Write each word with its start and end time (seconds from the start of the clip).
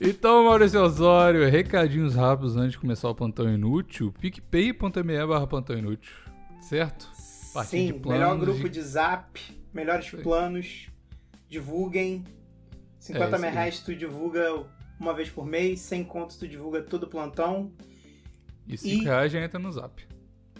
Então, 0.00 0.44
Maurício 0.44 0.80
Osório, 0.80 1.48
recadinhos 1.50 2.14
rápidos 2.14 2.56
antes 2.56 2.72
de 2.72 2.78
começar 2.78 3.08
o 3.08 3.14
plantão 3.14 3.52
inútil. 3.52 4.12
PicPay.me 4.20 5.26
barra 5.26 5.46
plantão 5.46 5.76
inútil. 5.76 6.14
Certo? 6.60 7.10
Sim, 7.64 8.00
melhor 8.06 8.38
grupo 8.38 8.68
de... 8.68 8.80
zap, 8.80 9.40
melhores 9.74 10.08
planos. 10.10 10.88
Divulguem. 11.48 12.24
50 13.00 13.36
é, 13.36 13.50
reais 13.50 13.80
tu 13.80 13.94
divulga 13.94 14.64
uma 15.00 15.12
vez 15.14 15.30
por 15.30 15.44
mês, 15.44 15.80
100 15.80 16.04
contos 16.04 16.36
tu 16.36 16.46
divulga 16.46 16.80
todo 16.80 17.04
o 17.04 17.08
plantão. 17.08 17.72
E 18.68 18.76
5 18.76 19.02
e... 19.02 19.04
reais 19.04 19.32
já 19.32 19.42
entra 19.42 19.58
no 19.58 19.72
zap. 19.72 20.06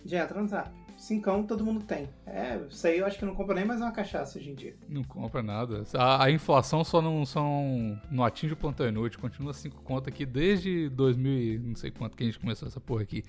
Já 0.05 0.25
entra 0.25 0.41
no 0.41 0.48
zap. 0.48 0.70
Cincão 0.98 1.44
todo 1.44 1.64
mundo 1.64 1.84
tem. 1.84 2.08
É, 2.26 2.60
isso 2.68 2.86
aí 2.86 2.98
eu 2.98 3.06
acho 3.06 3.18
que 3.18 3.24
não 3.24 3.34
compra 3.34 3.54
nem 3.54 3.64
mais 3.64 3.80
uma 3.80 3.92
cachaça 3.92 4.36
hoje 4.36 4.50
em 4.50 4.54
dia. 4.54 4.74
Não 4.88 5.04
compra 5.04 5.42
nada. 5.42 5.84
A, 5.94 6.24
a 6.24 6.30
inflação 6.30 6.82
só 6.82 7.00
não, 7.00 7.24
são, 7.24 7.98
não 8.10 8.24
atinge 8.24 8.52
o 8.52 8.56
plantão 8.56 8.86
inútil. 8.86 9.20
Continua 9.20 9.54
5 9.54 9.80
contas 9.82 10.08
aqui 10.08 10.26
desde 10.26 10.88
2000 10.88 11.32
e 11.32 11.58
não 11.58 11.76
sei 11.76 11.92
quanto 11.92 12.16
que 12.16 12.25
a 12.25 12.26
gente 12.26 12.39
começou 12.40 12.66
essa 12.66 12.80
porra 12.80 13.03
aqui. 13.03 13.22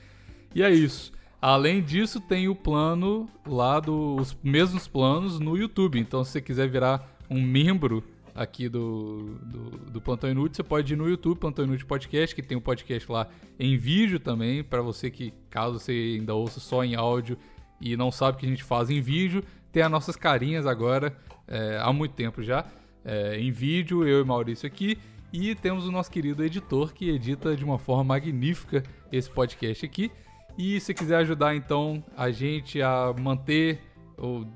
E 0.54 0.64
é 0.64 0.72
isso. 0.72 1.12
Além 1.40 1.82
disso, 1.82 2.20
tem 2.20 2.50
o 2.50 2.56
plano 2.56 3.30
lá 3.48 3.80
dos 3.80 4.36
mesmos 4.44 4.88
planos 4.88 5.40
no 5.40 5.56
YouTube. 5.56 6.00
Então, 6.00 6.24
se 6.24 6.32
você 6.32 6.42
quiser 6.42 6.68
virar 6.68 7.08
um 7.30 7.40
membro 7.40 8.04
aqui 8.34 8.68
do, 8.68 9.38
do, 9.44 9.70
do 9.92 10.02
Plantão 10.02 10.30
Inútil, 10.30 10.56
você 10.56 10.64
pode 10.64 10.94
ir 10.94 10.96
no 10.96 11.08
YouTube, 11.08 11.38
Plantão 11.38 11.66
Inútil 11.66 11.86
Podcast, 11.86 12.36
que 12.36 12.42
tem 12.42 12.58
um 12.58 12.62
podcast 12.62 13.12
lá 13.12 13.28
em 13.60 13.78
vídeo 13.78 14.20
também, 14.20 14.64
para 14.64 14.82
você 14.82 15.12
que, 15.12 15.34
caso 15.50 15.78
você 15.80 16.18
ainda 16.20 16.34
ouça 16.34 16.60
só 16.60 16.84
em 16.84 16.96
áudio, 16.96 17.38
e 17.80 17.96
não 17.96 18.12
sabe 18.12 18.38
o 18.38 18.40
que 18.40 18.46
a 18.46 18.50
gente 18.50 18.64
faz 18.64 18.90
em 18.90 19.02
vídeo, 19.02 19.44
tem 19.72 19.84
as 19.84 19.92
nossas 19.92 20.16
carinhas 20.16 20.66
agora, 20.66 21.16
é, 21.48 21.80
há 21.82 21.92
muito 21.94 22.14
tempo 22.14 22.44
já, 22.44 22.66
é, 23.04 23.40
em 23.40 23.52
vídeo, 23.52 24.08
eu 24.08 24.22
e 24.22 24.24
Maurício 24.26 24.68
aqui, 24.68 24.98
e 25.32 25.54
temos 25.56 25.88
o 25.88 25.92
nosso 25.92 26.10
querido 26.10 26.44
editor 26.44 26.94
que 26.94 27.10
edita 27.10 27.56
de 27.56 27.64
uma 27.64 27.78
forma 27.78 28.04
magnífica 28.04 28.84
esse 29.12 29.30
podcast 29.30 29.86
aqui. 29.86 30.12
E 30.58 30.80
se 30.80 30.94
quiser 30.94 31.18
ajudar 31.18 31.56
então 31.56 32.04
a 32.18 32.32
gente 32.32 32.82
a 32.82 33.14
manter 33.20 33.80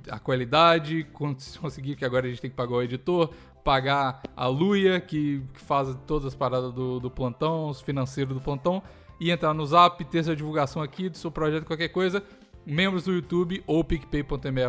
a 0.09 0.19
qualidade, 0.19 1.07
conseguir 1.13 1.95
que 1.95 2.03
agora 2.03 2.25
a 2.25 2.29
gente 2.29 2.41
tem 2.41 2.49
que 2.49 2.55
pagar 2.55 2.73
o 2.73 2.81
editor, 2.81 3.33
pagar 3.63 4.21
a 4.35 4.47
Luia, 4.47 4.99
que, 4.99 5.41
que 5.53 5.61
faz 5.61 5.95
todas 6.05 6.25
as 6.25 6.35
paradas 6.35 6.73
do, 6.73 6.99
do 6.99 7.09
plantão, 7.09 7.69
os 7.69 7.81
financeiros 7.81 8.33
do 8.33 8.41
plantão, 8.41 8.83
e 9.19 9.31
entrar 9.31 9.53
no 9.53 9.65
Zap, 9.65 10.03
ter 10.05 10.23
sua 10.23 10.35
divulgação 10.35 10.81
aqui 10.81 11.07
do 11.07 11.17
seu 11.17 11.31
projeto, 11.31 11.65
qualquer 11.65 11.87
coisa, 11.89 12.21
membros 12.65 13.03
do 13.03 13.13
YouTube 13.13 13.63
ou 13.67 13.83
picpay.me 13.83 14.61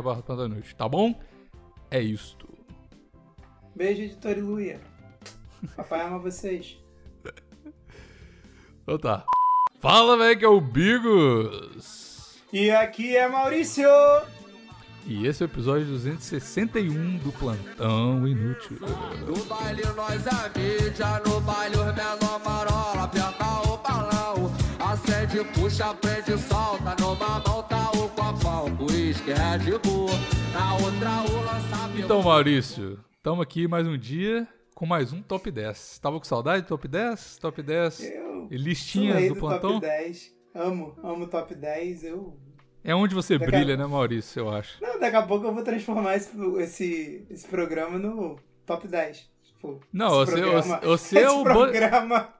tá 0.77 0.89
bom? 0.89 1.15
É 1.91 2.01
isto. 2.01 2.49
Beijo, 3.75 4.03
editor 4.03 4.39
e 4.39 4.41
Luia. 4.41 4.81
Papai 5.77 6.03
ama 6.03 6.19
vocês. 6.19 6.79
Então 8.83 8.99
tá. 8.99 9.25
Fala, 9.81 10.15
velho, 10.19 10.39
que 10.39 10.45
é 10.45 10.49
o 10.49 10.61
Bigos. 10.61 12.39
E 12.53 12.71
aqui 12.71 13.17
é 13.17 13.27
Maurício. 13.27 13.89
E 15.07 15.27
esse 15.27 15.43
é 15.43 15.47
o 15.47 15.49
episódio 15.49 15.87
261 15.87 17.19
do 17.19 17.31
Plantão 17.33 18.27
Inútil. 18.27 18.79
No 19.27 19.45
baile 19.45 19.83
nós 19.95 20.27
é 20.27 20.59
mídia, 20.59 21.21
no 21.27 21.41
baile 21.43 21.77
os 21.77 21.95
menor 21.95 22.41
marola, 22.43 23.05
aperta 23.05 23.45
o 23.69 23.77
balão, 23.77 24.53
acende, 24.81 25.45
puxa, 25.53 25.93
prende, 25.95 26.39
solta, 26.39 26.97
numa 26.99 27.41
mão 27.41 27.54
uísque, 29.55 29.71
Red 29.71 29.79
Bull, 29.79 30.09
na 30.53 30.75
outra 30.75 31.11
o 31.23 31.45
lança 31.45 31.91
Então, 31.97 32.23
Maurício, 32.23 32.99
estamos 33.17 33.41
aqui 33.41 33.69
mais 33.69 33.87
um 33.87 33.97
dia 33.97 34.49
com 34.75 34.85
mais 34.85 35.13
um 35.13 35.23
Top 35.23 35.49
10. 35.49 35.99
Tava 36.01 36.19
com 36.19 36.25
saudade 36.25 36.63
do 36.63 36.69
Top 36.69 36.89
10? 36.89 37.39
Top 37.39 37.63
10 37.63 38.01
eu 38.01 38.49
listinhas 38.51 39.23
do, 39.29 39.35
do 39.35 39.41
plantão? 39.41 39.75
Top 39.75 39.87
10. 39.87 40.35
Amo, 40.55 40.97
amo 41.03 41.27
Top 41.29 41.55
10. 41.55 42.05
Eu 42.05 42.37
é 42.83 42.95
onde 42.95 43.15
você 43.15 43.39
daqui 43.39 43.51
brilha, 43.51 43.75
a... 43.75 43.77
né, 43.77 43.87
Maurício, 43.87 44.41
eu 44.41 44.51
acho. 44.51 44.83
Não, 44.83 44.99
daqui 44.99 45.17
a 45.17 45.23
pouco 45.23 45.47
eu 45.47 45.55
vou 45.55 45.63
transformar 45.63 46.17
esse, 46.17 46.31
esse, 46.59 47.27
esse 47.31 47.47
programa 47.47 47.99
no 47.99 48.37
top 48.67 48.89
10. 48.89 49.31
Tipo, 49.43 49.81
não, 49.93 50.11
você, 50.11 50.33
programa, 50.33 50.81
você 50.83 51.19
é 51.21 51.31
o... 51.31 51.43
programa, 51.43 52.35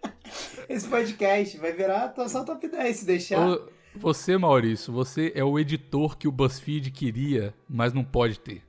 esse 0.68 0.88
podcast 0.88 1.58
vai 1.58 1.72
virar 1.72 2.04
atuação 2.04 2.44
top 2.44 2.66
10, 2.66 2.96
se 2.96 3.04
deixar. 3.04 3.58
Você, 3.96 4.36
Maurício, 4.36 4.92
você 4.92 5.32
é 5.34 5.44
o 5.44 5.58
editor 5.58 6.16
que 6.16 6.26
o 6.26 6.32
BuzzFeed 6.32 6.90
queria, 6.90 7.54
mas 7.68 7.92
não 7.92 8.04
pode 8.04 8.40
ter. 8.40 8.62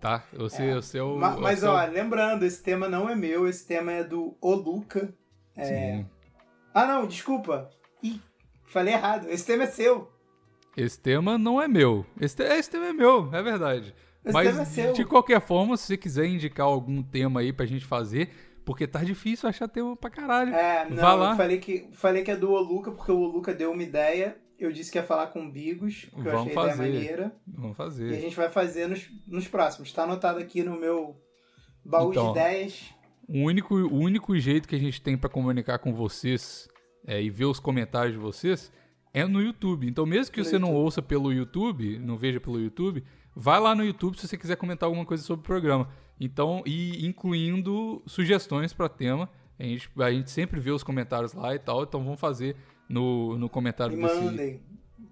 Tá? 0.00 0.24
Você 0.32 0.64
é, 0.64 0.74
você 0.74 0.98
é 0.98 1.02
o. 1.02 1.16
Mas, 1.16 1.38
mas 1.38 1.62
é 1.62 1.68
ó, 1.68 1.84
lembrando, 1.84 2.44
esse 2.44 2.62
tema 2.62 2.88
não 2.88 3.08
é 3.08 3.14
meu, 3.14 3.48
esse 3.48 3.66
tema 3.66 3.92
é 3.92 4.02
do 4.02 4.36
Oluca. 4.40 5.12
É... 5.56 5.64
Sim. 5.64 6.06
Ah, 6.74 6.86
não, 6.86 7.06
desculpa. 7.06 7.70
Ih, 8.02 8.20
falei 8.64 8.94
errado. 8.94 9.28
Esse 9.28 9.46
tema 9.46 9.64
é 9.64 9.66
seu. 9.66 10.10
Esse 10.76 10.98
tema 10.98 11.36
não 11.36 11.60
é 11.60 11.68
meu. 11.68 12.06
Esse, 12.20 12.36
te, 12.36 12.42
esse 12.42 12.70
tema 12.70 12.86
é 12.86 12.92
meu, 12.92 13.28
é 13.32 13.42
verdade. 13.42 13.94
Esse 14.24 14.32
Mas, 14.32 14.48
tema 14.48 14.62
é 14.62 14.64
seu. 14.64 14.92
de 14.92 15.04
qualquer 15.04 15.40
forma, 15.40 15.76
se 15.76 15.86
você 15.86 15.96
quiser 15.96 16.26
indicar 16.26 16.66
algum 16.66 17.02
tema 17.02 17.40
aí 17.40 17.52
pra 17.52 17.66
gente 17.66 17.84
fazer, 17.84 18.30
porque 18.64 18.86
tá 18.86 19.04
difícil 19.04 19.48
achar 19.48 19.68
tema 19.68 19.96
pra 19.96 20.08
caralho. 20.08 20.54
É, 20.54 20.88
não, 20.88 20.96
Vá 20.96 21.14
lá. 21.14 21.30
eu 21.32 21.36
falei 21.36 21.58
que, 21.58 21.88
falei 21.92 22.22
que 22.22 22.30
é 22.30 22.36
do 22.36 22.52
Oluca, 22.52 22.90
porque 22.90 23.12
o 23.12 23.20
Oluca 23.20 23.52
deu 23.52 23.72
uma 23.72 23.82
ideia. 23.82 24.36
Eu 24.64 24.72
disse 24.72 24.90
que 24.90 24.98
ia 24.98 25.04
falar 25.04 25.28
com 25.28 25.46
o 25.46 25.50
Bigos, 25.50 26.06
Vamos 26.12 26.26
eu 26.26 26.38
achei 26.38 26.54
fazer. 26.54 26.82
a 26.82 26.88
ideia 26.88 27.00
maneira. 27.00 27.36
Vamos 27.46 27.76
fazer. 27.76 28.10
E 28.10 28.16
a 28.16 28.20
gente 28.20 28.36
vai 28.36 28.48
fazer 28.48 28.88
nos, 28.88 29.10
nos 29.26 29.48
próximos. 29.48 29.92
Tá 29.92 30.04
anotado 30.04 30.38
aqui 30.38 30.62
no 30.62 30.78
meu 30.78 31.20
baú 31.84 32.10
então, 32.10 32.32
de 32.32 32.38
ideias. 32.38 32.94
O 33.28 33.38
único, 33.44 33.74
o 33.74 33.98
único 33.98 34.38
jeito 34.38 34.68
que 34.68 34.76
a 34.76 34.78
gente 34.78 35.00
tem 35.00 35.16
para 35.16 35.28
comunicar 35.28 35.78
com 35.78 35.92
vocês 35.92 36.68
é, 37.06 37.20
e 37.22 37.30
ver 37.30 37.46
os 37.46 37.58
comentários 37.58 38.12
de 38.12 38.18
vocês 38.18 38.70
é 39.12 39.24
no 39.26 39.40
YouTube. 39.40 39.88
Então, 39.88 40.06
mesmo 40.06 40.32
que 40.32 40.42
você 40.42 40.58
não 40.58 40.72
ouça 40.72 41.02
pelo 41.02 41.32
YouTube, 41.32 41.98
não 41.98 42.16
veja 42.16 42.40
pelo 42.40 42.60
YouTube, 42.60 43.04
vai 43.34 43.60
lá 43.60 43.74
no 43.74 43.84
YouTube 43.84 44.16
se 44.18 44.26
você 44.26 44.36
quiser 44.36 44.56
comentar 44.56 44.86
alguma 44.86 45.04
coisa 45.04 45.22
sobre 45.22 45.40
o 45.40 45.46
programa. 45.46 45.88
Então, 46.20 46.62
e 46.64 47.04
incluindo 47.06 48.02
sugestões 48.06 48.72
para 48.72 48.88
tema. 48.88 49.28
A 49.58 49.64
gente, 49.64 49.90
a 49.98 50.10
gente 50.10 50.30
sempre 50.30 50.60
vê 50.60 50.70
os 50.70 50.82
comentários 50.82 51.34
lá 51.34 51.54
e 51.54 51.58
tal, 51.58 51.82
então 51.82 52.02
vamos 52.02 52.20
fazer 52.20 52.56
no, 52.92 53.38
no 53.38 53.48
comentário 53.48 53.96
e 53.96 54.00
mandem, 54.00 54.36
desse... 54.36 54.60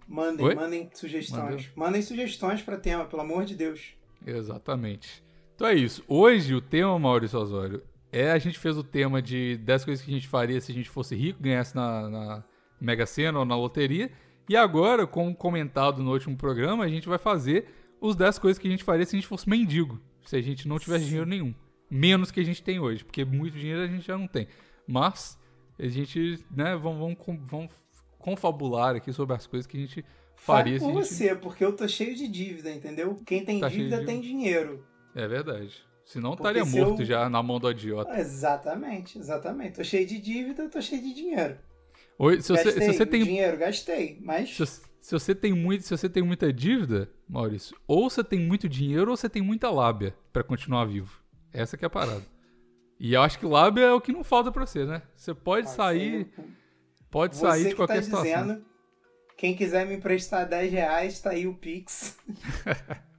mandem, 0.06 0.46
Oi? 0.46 0.54
mandem 0.54 0.90
sugestões. 0.92 1.40
Mandeu? 1.40 1.70
Mandem 1.74 2.02
sugestões 2.02 2.60
para 2.60 2.76
tema, 2.76 3.06
pelo 3.06 3.22
amor 3.22 3.44
de 3.46 3.54
Deus. 3.54 3.94
Exatamente. 4.26 5.24
Então 5.54 5.66
é 5.66 5.74
isso. 5.74 6.04
Hoje 6.06 6.54
o 6.54 6.60
tema, 6.60 6.98
Maurício 6.98 7.38
Osório, 7.38 7.82
é 8.12 8.30
a 8.30 8.38
gente 8.38 8.58
fez 8.58 8.76
o 8.76 8.84
tema 8.84 9.22
de 9.22 9.56
10 9.56 9.84
coisas 9.84 10.04
que 10.04 10.10
a 10.10 10.14
gente 10.14 10.28
faria 10.28 10.60
se 10.60 10.70
a 10.70 10.74
gente 10.74 10.90
fosse 10.90 11.16
rico, 11.16 11.42
ganhasse 11.42 11.74
na, 11.74 12.10
na 12.10 12.44
Mega 12.78 13.06
Sena 13.06 13.38
ou 13.38 13.44
na 13.46 13.56
loteria. 13.56 14.10
E 14.46 14.56
agora, 14.56 15.06
como 15.06 15.34
comentado 15.34 16.02
no 16.02 16.12
último 16.12 16.36
programa, 16.36 16.84
a 16.84 16.88
gente 16.88 17.08
vai 17.08 17.18
fazer 17.18 17.66
os 17.98 18.14
10 18.14 18.38
coisas 18.38 18.58
que 18.58 18.68
a 18.68 18.70
gente 18.70 18.84
faria 18.84 19.06
se 19.06 19.16
a 19.16 19.18
gente 19.18 19.28
fosse 19.28 19.48
mendigo. 19.48 19.98
Se 20.24 20.36
a 20.36 20.42
gente 20.42 20.68
não 20.68 20.78
tivesse 20.78 21.06
dinheiro 21.06 21.26
nenhum. 21.26 21.54
Menos 21.90 22.30
que 22.30 22.40
a 22.40 22.44
gente 22.44 22.62
tem 22.62 22.78
hoje, 22.78 23.04
porque 23.04 23.24
muito 23.24 23.56
dinheiro 23.56 23.82
a 23.82 23.86
gente 23.86 24.06
já 24.06 24.18
não 24.18 24.28
tem. 24.28 24.48
Mas 24.86 25.39
a 25.80 25.88
gente, 25.88 26.38
né, 26.50 26.76
vamos, 26.76 27.16
vamos, 27.26 27.40
vamos 27.50 27.72
confabular 28.18 28.96
aqui 28.96 29.12
sobre 29.12 29.34
as 29.34 29.46
coisas 29.46 29.66
que 29.66 29.76
a 29.76 29.80
gente 29.80 30.04
faria. 30.36 30.78
Fale 30.78 30.92
por 30.92 31.02
você, 31.02 31.34
porque 31.34 31.64
eu 31.64 31.74
tô 31.74 31.88
cheio 31.88 32.14
de 32.14 32.28
dívida, 32.28 32.70
entendeu? 32.70 33.20
Quem 33.24 33.44
tem 33.44 33.60
tá 33.60 33.68
dívida 33.68 34.04
tem 34.04 34.20
dinheiro. 34.20 34.84
É 35.14 35.26
verdade. 35.26 35.84
Senão 36.04 36.36
porque 36.36 36.58
estaria 36.58 36.64
morto 36.64 37.02
eu... 37.02 37.06
já 37.06 37.28
na 37.30 37.42
mão 37.42 37.58
do 37.58 37.70
idiota. 37.70 38.18
Exatamente, 38.18 39.18
exatamente. 39.18 39.76
Tô 39.76 39.84
cheio 39.84 40.06
de 40.06 40.18
dívida, 40.18 40.68
tô 40.68 40.80
cheio 40.80 41.02
de 41.02 41.14
dinheiro. 41.14 41.56
Oi, 42.18 42.42
se, 42.42 42.52
gastei, 42.52 42.72
você, 42.72 42.80
se 42.80 42.92
você 42.98 43.06
tem 43.06 43.24
dinheiro, 43.24 43.56
gastei, 43.56 44.18
mas 44.20 44.54
se, 44.54 44.66
se, 44.66 45.12
você 45.12 45.34
tem 45.34 45.54
muito, 45.54 45.84
se 45.84 45.96
você 45.96 46.08
tem 46.08 46.22
muita 46.22 46.52
dívida, 46.52 47.08
Maurício, 47.26 47.74
ou 47.86 48.10
você 48.10 48.22
tem 48.22 48.38
muito 48.38 48.68
dinheiro 48.68 49.10
ou 49.10 49.16
você 49.16 49.28
tem 49.28 49.40
muita 49.40 49.70
lábia 49.70 50.14
para 50.32 50.44
continuar 50.44 50.84
vivo. 50.84 51.22
Essa 51.52 51.76
que 51.76 51.84
é 51.84 51.86
a 51.86 51.90
parada. 51.90 52.22
E 53.00 53.14
eu 53.14 53.22
acho 53.22 53.38
que 53.38 53.46
lábia 53.46 53.84
é 53.84 53.92
o 53.92 54.00
que 54.00 54.12
não 54.12 54.22
falta 54.22 54.52
para 54.52 54.66
você, 54.66 54.84
né? 54.84 55.00
Você 55.16 55.32
pode 55.32 55.70
sair, 55.70 56.28
pode 57.10 57.34
você 57.34 57.46
sair 57.46 57.68
de 57.68 57.74
qualquer 57.74 57.96
tá 57.96 58.02
situação. 58.02 58.42
Dizendo, 58.42 58.64
quem 59.38 59.56
quiser 59.56 59.86
me 59.86 59.94
emprestar 59.94 60.46
10 60.46 60.70
reais, 60.70 61.18
tá 61.18 61.30
aí 61.30 61.46
o 61.46 61.54
Pix. 61.54 62.18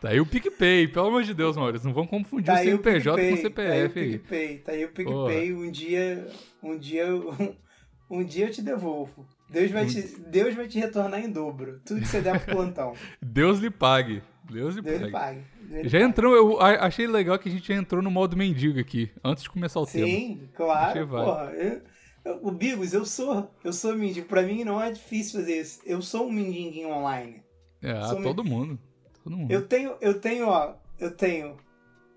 Tá 0.00 0.08
aí 0.08 0.18
o 0.18 0.24
PicPay, 0.24 0.88
pelo 0.88 1.08
amor 1.08 1.22
de 1.22 1.34
Deus, 1.34 1.54
Maurício. 1.54 1.86
Não 1.86 1.94
vamos 1.94 2.08
confundir 2.08 2.46
tá 2.46 2.54
o 2.54 2.64
CNPJ 2.64 3.28
com 3.28 3.34
o 3.34 3.36
CPF 3.36 3.52
tá 3.52 3.62
aí. 3.70 3.84
O 3.84 3.90
PicPay, 3.90 4.58
tá 4.58 4.72
aí 4.72 4.84
o 4.86 4.88
PicPay. 4.88 5.52
Um 5.52 5.70
dia, 5.70 6.26
um 6.62 6.78
dia, 6.78 7.06
um 8.08 8.24
dia 8.24 8.46
eu 8.46 8.50
te 8.50 8.62
devolvo. 8.62 9.26
Deus 9.50 9.70
vai, 9.70 9.84
te, 9.86 10.00
Deus 10.00 10.54
vai 10.54 10.66
te 10.66 10.78
retornar 10.78 11.20
em 11.20 11.30
dobro. 11.30 11.80
Tudo 11.84 12.00
que 12.00 12.08
você 12.08 12.22
der 12.22 12.42
pro 12.42 12.56
plantão. 12.56 12.94
Deus 13.20 13.58
lhe 13.58 13.70
pague. 13.70 14.22
Deus 14.50 14.76
lhe 14.76 14.82
Deus 14.82 15.10
pague. 15.10 15.42
Deus 15.60 15.90
já 15.90 16.00
entrou, 16.00 16.34
eu 16.34 16.60
achei 16.60 17.06
legal 17.06 17.38
que 17.38 17.48
a 17.48 17.52
gente 17.52 17.68
já 17.68 17.74
entrou 17.74 18.02
no 18.02 18.10
modo 18.10 18.36
mendigo 18.36 18.78
aqui, 18.78 19.10
antes 19.24 19.42
de 19.42 19.50
começar 19.50 19.80
o 19.80 19.86
Sim, 19.86 19.98
tema. 19.98 20.08
Sim, 20.08 20.48
claro. 20.54 21.08
Porra, 21.08 21.52
eu, 21.52 21.82
eu, 22.24 22.40
o 22.42 22.50
Bigos, 22.50 22.92
eu 22.92 23.04
sou, 23.04 23.50
eu 23.64 23.72
sou 23.72 23.94
mendigo. 23.96 24.28
Pra 24.28 24.42
mim 24.42 24.64
não 24.64 24.80
é 24.80 24.90
difícil 24.90 25.40
fazer 25.40 25.60
isso. 25.60 25.80
Eu 25.84 26.00
sou 26.00 26.28
um 26.28 26.32
mendigo 26.32 26.88
online. 26.88 27.42
É, 27.82 28.00
todo 28.22 28.44
mundo. 28.44 28.78
Todo 29.22 29.36
mundo. 29.36 29.50
Eu 29.50 29.66
tenho, 29.66 29.96
eu 30.00 30.20
tenho, 30.20 30.48
ó, 30.48 30.74
eu 30.98 31.10
tenho 31.10 31.56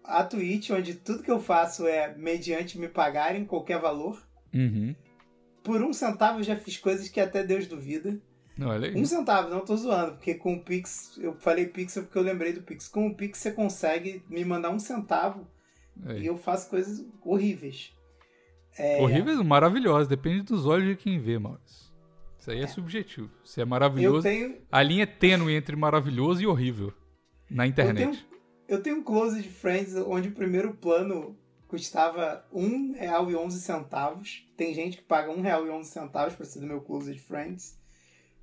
a 0.03 0.23
Twitch, 0.23 0.71
onde 0.71 0.95
tudo 0.95 1.23
que 1.23 1.31
eu 1.31 1.39
faço 1.39 1.87
é 1.87 2.15
mediante 2.15 2.79
me 2.79 2.87
pagarem 2.87 3.45
qualquer 3.45 3.79
valor. 3.79 4.21
Uhum. 4.53 4.95
Por 5.63 5.81
um 5.83 5.93
centavo 5.93 6.39
eu 6.39 6.43
já 6.43 6.55
fiz 6.55 6.77
coisas 6.77 7.09
que 7.09 7.19
até 7.19 7.43
Deus 7.43 7.67
duvida. 7.67 8.19
Olha 8.61 8.89
aí. 8.89 8.95
Um 8.95 9.05
centavo, 9.05 9.49
não 9.49 9.61
tô 9.61 9.75
zoando, 9.75 10.13
porque 10.13 10.35
com 10.35 10.53
o 10.53 10.63
Pix, 10.63 11.17
eu 11.17 11.33
falei 11.39 11.67
Pix 11.67 11.93
porque 11.93 12.17
eu 12.17 12.23
lembrei 12.23 12.53
do 12.53 12.61
Pix. 12.61 12.87
Com 12.87 13.07
o 13.07 13.15
Pix 13.15 13.39
você 13.39 13.51
consegue 13.51 14.23
me 14.29 14.43
mandar 14.43 14.69
um 14.69 14.79
centavo 14.79 15.47
Aí. 16.05 16.23
e 16.23 16.25
eu 16.25 16.37
faço 16.37 16.69
coisas 16.69 17.05
horríveis. 17.23 17.93
É... 18.77 19.01
Horríveis, 19.01 19.39
maravilhosas, 19.41 20.07
depende 20.07 20.43
dos 20.43 20.65
olhos 20.65 20.87
de 20.87 20.95
quem 20.95 21.19
vê, 21.19 21.37
Maurício. 21.37 21.89
Isso 22.37 22.51
aí 22.51 22.59
é, 22.59 22.63
é. 22.63 22.67
subjetivo. 22.67 23.29
Se 23.43 23.61
é 23.61 23.65
maravilhoso. 23.65 24.23
Tenho... 24.23 24.57
A 24.71 24.81
linha 24.81 25.03
é 25.03 25.07
tênue 25.07 25.53
entre 25.53 25.75
maravilhoso 25.75 26.41
e 26.41 26.47
horrível 26.47 26.93
na 27.49 27.67
internet. 27.67 28.05
Eu 28.05 28.11
tenho, 28.11 28.25
eu 28.67 28.83
tenho 28.83 28.97
um 28.97 29.03
close 29.03 29.41
de 29.41 29.49
Friends 29.49 29.95
onde 29.95 30.29
o 30.29 30.31
primeiro 30.31 30.73
plano 30.73 31.37
custava 31.67 32.45
um 32.51 32.93
real 32.93 33.29
e 33.29 33.35
onze 33.35 33.61
centavos. 33.61 34.47
Tem 34.57 34.73
gente 34.73 34.97
que 34.97 35.03
paga 35.03 35.31
um 35.31 35.41
real 35.41 35.65
e 35.65 35.69
onze 35.69 35.91
centavos 35.91 36.35
para 36.35 36.45
ser 36.45 36.59
do 36.59 36.67
meu 36.67 36.81
close 36.81 37.13
de 37.13 37.19
Friends. 37.19 37.78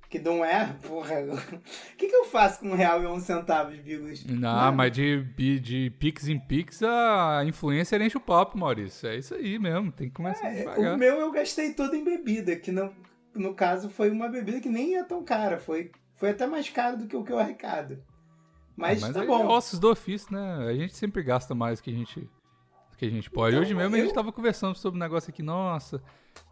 Que 0.09 0.19
não 0.19 0.43
é, 0.43 0.73
porra. 0.87 1.15
O 1.19 1.97
que, 1.97 2.07
que 2.07 2.15
eu 2.15 2.23
faço 2.25 2.61
com 2.61 2.69
um 2.69 2.75
real 2.75 3.03
e 3.03 3.05
onze 3.05 3.25
centavos, 3.25 3.77
Bigos? 3.77 4.23
Não, 4.25 4.71
mas 4.71 4.91
de, 4.93 5.21
de 5.59 5.89
Pix 5.99 6.29
em 6.29 6.39
Pix 6.39 6.81
a 6.81 7.43
influência 7.45 8.01
enche 8.01 8.15
o 8.17 8.21
papo, 8.21 8.57
Maurício. 8.57 9.09
É 9.09 9.17
isso 9.17 9.35
aí 9.35 9.59
mesmo, 9.59 9.91
tem 9.91 10.07
que 10.07 10.15
começar 10.15 10.47
é, 10.47 10.59
devagar. 10.59 10.95
O 10.95 10.97
meu 10.97 11.19
eu 11.19 11.31
gastei 11.31 11.73
todo 11.73 11.93
em 11.93 12.05
bebida, 12.05 12.55
que 12.55 12.71
no, 12.71 12.93
no 13.35 13.53
caso 13.53 13.89
foi 13.89 14.09
uma 14.09 14.29
bebida 14.29 14.61
que 14.61 14.69
nem 14.69 14.95
é 14.95 15.03
tão 15.03 15.23
cara. 15.25 15.57
Foi, 15.57 15.91
foi 16.15 16.29
até 16.29 16.47
mais 16.47 16.69
caro 16.69 16.97
do 16.97 17.07
que 17.07 17.15
o 17.15 17.23
que 17.23 17.33
eu 17.33 17.39
arrecado. 17.39 18.01
Mas, 18.77 19.03
ah, 19.03 19.07
mas 19.07 19.15
tá 19.15 19.25
bom. 19.25 19.43
É 19.43 19.47
ossos 19.47 19.77
do 19.77 19.91
ofício, 19.91 20.33
né? 20.33 20.67
A 20.69 20.73
gente 20.73 20.95
sempre 20.95 21.21
gasta 21.21 21.53
mais 21.53 21.79
do 21.79 21.83
que 21.83 21.89
a 21.89 21.93
gente, 21.93 22.29
que 22.97 23.05
a 23.05 23.09
gente 23.09 23.29
pode. 23.29 23.55
Então, 23.55 23.61
Hoje 23.61 23.75
mesmo 23.75 23.93
eu... 23.93 24.01
a 24.01 24.05
gente 24.05 24.15
tava 24.15 24.31
conversando 24.31 24.77
sobre 24.77 24.97
um 24.97 25.01
negócio 25.01 25.29
aqui, 25.29 25.43
nossa, 25.43 26.01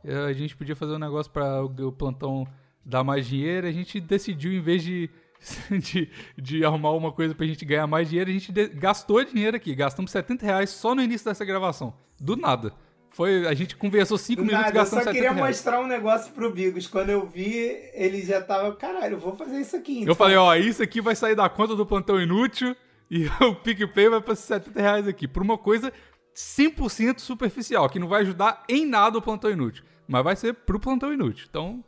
a 0.04 0.34
gente 0.34 0.58
podia 0.58 0.76
fazer 0.76 0.92
um 0.94 1.00
negócio 1.00 1.32
para 1.32 1.64
o 1.64 1.92
plantão 1.94 2.46
dar 2.86 3.04
mais 3.04 3.28
dinheiro, 3.28 3.68
a 3.68 3.72
gente 3.72 4.00
decidiu, 4.00 4.54
em 4.54 4.62
vez 4.62 4.84
de, 4.84 5.10
de, 5.72 6.10
de 6.38 6.64
arrumar 6.64 6.92
uma 6.92 7.12
coisa 7.12 7.34
pra 7.34 7.46
gente 7.46 7.66
ganhar 7.66 7.88
mais 7.88 8.10
dinheiro, 8.10 8.30
a 8.30 8.34
gente 8.34 8.52
de, 8.52 8.68
gastou 8.68 9.24
dinheiro 9.24 9.58
aqui. 9.58 9.74
Gastamos 9.74 10.12
70 10.12 10.46
reais 10.46 10.70
só 10.70 10.94
no 10.94 11.02
início 11.02 11.26
dessa 11.26 11.44
gravação. 11.44 11.94
Do 12.20 12.36
nada. 12.36 12.74
Foi, 13.10 13.48
a 13.48 13.54
gente 13.54 13.78
conversou 13.78 14.18
5 14.18 14.42
minutos 14.42 14.60
nada, 14.60 14.74
gastando 14.74 15.00
70 15.00 15.12
reais. 15.12 15.26
Eu 15.26 15.32
só 15.32 15.34
queria 15.34 15.48
mostrar 15.48 15.80
um 15.80 15.88
negócio 15.88 16.34
pro 16.34 16.52
Bigos. 16.52 16.86
Quando 16.86 17.10
eu 17.10 17.26
vi, 17.26 17.56
ele 17.94 18.22
já 18.22 18.42
tava, 18.42 18.76
caralho, 18.76 19.14
eu 19.14 19.20
vou 19.20 19.34
fazer 19.36 19.60
isso 19.62 19.76
aqui. 19.76 20.00
Então. 20.00 20.10
Eu 20.10 20.16
falei, 20.16 20.36
ó, 20.36 20.54
isso 20.56 20.84
aqui 20.84 21.00
vai 21.00 21.16
sair 21.16 21.34
da 21.34 21.48
conta 21.48 21.76
do 21.76 21.86
plantão 21.86 22.22
inútil 22.22 22.76
e 23.10 23.26
o 23.42 23.56
PicPay 23.56 24.10
vai 24.10 24.22
pra 24.22 24.36
70 24.36 24.82
reais 24.82 25.08
aqui. 25.08 25.30
Por 25.30 25.42
uma 25.42 25.58
coisa 25.58 25.94
100% 26.36 27.20
superficial, 27.20 27.90
que 27.90 28.00
não 28.00 28.10
vai 28.10 28.22
ajudar 28.22 28.64
em 28.68 28.86
nada 28.86 29.18
o 29.18 29.22
plantão 29.22 29.50
inútil. 29.50 29.86
Mas 30.06 30.24
vai 30.24 30.36
ser 30.36 30.54
pro 30.54 30.80
plantão 30.80 31.14
inútil. 31.14 31.48
Então, 31.50 31.84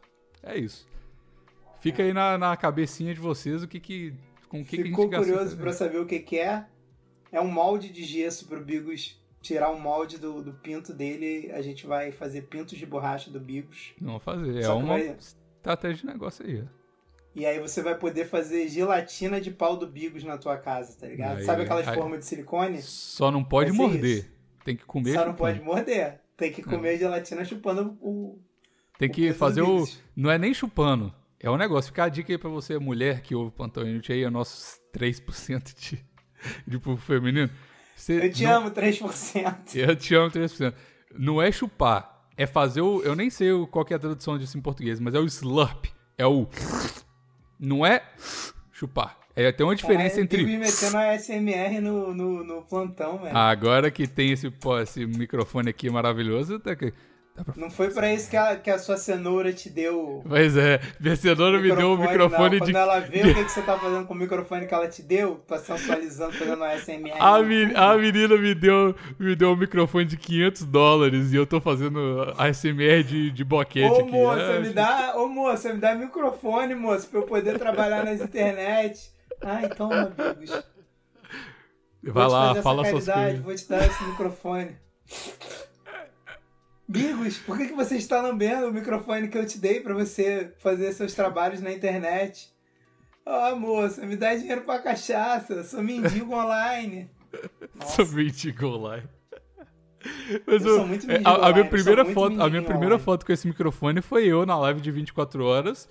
é 0.47 0.57
isso. 0.57 0.87
Fica 1.79 2.03
aí 2.03 2.13
na, 2.13 2.37
na 2.37 2.57
cabecinha 2.57 3.13
de 3.13 3.19
vocês 3.19 3.63
o 3.63 3.67
que 3.67 3.79
que. 3.79 4.13
Com 4.49 4.61
o 4.61 4.65
que, 4.65 4.81
Ficou 4.81 5.09
que 5.09 5.15
a 5.15 5.19
gente 5.19 5.29
curioso 5.29 5.57
para 5.57 5.73
saber 5.73 5.99
o 5.99 6.05
que, 6.05 6.19
que 6.19 6.39
é? 6.39 6.65
É 7.31 7.41
um 7.41 7.51
molde 7.51 7.89
de 7.89 8.03
gesso 8.03 8.47
pro 8.47 8.63
Bigos 8.63 9.19
tirar 9.41 9.69
o 9.69 9.79
molde 9.79 10.17
do, 10.17 10.41
do 10.41 10.53
pinto 10.53 10.93
dele. 10.93 11.51
A 11.53 11.61
gente 11.61 11.85
vai 11.85 12.11
fazer 12.11 12.43
pintos 12.43 12.77
de 12.77 12.85
borracha 12.85 13.29
do 13.29 13.39
Bigos. 13.39 13.93
Não 13.99 14.13
vou 14.13 14.19
fazer. 14.19 14.63
Só 14.63 14.73
é 14.73 14.75
uma 14.75 14.87
vai... 14.87 15.15
estratégia 15.17 15.97
de 15.97 16.05
negócio 16.05 16.45
aí. 16.45 16.63
E 17.35 17.45
aí 17.45 17.59
você 17.59 17.83
vai 17.83 17.95
poder 17.95 18.25
fazer 18.25 18.67
gelatina 18.67 19.39
de 19.39 19.51
pau 19.51 19.77
do 19.77 19.85
Bigos 19.85 20.23
na 20.23 20.37
tua 20.37 20.57
casa, 20.57 20.97
tá 20.99 21.07
ligado? 21.07 21.37
Aí, 21.37 21.43
Sabe 21.43 21.63
aquelas 21.63 21.87
aí, 21.87 21.95
formas 21.95 22.19
de 22.19 22.25
silicone? 22.25 22.81
Só 22.81 23.29
não 23.29 23.43
pode 23.43 23.71
morder. 23.71 24.19
Isso. 24.19 24.31
Tem 24.63 24.75
que 24.75 24.85
comer. 24.85 25.13
Só 25.13 25.25
não 25.25 25.35
pode 25.35 25.61
morder. 25.61 26.19
Tem 26.35 26.51
que 26.51 26.63
comer 26.63 26.95
é. 26.95 26.97
gelatina 26.97 27.45
chupando 27.45 27.97
o. 28.01 28.39
Tem 28.97 29.09
que 29.09 29.33
fazer 29.33 29.61
o. 29.61 29.87
Não 30.15 30.29
é 30.31 30.37
nem 30.37 30.53
chupando. 30.53 31.13
É 31.39 31.49
um 31.49 31.57
negócio. 31.57 31.91
Fica 31.91 32.05
a 32.05 32.09
dica 32.09 32.33
aí 32.33 32.37
pra 32.37 32.49
você, 32.49 32.79
mulher 32.79 33.21
que 33.21 33.35
ouve 33.35 33.49
o 33.49 33.51
Plantão 33.51 33.87
Inútil 33.87 34.15
aí, 34.15 34.23
é 34.23 34.29
nossos 34.29 34.79
3% 34.95 35.75
de, 35.75 36.05
de 36.67 36.79
público 36.79 37.05
feminino. 37.05 37.49
Você 37.95 38.25
eu 38.25 38.31
te 38.31 38.43
não... 38.43 38.57
amo 38.57 38.71
3%. 38.71 39.75
Eu 39.75 39.95
te 39.95 40.15
amo 40.15 40.31
3%. 40.31 40.73
Não 41.17 41.41
é 41.41 41.51
chupar, 41.51 42.27
é 42.35 42.45
fazer 42.45 42.81
o. 42.81 43.01
Eu 43.03 43.15
nem 43.15 43.29
sei 43.29 43.49
qual 43.71 43.85
é 43.89 43.93
a 43.93 43.99
tradução 43.99 44.37
disso 44.37 44.57
em 44.57 44.61
português, 44.61 44.99
mas 44.99 45.13
é 45.13 45.19
o 45.19 45.25
slurp. 45.25 45.85
É 46.17 46.25
o. 46.25 46.47
Não 47.59 47.83
é 47.83 48.03
chupar. 48.71 49.17
É, 49.35 49.51
tem 49.51 49.65
uma 49.65 49.75
diferença 49.75 50.21
entre. 50.21 50.41
Eu 50.41 50.47
me 50.47 50.57
metendo 50.57 50.97
a 50.97 51.17
SMR 51.17 51.79
no, 51.79 52.13
no, 52.13 52.43
no 52.43 52.61
plantão, 52.63 53.19
velho. 53.19 53.35
Agora 53.35 53.89
que 53.89 54.07
tem 54.07 54.31
esse, 54.31 54.49
pô, 54.49 54.79
esse 54.79 55.05
microfone 55.05 55.69
aqui 55.69 55.89
maravilhoso, 55.89 56.59
tá 56.59 56.71
aqui. 56.71 56.93
Não 57.55 57.69
foi 57.69 57.89
pra 57.91 58.11
isso 58.11 58.29
que 58.29 58.35
a, 58.35 58.55
que 58.55 58.69
a 58.69 58.79
sua 58.79 58.97
cenoura 58.97 59.53
te 59.53 59.69
deu. 59.69 60.23
Pois 60.27 60.57
é, 60.57 60.79
minha 60.99 61.15
cenoura 61.15 61.59
me 61.59 61.75
deu 61.75 61.93
o 61.93 61.97
microfone 61.97 62.59
não. 62.59 62.65
de. 62.65 62.71
Quando 62.71 62.83
ela 62.83 62.99
vê 62.99 63.21
o 63.21 63.23
que, 63.35 63.43
que 63.45 63.51
você 63.51 63.61
tá 63.61 63.77
fazendo 63.77 64.07
com 64.07 64.13
o 64.13 64.17
microfone 64.17 64.65
que 64.65 64.73
ela 64.73 64.87
te 64.87 65.03
deu, 65.03 65.35
tá 65.47 65.57
sensualizando, 65.59 66.33
fazendo 66.33 66.63
a 66.63 66.77
SMR. 66.77 67.15
A, 67.19 67.43
mi... 67.43 67.75
a 67.75 67.95
menina 67.95 68.37
me 68.37 68.55
deu, 68.55 68.95
me 69.19 69.35
deu 69.35 69.51
um 69.51 69.55
microfone 69.55 70.05
de 70.05 70.17
500 70.17 70.63
dólares 70.63 71.31
e 71.31 71.35
eu 71.35 71.45
tô 71.45 71.61
fazendo 71.61 72.33
a 72.37 72.51
SMR 72.51 73.03
de, 73.03 73.31
de 73.31 73.43
boquete 73.43 73.87
ô, 73.87 74.01
aqui. 74.01 74.11
Moça, 74.11 74.41
é, 74.41 74.59
me 74.59 74.69
dá, 74.69 75.13
ô 75.15 75.27
moça, 75.27 75.73
me 75.73 75.79
dá 75.79 75.93
microfone, 75.93 76.73
moça, 76.73 77.07
pra 77.07 77.19
eu 77.19 77.23
poder 77.23 77.59
trabalhar 77.59 78.03
nas 78.03 78.19
internet. 78.19 79.11
Ai, 79.41 79.69
toma, 79.69 80.11
amigos. 80.17 80.63
Vai 82.03 82.27
lá, 82.27 82.55
fala 82.61 82.85
suas 82.85 83.05
coisas. 83.05 83.39
Vou 83.39 83.55
te 83.55 83.69
dar 83.69 83.85
esse 83.85 84.03
microfone. 84.03 84.75
Bigos, 86.87 87.37
por 87.39 87.57
que, 87.57 87.67
que 87.67 87.73
você 87.73 87.97
está 87.97 88.21
lambendo 88.21 88.67
o 88.67 88.73
microfone 88.73 89.27
que 89.27 89.37
eu 89.37 89.45
te 89.45 89.57
dei 89.57 89.81
para 89.81 89.93
você 89.93 90.53
fazer 90.59 90.93
seus 90.93 91.13
trabalhos 91.13 91.61
na 91.61 91.71
internet? 91.71 92.49
Ó, 93.25 93.51
oh, 93.51 93.55
moça, 93.57 94.05
me 94.05 94.15
dá 94.15 94.33
dinheiro 94.33 94.61
pra 94.61 94.79
cachaça. 94.79 95.63
Sou 95.63 95.83
mendigo 95.83 96.33
online. 96.33 97.09
Sou 97.85 98.07
mendigo 98.07 98.67
online. 98.67 99.07
Mas 100.45 100.63
eu, 100.63 100.69
eu 100.69 100.75
sou 100.77 100.87
muito 100.87 101.05
mendigo 101.05 101.27
a, 101.27 101.49
a, 101.49 101.51
minha 101.51 101.65
primeira 101.65 102.05
foto, 102.05 102.41
a 102.41 102.49
minha 102.49 102.61
primeira 102.61 102.95
online. 102.95 103.03
foto 103.03 103.25
com 103.25 103.33
esse 103.33 103.45
microfone 103.45 104.01
foi 104.01 104.25
eu 104.25 104.45
na 104.45 104.57
live 104.57 104.79
de 104.79 104.89
24 104.89 105.43
horas 105.43 105.89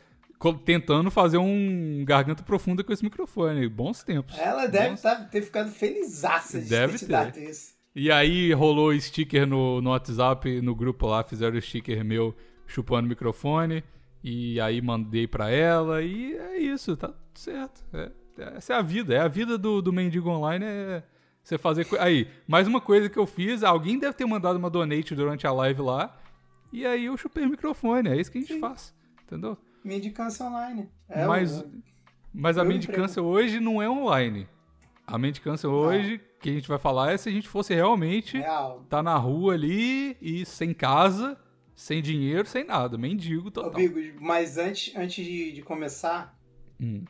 tentando 0.64 1.10
fazer 1.10 1.38
um 1.38 2.04
garganta 2.06 2.42
profunda 2.42 2.84
com 2.84 2.92
esse 2.92 3.02
microfone. 3.02 3.68
Bons 3.68 4.02
tempos. 4.02 4.38
Ela 4.38 4.66
deve 4.66 4.90
Bons... 4.90 5.02
tá, 5.02 5.16
ter 5.16 5.42
ficado 5.42 5.70
felizaça 5.70 6.60
de 6.60 6.68
deve 6.68 6.92
ter 6.92 6.98
te 7.00 7.06
dado 7.06 7.38
isso. 7.38 7.75
E 7.96 8.12
aí 8.12 8.52
rolou 8.52 8.92
sticker 9.00 9.46
no, 9.46 9.80
no 9.80 9.88
WhatsApp, 9.88 10.60
no 10.60 10.74
grupo 10.74 11.06
lá, 11.06 11.24
fizeram 11.24 11.56
o 11.56 11.62
sticker 11.62 12.04
meu 12.04 12.36
chupando 12.66 13.06
o 13.06 13.08
microfone. 13.08 13.82
E 14.22 14.60
aí 14.60 14.82
mandei 14.82 15.26
pra 15.26 15.48
ela 15.50 16.02
e 16.02 16.34
é 16.34 16.58
isso, 16.58 16.94
tá 16.94 17.14
certo. 17.32 17.82
É, 17.94 18.12
essa 18.54 18.74
é 18.74 18.76
a 18.76 18.82
vida, 18.82 19.14
é 19.14 19.20
a 19.20 19.28
vida 19.28 19.56
do, 19.56 19.80
do 19.80 19.94
mendigo 19.94 20.28
online, 20.28 20.66
é 20.66 21.02
você 21.42 21.56
fazer... 21.56 21.86
Aí, 21.98 22.28
mais 22.46 22.68
uma 22.68 22.82
coisa 22.82 23.08
que 23.08 23.18
eu 23.18 23.26
fiz, 23.26 23.62
alguém 23.62 23.98
deve 23.98 24.12
ter 24.12 24.26
mandado 24.26 24.58
uma 24.58 24.68
donate 24.68 25.14
durante 25.14 25.46
a 25.46 25.52
live 25.52 25.80
lá, 25.80 26.18
e 26.72 26.84
aí 26.84 27.06
eu 27.06 27.16
chupei 27.16 27.46
o 27.46 27.48
microfone, 27.48 28.10
é 28.10 28.20
isso 28.20 28.30
que 28.30 28.38
a 28.38 28.40
gente 28.42 28.54
Sim. 28.54 28.60
faz, 28.60 28.94
entendeu? 29.22 29.56
Mendicância 29.82 30.44
online. 30.44 30.90
É 31.08 31.24
mas, 31.24 31.60
o, 31.60 31.70
mas 32.34 32.58
a 32.58 32.64
mendicância 32.64 33.22
hoje 33.22 33.60
não 33.60 33.80
é 33.80 33.88
online. 33.88 34.48
A 35.06 35.16
mendicância 35.16 35.68
hoje, 35.68 36.20
que 36.40 36.50
a 36.50 36.52
gente 36.52 36.68
vai 36.68 36.78
falar, 36.78 37.12
é 37.12 37.16
se 37.16 37.28
a 37.28 37.32
gente 37.32 37.48
fosse 37.48 37.74
realmente 37.74 38.38
Real. 38.38 38.84
tá 38.88 39.02
na 39.02 39.16
rua 39.16 39.54
ali 39.54 40.16
e 40.20 40.44
sem 40.44 40.72
casa, 40.72 41.38
sem 41.74 42.02
dinheiro, 42.02 42.46
sem 42.46 42.64
nada. 42.64 42.96
Mendigo 42.96 43.50
total. 43.50 43.70
Ô, 43.70 43.74
Bigos, 43.74 44.20
mas 44.20 44.58
antes, 44.58 44.94
antes 44.96 45.24
de, 45.24 45.52
de 45.52 45.62
começar, 45.62 46.38
hum. 46.80 47.04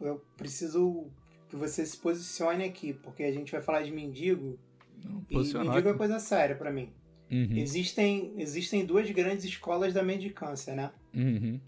eu 0.00 0.22
preciso 0.36 1.06
que 1.48 1.56
você 1.56 1.84
se 1.84 1.96
posicione 1.96 2.64
aqui, 2.64 2.92
porque 2.92 3.22
a 3.22 3.32
gente 3.32 3.52
vai 3.52 3.60
falar 3.60 3.82
de 3.82 3.90
mendigo. 3.90 4.58
Não, 5.04 5.24
e 5.28 5.36
mendigo 5.36 5.88
é 5.88 5.94
coisa 5.94 6.18
séria 6.18 6.56
para 6.56 6.70
mim. 6.70 6.92
Uhum. 7.30 7.56
Existem, 7.56 8.34
existem 8.36 8.84
duas 8.84 9.10
grandes 9.10 9.44
escolas 9.46 9.94
da 9.94 10.02
mendicância, 10.02 10.74
né? 10.74 10.92
Uhum. 11.14 11.58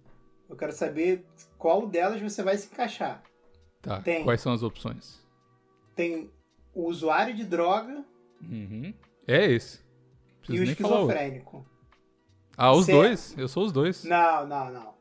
Eu 0.48 0.56
quero 0.56 0.72
saber 0.72 1.24
qual 1.56 1.86
delas 1.86 2.20
você 2.20 2.42
vai 2.42 2.56
se 2.58 2.66
encaixar. 2.70 3.22
Tá. 3.80 4.00
Tem, 4.02 4.24
Quais 4.24 4.40
são 4.40 4.52
as 4.52 4.62
opções? 4.62 5.22
Tem 5.96 6.30
o 6.74 6.86
usuário 6.88 7.34
de 7.34 7.44
droga. 7.44 8.04
Uhum. 8.42 8.92
É 9.26 9.50
esse. 9.50 9.80
e 10.48 10.58
o 10.58 10.64
esquizofrênico. 10.64 11.64
Ah, 12.56 12.72
os 12.72 12.86
dois? 12.86 13.34
Eu 13.36 13.48
sou 13.48 13.64
os 13.64 13.72
dois. 13.72 14.04
Não, 14.04 14.46
não, 14.46 14.70
não. 14.70 14.94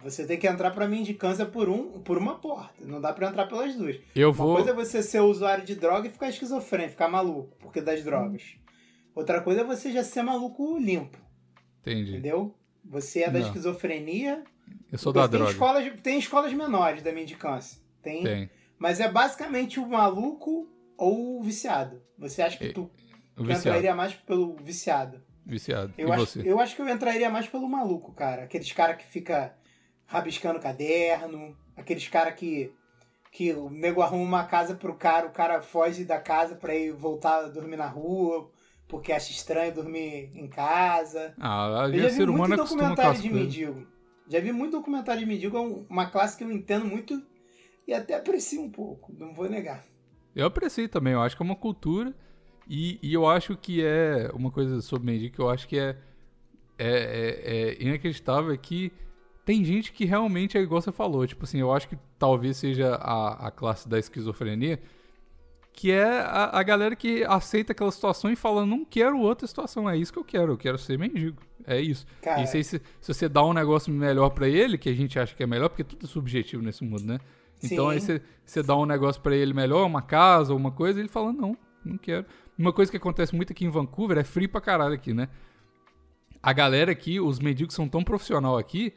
Você 0.00 0.26
tem 0.26 0.38
que 0.38 0.46
entrar 0.46 0.70
pra 0.70 0.86
mendicância 0.86 1.44
por, 1.44 1.68
um, 1.68 2.00
por 2.00 2.18
uma 2.18 2.38
porta. 2.38 2.84
Não 2.84 3.00
dá 3.00 3.12
pra 3.12 3.28
entrar 3.28 3.46
pelas 3.46 3.74
duas. 3.74 3.98
Eu 4.14 4.28
uma 4.28 4.34
vou... 4.34 4.54
coisa 4.54 4.70
é 4.70 4.74
você 4.74 5.02
ser 5.02 5.20
usuário 5.20 5.64
de 5.64 5.74
droga 5.74 6.06
e 6.06 6.10
ficar 6.10 6.28
esquizofrênico, 6.28 6.92
ficar 6.92 7.08
maluco, 7.08 7.56
porque 7.58 7.80
das 7.80 8.04
drogas. 8.04 8.56
Outra 9.14 9.40
coisa 9.40 9.62
é 9.62 9.64
você 9.64 9.90
já 9.90 10.04
ser 10.04 10.22
maluco 10.22 10.78
limpo. 10.78 11.18
Entendi. 11.80 12.12
Entendeu? 12.12 12.54
Você 12.84 13.22
é 13.22 13.30
da 13.30 13.40
não. 13.40 13.46
esquizofrenia. 13.46 14.44
Eu 14.92 14.98
sou 14.98 15.12
da 15.12 15.22
tem 15.22 15.38
droga. 15.38 15.50
Escolas, 15.50 16.00
tem 16.00 16.18
escolas 16.18 16.52
menores 16.52 17.02
da 17.02 17.12
mendicância. 17.12 17.80
Tem, 18.00 18.22
tem. 18.22 18.50
Mas 18.78 19.00
é 19.00 19.10
basicamente 19.10 19.80
o 19.80 19.86
maluco 19.88 20.68
ou 20.96 21.42
viciado? 21.42 22.02
Você 22.18 22.42
acha 22.42 22.56
que 22.58 22.66
E- 22.66 22.72
tu 22.72 22.90
entraria 23.38 23.94
mais 23.94 24.14
pelo 24.14 24.56
viciado? 24.56 25.22
Viciado. 25.44 25.92
Eu 25.96 26.08
e 26.08 26.12
acho, 26.12 26.26
você? 26.26 26.42
eu 26.44 26.60
acho 26.60 26.76
que 26.76 26.82
eu 26.82 26.88
entraria 26.88 27.30
mais 27.30 27.46
pelo 27.48 27.68
maluco, 27.68 28.12
cara. 28.12 28.42
Aqueles 28.44 28.70
cara 28.72 28.94
que 28.94 29.06
fica 29.06 29.54
rabiscando 30.06 30.60
caderno, 30.60 31.56
aqueles 31.76 32.06
cara 32.08 32.32
que 32.32 32.72
que 33.30 33.52
o 33.52 33.68
nego 33.68 34.00
arruma 34.00 34.24
uma 34.24 34.44
casa 34.44 34.74
pro 34.74 34.94
cara, 34.94 35.26
o 35.26 35.30
cara 35.30 35.60
foge 35.60 36.02
da 36.04 36.18
casa 36.18 36.54
pra 36.56 36.74
ir 36.74 36.92
voltar 36.92 37.44
a 37.44 37.48
dormir 37.48 37.76
na 37.76 37.86
rua, 37.86 38.50
porque 38.88 39.12
acha 39.12 39.30
estranho 39.30 39.72
dormir 39.74 40.30
em 40.34 40.48
casa. 40.48 41.34
Ah, 41.38 41.84
Eu 41.92 41.98
já 41.98 42.08
vi 42.08 42.14
ser 42.14 42.26
muito 42.26 42.34
humano 42.36 42.54
acostuma 42.54 42.82
com 42.84 42.88
documentário 42.94 43.20
de 43.20 43.30
mendigo. 43.30 43.86
Já 44.28 44.40
vi 44.40 44.50
muito 44.50 44.72
documentário 44.72 45.20
de 45.20 45.26
mendigo, 45.26 45.56
é 45.58 45.60
um- 45.60 45.86
uma 45.90 46.06
classe 46.10 46.38
que 46.38 46.42
eu 46.44 46.50
entendo 46.50 46.86
muito 46.86 47.22
e 47.88 47.94
até 47.94 48.14
aprecio 48.14 48.60
um 48.60 48.70
pouco, 48.70 49.14
não 49.18 49.32
vou 49.32 49.48
negar. 49.48 49.82
Eu 50.36 50.46
apreciei 50.46 50.86
também, 50.86 51.14
eu 51.14 51.22
acho 51.22 51.34
que 51.34 51.42
é 51.42 51.46
uma 51.46 51.56
cultura 51.56 52.14
e, 52.68 52.98
e 53.02 53.14
eu 53.14 53.26
acho 53.26 53.56
que 53.56 53.82
é 53.82 54.30
uma 54.34 54.50
coisa 54.50 54.82
sobre 54.82 55.06
mendigo 55.10 55.34
que 55.34 55.40
eu 55.40 55.48
acho 55.48 55.66
que 55.66 55.78
é, 55.78 55.96
é, 56.78 56.86
é, 56.86 57.70
é 57.70 57.82
inacreditável 57.82 58.52
é 58.52 58.56
que 58.58 58.92
tem 59.42 59.64
gente 59.64 59.90
que 59.90 60.04
realmente 60.04 60.58
é 60.58 60.60
igual 60.60 60.82
você 60.82 60.92
falou, 60.92 61.26
tipo 61.26 61.44
assim, 61.44 61.58
eu 61.58 61.72
acho 61.72 61.88
que 61.88 61.98
talvez 62.18 62.58
seja 62.58 62.94
a, 62.96 63.46
a 63.46 63.50
classe 63.50 63.88
da 63.88 63.98
esquizofrenia, 63.98 64.78
que 65.72 65.90
é 65.90 66.04
a, 66.04 66.58
a 66.58 66.62
galera 66.62 66.94
que 66.94 67.24
aceita 67.24 67.72
aquela 67.72 67.90
situação 67.90 68.30
e 68.30 68.36
fala, 68.36 68.66
não 68.66 68.84
quero 68.84 69.18
outra 69.18 69.46
situação, 69.46 69.88
é 69.88 69.96
isso 69.96 70.12
que 70.12 70.18
eu 70.18 70.24
quero, 70.24 70.52
eu 70.52 70.58
quero 70.58 70.76
ser 70.76 70.98
mendigo, 70.98 71.40
é 71.66 71.80
isso. 71.80 72.04
Cara, 72.20 72.42
E 72.42 72.46
se, 72.46 72.62
se, 72.62 72.82
se 73.00 73.14
você 73.14 73.30
dá 73.30 73.42
um 73.42 73.54
negócio 73.54 73.90
melhor 73.90 74.28
pra 74.28 74.46
ele, 74.46 74.76
que 74.76 74.90
a 74.90 74.94
gente 74.94 75.18
acha 75.18 75.34
que 75.34 75.42
é 75.42 75.46
melhor, 75.46 75.70
porque 75.70 75.84
tudo 75.84 76.04
é 76.04 76.08
subjetivo 76.08 76.62
nesse 76.62 76.84
mundo, 76.84 77.04
né? 77.04 77.18
Então 77.62 77.88
aí 77.88 78.00
você, 78.00 78.62
dá 78.62 78.76
um 78.76 78.86
negócio 78.86 79.20
pra 79.20 79.34
ele 79.34 79.52
melhor, 79.52 79.84
uma 79.86 80.02
casa 80.02 80.52
ou 80.52 80.58
uma 80.58 80.70
coisa, 80.70 81.00
ele 81.00 81.08
fala, 81.08 81.32
não, 81.32 81.56
não 81.84 81.98
quero. 81.98 82.26
Uma 82.56 82.72
coisa 82.72 82.90
que 82.90 82.96
acontece 82.96 83.34
muito 83.34 83.52
aqui 83.52 83.64
em 83.64 83.70
Vancouver 83.70 84.18
é 84.18 84.24
frio 84.24 84.48
pra 84.48 84.60
caralho 84.60 84.94
aqui, 84.94 85.12
né? 85.12 85.28
A 86.42 86.52
galera 86.52 86.92
aqui, 86.92 87.20
os 87.20 87.38
mendigos 87.38 87.74
são 87.74 87.88
tão 87.88 88.02
profissional 88.02 88.56
aqui, 88.56 88.92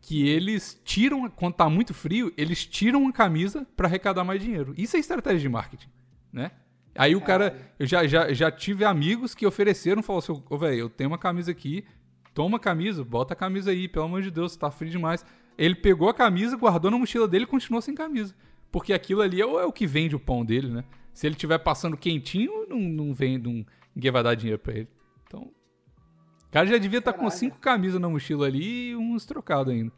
que 0.00 0.28
eles 0.28 0.80
tiram, 0.84 1.28
quando 1.28 1.54
tá 1.54 1.68
muito 1.68 1.92
frio, 1.92 2.32
eles 2.36 2.64
tiram 2.64 3.08
a 3.08 3.12
camisa 3.12 3.66
pra 3.76 3.88
arrecadar 3.88 4.24
mais 4.24 4.40
dinheiro. 4.40 4.72
Isso 4.76 4.96
é 4.96 5.00
estratégia 5.00 5.40
de 5.40 5.48
marketing, 5.48 5.88
né? 6.32 6.52
Aí 6.94 7.14
o 7.14 7.20
cara, 7.20 7.74
eu 7.78 7.86
já, 7.86 8.06
já, 8.06 8.32
já 8.32 8.50
tive 8.50 8.84
amigos 8.84 9.34
que 9.34 9.46
ofereceram, 9.46 10.02
falaram 10.02 10.18
assim, 10.18 10.42
ô 10.48 10.56
velho, 10.56 10.78
eu 10.78 10.88
tenho 10.88 11.10
uma 11.10 11.18
camisa 11.18 11.50
aqui, 11.50 11.84
toma 12.32 12.56
a 12.56 12.60
camisa, 12.60 13.04
bota 13.04 13.34
a 13.34 13.36
camisa 13.36 13.70
aí, 13.70 13.86
pelo 13.88 14.06
amor 14.06 14.22
de 14.22 14.30
Deus, 14.30 14.56
tá 14.56 14.70
frio 14.70 14.90
demais. 14.90 15.24
Ele 15.58 15.74
pegou 15.74 16.08
a 16.08 16.14
camisa, 16.14 16.56
guardou 16.56 16.90
na 16.90 16.98
mochila 16.98 17.26
dele 17.26 17.44
e 17.44 17.48
continuou 17.48 17.80
sem 17.80 17.94
camisa. 17.94 18.34
Porque 18.70 18.92
aquilo 18.92 19.22
ali 19.22 19.40
é, 19.40 19.46
o- 19.46 19.58
é 19.58 19.64
o 19.64 19.72
que 19.72 19.86
vende 19.86 20.14
o 20.14 20.20
pão 20.20 20.44
dele, 20.44 20.68
né? 20.70 20.84
Se 21.14 21.26
ele 21.26 21.34
estiver 21.34 21.58
passando 21.58 21.96
quentinho, 21.96 22.66
não, 22.68 22.78
não 22.78 23.14
vem, 23.14 23.38
não, 23.38 23.64
ninguém 23.94 24.10
vai 24.10 24.22
dar 24.22 24.34
dinheiro 24.34 24.58
pra 24.60 24.74
ele. 24.74 24.88
Então, 25.26 25.42
o 25.42 26.50
cara 26.50 26.66
já 26.66 26.76
devia 26.76 26.98
estar 26.98 27.12
com 27.12 27.20
Caralho. 27.20 27.38
cinco 27.38 27.58
camisas 27.58 28.00
na 28.00 28.08
mochila 28.08 28.46
ali 28.46 28.90
e 28.90 28.96
uns 28.96 29.24
trocados 29.24 29.72
ainda. 29.72 29.92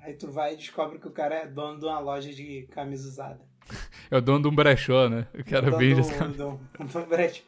Aí 0.00 0.14
tu 0.14 0.30
vai 0.30 0.54
e 0.54 0.56
descobre 0.56 0.98
que 0.98 1.08
o 1.08 1.12
cara 1.12 1.34
é 1.34 1.46
dono 1.46 1.78
de 1.80 1.84
uma 1.84 1.98
loja 1.98 2.32
de 2.32 2.66
camisa 2.70 3.08
usada. 3.08 3.40
É 4.08 4.16
o 4.16 4.20
dono 4.20 4.42
de 4.42 4.48
um 4.48 4.54
brechó, 4.54 5.08
né? 5.08 5.26
O 5.34 5.44
cara 5.44 5.62
Dono 5.68 5.78
vende 5.78 6.00
as 6.00 6.12
camisas. 6.12 6.36
do- 6.36 6.60
do 7.02 7.06
brechó. 7.06 7.42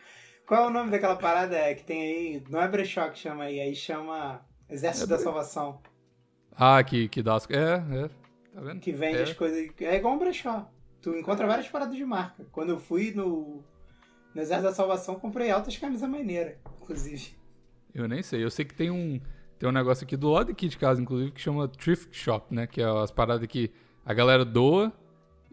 Qual 0.44 0.64
é 0.64 0.66
o 0.66 0.70
nome 0.70 0.90
daquela 0.90 1.14
parada 1.14 1.56
é, 1.56 1.73
que 1.73 1.85
tem 1.85 2.02
aí? 2.02 2.42
Não 2.50 2.61
é 2.61 2.66
brechó 2.66 3.08
que 3.11 3.18
chama 3.20 3.44
aí, 3.44 3.61
aí 3.61 3.76
chama 3.76 4.44
Exército 4.68 5.04
É 5.06 5.08
da 5.11 5.18
Salvação. 5.23 5.80
Ah, 6.59 6.83
que, 6.83 7.09
que 7.09 7.23
dá 7.23 7.37
as... 7.37 7.49
É, 7.50 7.75
é. 8.05 8.09
Tá 8.55 8.61
vendo? 8.61 8.81
Que 8.81 8.93
vende 8.93 9.19
É. 9.19 9.23
as 9.23 9.33
coisas. 9.33 9.71
É 9.81 9.97
igual 9.97 10.15
um 10.15 10.19
brechó. 10.19 10.69
Tu 11.00 11.17
encontra 11.17 11.47
várias 11.47 11.69
paradas 11.69 11.95
de 11.97 12.05
marca. 12.05 12.45
Quando 12.50 12.71
eu 12.71 12.79
fui 12.81 13.12
no, 13.15 13.62
no 14.35 14.41
Exército 14.41 14.69
da 14.69 14.75
Salvação, 14.75 15.15
comprei 15.15 15.50
altas 15.50 15.77
camisas 15.77 16.09
maneiras, 16.11 16.55
inclusive. 16.83 17.37
Eu 17.95 18.09
nem 18.09 18.23
sei. 18.23 18.43
Eu 18.43 18.50
sei 18.50 18.65
que 18.65 18.75
tem 18.75 18.91
um, 18.91 19.21
tem 19.59 19.69
um 19.69 19.73
negócio 19.73 20.05
aqui 20.05 20.17
do 20.17 20.29
lado 20.31 20.50
aqui 20.50 20.67
de 20.69 20.77
casa, 20.77 21.00
inclusive, 21.00 21.31
que 21.31 21.41
chama 21.41 21.69
Thrift 21.69 22.09
Shop, 22.17 22.53
né? 22.53 22.67
Que 22.67 22.83
é 22.83 22.85
as 22.87 23.11
paradas 23.12 23.47
que 23.47 23.71
a 24.05 24.12
galera 24.12 24.45
doa 24.45 24.93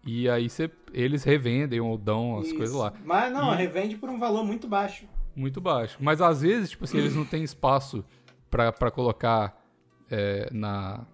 e 0.03 0.27
aí 0.29 0.49
cê, 0.49 0.69
eles 0.93 1.23
revendem 1.23 1.79
ou 1.79 1.97
dão 1.97 2.39
as 2.39 2.47
Isso. 2.47 2.55
coisas 2.57 2.75
lá. 2.75 2.93
Mas 3.03 3.31
não, 3.31 3.53
E- 3.53 3.57
revende 3.57 3.95
por 3.97 4.09
um 4.09 4.17
valor 4.17 4.43
muito 4.43 4.67
baixo. 4.67 5.07
Muito 5.35 5.59
baixo. 5.61 5.97
Mas 5.99 6.21
às 6.21 6.41
vezes, 6.41 6.71
tipo 6.71 6.85
assim, 6.85 6.97
eles 6.97 7.15
não 7.15 7.25
têm 7.25 7.43
espaço 7.43 8.03
pra 8.49 8.71
colocar 8.91 9.61
é, 10.09 10.49
na. 10.51 11.05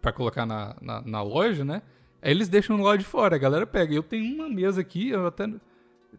Pra 0.00 0.12
colocar 0.12 0.46
na, 0.46 0.76
na, 0.80 1.00
na 1.02 1.22
loja, 1.22 1.64
né? 1.64 1.82
Aí 2.22 2.30
eles 2.30 2.48
deixam 2.48 2.80
lado 2.82 2.98
de 2.98 3.04
fora, 3.04 3.36
a 3.36 3.38
galera 3.38 3.66
pega. 3.66 3.94
Eu 3.94 4.02
tenho 4.02 4.34
uma 4.34 4.48
mesa 4.48 4.80
aqui, 4.80 5.10
eu 5.10 5.26
até. 5.26 5.48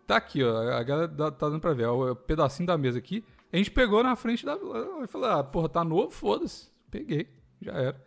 Tá 0.06 0.18
aqui, 0.18 0.44
ó. 0.44 0.72
A 0.74 0.84
galera 0.84 1.08
tá 1.08 1.50
dando 1.50 1.60
pra 1.60 1.74
ver. 1.74 1.86
ó, 1.86 2.12
O 2.12 2.16
pedacinho 2.16 2.68
da 2.68 2.78
mesa 2.78 2.98
aqui. 3.00 3.24
A 3.52 3.58
gente 3.58 3.72
pegou 3.72 4.04
na 4.04 4.16
frente 4.16 4.46
da. 4.46 4.54
Eu 4.54 5.08
falei, 5.08 5.30
ah, 5.30 5.44
porra, 5.44 5.70
tá 5.70 5.84
novo? 5.84 6.12
Foda-se. 6.12 6.70
Peguei. 6.92 7.28
Já 7.62 7.72
era. 7.74 8.06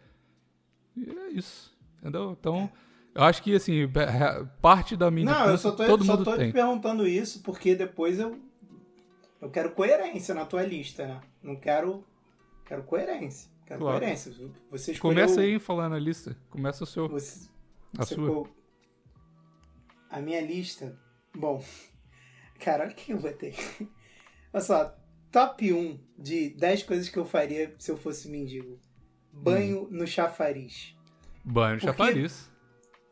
E 0.97 1.11
é 1.11 1.29
isso. 1.31 1.77
Entendeu? 2.01 2.37
Então, 2.39 2.71
eu 3.15 3.23
acho 3.23 3.43
que, 3.43 3.55
assim, 3.55 3.89
parte 4.61 4.97
da 4.97 5.11
minha. 5.11 5.31
Não, 5.33 5.51
eu 5.51 5.59
só 5.59 5.73
tô, 5.73 5.85
todo 5.87 6.05
só 6.05 6.13
mundo 6.13 6.25
tô 6.25 6.33
te 6.33 6.39
tem. 6.39 6.53
perguntando 6.53 7.07
isso 7.07 7.43
porque 7.43 7.75
depois 7.75 8.19
eu. 8.21 8.39
Eu 9.41 9.51
quero 9.51 9.73
coerência 9.73 10.35
na 10.35 10.45
tua 10.45 10.63
lista, 10.63 11.07
né? 11.07 11.21
Não 11.43 11.57
quero. 11.57 12.05
Quero 12.65 12.85
coerência. 12.85 13.51
Quero 13.73 13.81
Claro. 13.85 13.99
coerência. 14.01 14.33
Você 14.71 14.93
escolheu. 14.93 15.15
Começa 15.25 15.41
aí 15.41 15.59
falando 15.59 15.95
a 15.95 15.99
lista. 15.99 16.37
Começa 16.51 16.85
o 16.85 16.87
seu. 16.87 17.09
Você, 17.09 17.49
A 17.99 18.05
você 18.05 18.15
sua. 18.15 18.29
co- 18.29 18.49
A 20.11 20.21
minha 20.21 20.41
lista. 20.41 20.99
Bom. 21.35 21.63
Cara, 22.61 22.85
olha 22.85 22.93
o 22.93 22.95
que 22.95 23.13
eu 23.13 23.19
botei. 23.19 23.55
Olha 24.53 24.63
só. 24.63 24.97
Top 25.31 25.73
1 25.73 25.99
de 26.19 26.51
10 26.51 26.83
coisas 26.83 27.09
que 27.09 27.19
eu 27.19 27.25
faria 27.25 27.75
se 27.79 27.91
eu 27.91 27.97
fosse 27.97 28.29
mendigo. 28.29 28.79
Banho 29.33 29.89
no 29.91 30.07
chafariz. 30.07 30.95
Banho 31.43 31.79
Porque- 31.81 31.87
chafariz. 31.87 32.51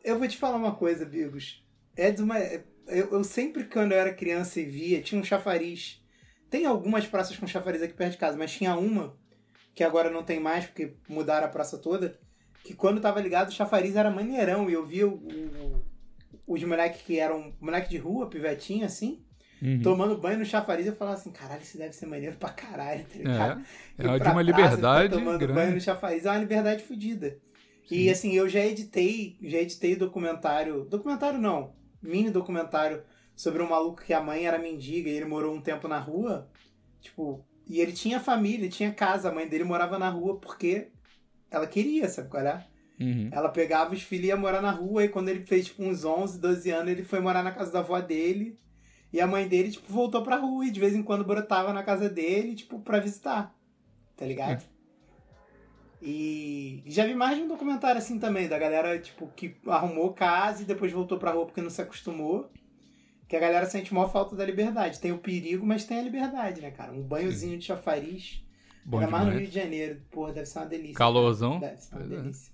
Eu 0.03 0.19
vou 0.19 0.27
te 0.27 0.37
falar 0.37 0.57
uma 0.57 0.75
coisa, 0.75 1.03
Bigos. 1.03 1.65
É 1.95 2.11
de 2.11 2.21
uma. 2.21 2.37
Eu, 2.39 2.63
eu 3.11 3.23
sempre, 3.23 3.63
quando 3.65 3.91
eu 3.93 3.97
era 3.97 4.13
criança 4.13 4.59
e 4.61 4.65
via, 4.65 5.01
tinha 5.01 5.19
um 5.19 5.23
chafariz. 5.23 5.99
Tem 6.49 6.65
algumas 6.65 7.07
praças 7.07 7.35
com 7.37 7.47
chafariz 7.47 7.81
aqui 7.81 7.93
perto 7.93 8.11
de 8.13 8.17
casa, 8.19 8.37
mas 8.37 8.51
tinha 8.51 8.75
uma, 8.75 9.17
que 9.73 9.83
agora 9.83 10.09
não 10.09 10.23
tem 10.23 10.39
mais, 10.39 10.65
porque 10.65 10.93
mudaram 11.07 11.47
a 11.47 11.49
praça 11.49 11.77
toda, 11.77 12.19
que 12.63 12.73
quando 12.73 13.01
tava 13.01 13.19
ligado, 13.21 13.49
o 13.49 13.53
chafariz 13.53 13.95
era 13.95 14.09
maneirão. 14.11 14.69
E 14.69 14.73
eu 14.73 14.85
via 14.85 15.07
o, 15.07 15.13
o- 15.15 15.81
os 16.47 16.63
moleques 16.63 17.01
que 17.01 17.19
eram 17.19 17.53
moleque 17.59 17.89
de 17.89 17.97
rua, 17.97 18.29
pivetinho, 18.29 18.85
assim, 18.85 19.23
Uhum. 19.61 19.79
tomando 19.83 20.17
banho 20.17 20.39
no 20.39 20.45
chafariz. 20.45 20.87
Eu 20.87 20.95
falava 20.95 21.17
assim, 21.17 21.31
caralho, 21.31 21.61
isso 21.61 21.77
deve 21.77 21.93
ser 21.93 22.07
maneiro 22.07 22.35
pra 22.37 22.49
caralho, 22.49 23.03
tá 23.05 23.15
ligado? 23.17 23.61
É, 23.97 24.01
é 24.01 24.01
de 24.01 24.07
uma 24.07 24.17
praça 24.17 24.29
ficar 24.31 24.43
liberdade 24.43 25.09
tomando 25.15 25.39
banho 25.39 25.53
grande. 25.53 25.73
no 25.75 25.81
chafariz 25.81 26.25
é 26.25 26.29
uma 26.31 26.39
liberdade 26.39 26.83
fodida. 26.83 27.37
E 27.89 28.05
Sim. 28.05 28.09
assim, 28.09 28.31
eu 28.33 28.49
já 28.49 28.59
editei, 28.65 29.37
já 29.41 29.59
editei 29.59 29.95
documentário, 29.95 30.85
documentário 30.85 31.37
não, 31.39 31.75
mini 32.01 32.31
documentário 32.31 33.03
sobre 33.35 33.61
um 33.61 33.69
maluco 33.69 34.01
que 34.01 34.13
a 34.13 34.21
mãe 34.21 34.45
era 34.47 34.57
mendiga 34.57 35.09
e 35.09 35.13
ele 35.13 35.25
morou 35.25 35.53
um 35.53 35.61
tempo 35.61 35.87
na 35.87 35.99
rua, 35.99 36.49
tipo, 36.99 37.45
e 37.71 37.79
ele 37.79 37.93
tinha 37.93 38.19
família, 38.19 38.67
tinha 38.67 38.91
casa, 38.91 39.29
a 39.29 39.31
mãe 39.31 39.47
dele 39.47 39.63
morava 39.63 39.97
na 39.97 40.09
rua 40.09 40.37
porque 40.37 40.89
ela 41.49 41.65
queria, 41.65 42.09
sabe 42.09 42.27
qual 42.27 42.45
é? 42.45 42.67
Uhum. 42.99 43.29
Ela 43.31 43.47
pegava 43.47 43.93
os 43.93 44.01
filhos 44.01 44.25
e 44.25 44.27
ia 44.27 44.35
morar 44.35 44.61
na 44.61 44.71
rua, 44.71 45.05
e 45.05 45.07
quando 45.07 45.29
ele 45.29 45.45
fez 45.45 45.67
tipo, 45.67 45.81
uns 45.81 46.03
11, 46.03 46.37
12 46.37 46.69
anos, 46.69 46.91
ele 46.91 47.03
foi 47.03 47.21
morar 47.21 47.41
na 47.41 47.51
casa 47.53 47.71
da 47.71 47.79
avó 47.79 47.97
dele, 48.01 48.59
e 49.13 49.21
a 49.21 49.25
mãe 49.25 49.47
dele, 49.47 49.71
tipo, 49.71 49.89
voltou 49.91 50.21
pra 50.21 50.35
rua 50.35 50.65
e 50.65 50.69
de 50.69 50.81
vez 50.81 50.93
em 50.93 51.01
quando 51.01 51.23
brotava 51.23 51.71
na 51.71 51.81
casa 51.81 52.09
dele, 52.09 52.55
tipo, 52.55 52.77
pra 52.81 52.99
visitar, 52.99 53.55
tá 54.17 54.25
ligado? 54.25 54.65
E 56.01 56.83
já 56.87 57.05
vi 57.05 57.15
mais 57.15 57.37
de 57.37 57.43
um 57.43 57.47
documentário 57.47 57.99
assim 57.99 58.19
também, 58.19 58.49
da 58.49 58.59
galera, 58.59 58.99
tipo, 58.99 59.27
que 59.33 59.55
arrumou 59.65 60.11
casa 60.11 60.63
e 60.63 60.65
depois 60.65 60.91
voltou 60.91 61.17
pra 61.17 61.31
rua 61.31 61.45
porque 61.45 61.61
não 61.61 61.69
se 61.69 61.81
acostumou. 61.81 62.51
Que 63.31 63.37
a 63.37 63.39
galera 63.39 63.65
sente 63.65 63.93
maior 63.93 64.11
falta 64.11 64.35
da 64.35 64.45
liberdade. 64.45 64.99
Tem 64.99 65.13
o 65.13 65.17
perigo, 65.17 65.65
mas 65.65 65.85
tem 65.85 65.97
a 65.99 66.01
liberdade, 66.03 66.59
né, 66.59 66.69
cara? 66.69 66.91
Um 66.91 67.01
banhozinho 67.01 67.57
de 67.57 67.63
chafariz. 67.63 68.43
Bom 68.83 68.99
Ainda 68.99 69.09
mais 69.09 69.25
no 69.25 69.31
Rio 69.31 69.47
de 69.47 69.53
Janeiro. 69.55 70.01
Porra, 70.11 70.33
deve 70.33 70.47
ser 70.47 70.59
uma 70.59 70.65
delícia. 70.65 70.95
Calorzão. 70.95 71.57
Deve 71.57 71.77
ser 71.77 71.95
uma 71.95 72.03
é. 72.03 72.07
delícia. 72.09 72.51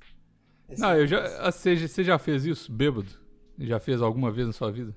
Ser 0.69 0.79
Não, 0.79 0.89
uma 0.89 0.97
eu 0.97 1.07
já. 1.07 1.19
delícia. 1.19 1.51
Você, 1.51 1.87
você 1.87 2.03
já 2.03 2.19
fez 2.19 2.45
isso, 2.45 2.71
bêbado? 2.71 3.07
Já 3.57 3.79
fez 3.79 4.03
alguma 4.03 4.31
vez 4.31 4.45
na 4.45 4.53
sua 4.53 4.71
vida? 4.71 4.95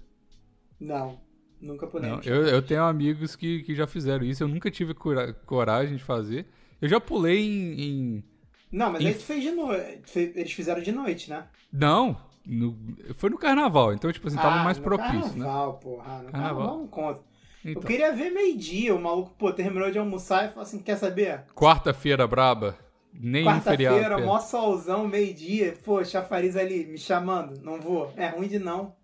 Não, 0.78 1.18
nunca 1.58 1.86
no 1.86 2.20
Eu, 2.24 2.46
eu 2.46 2.60
tenho 2.60 2.82
amigos 2.84 3.34
que, 3.34 3.62
que 3.62 3.74
já 3.74 3.86
fizeram 3.86 4.22
isso. 4.22 4.42
Eu 4.42 4.48
nunca 4.48 4.70
tive 4.70 4.92
cora- 4.92 5.32
coragem 5.32 5.96
de 5.96 6.04
fazer. 6.04 6.44
Eu 6.78 6.90
já 6.90 7.00
pulei 7.00 7.40
em. 7.40 7.80
em- 7.80 8.24
Não, 8.70 8.92
mas 8.92 9.00
Em- 9.00 9.06
aí 9.06 9.14
tu 9.14 9.22
fez 9.22 9.42
de 9.42 9.50
noite. 9.52 10.18
Eles 10.36 10.52
fizeram 10.52 10.82
de 10.82 10.92
noite, 10.92 11.30
né? 11.30 11.46
Não! 11.72 12.28
No- 12.46 12.76
foi 13.14 13.30
no 13.30 13.38
carnaval, 13.38 13.92
então, 13.92 14.10
tipo 14.12 14.26
assim, 14.28 14.36
tava 14.36 14.60
ah, 14.60 14.64
mais 14.64 14.78
propício, 14.78 15.38
né? 15.38 15.44
carnaval, 15.44 15.74
porra. 15.74 16.02
No 16.02 16.04
Carnaval. 16.04 16.32
carnaval 16.32 16.78
não 16.78 16.86
conta. 16.86 17.20
Então, 17.64 17.82
Eu 17.82 17.86
queria 17.86 18.12
ver 18.12 18.30
meio-dia. 18.30 18.94
O 18.94 19.00
maluco, 19.00 19.34
pô, 19.38 19.52
terminou 19.52 19.90
de 19.90 19.98
almoçar 19.98 20.46
e 20.46 20.48
falou 20.48 20.62
assim: 20.62 20.78
quer 20.78 20.96
saber? 20.96 21.44
quarta-feira 21.54 22.26
braba. 22.26 22.76
Nem 23.12 23.46
um 23.46 23.60
feriado. 23.60 23.96
Quarta-feira, 23.96 24.24
mó 24.26 24.38
solzão, 24.38 25.06
meio-dia. 25.06 25.74
Pô, 25.84 26.02
chafariz 26.04 26.56
ali 26.56 26.86
me 26.86 26.96
chamando. 26.96 27.60
Não 27.62 27.78
vou. 27.80 28.12
É 28.16 28.28
ruim 28.28 28.48
de 28.48 28.58
não. 28.58 28.94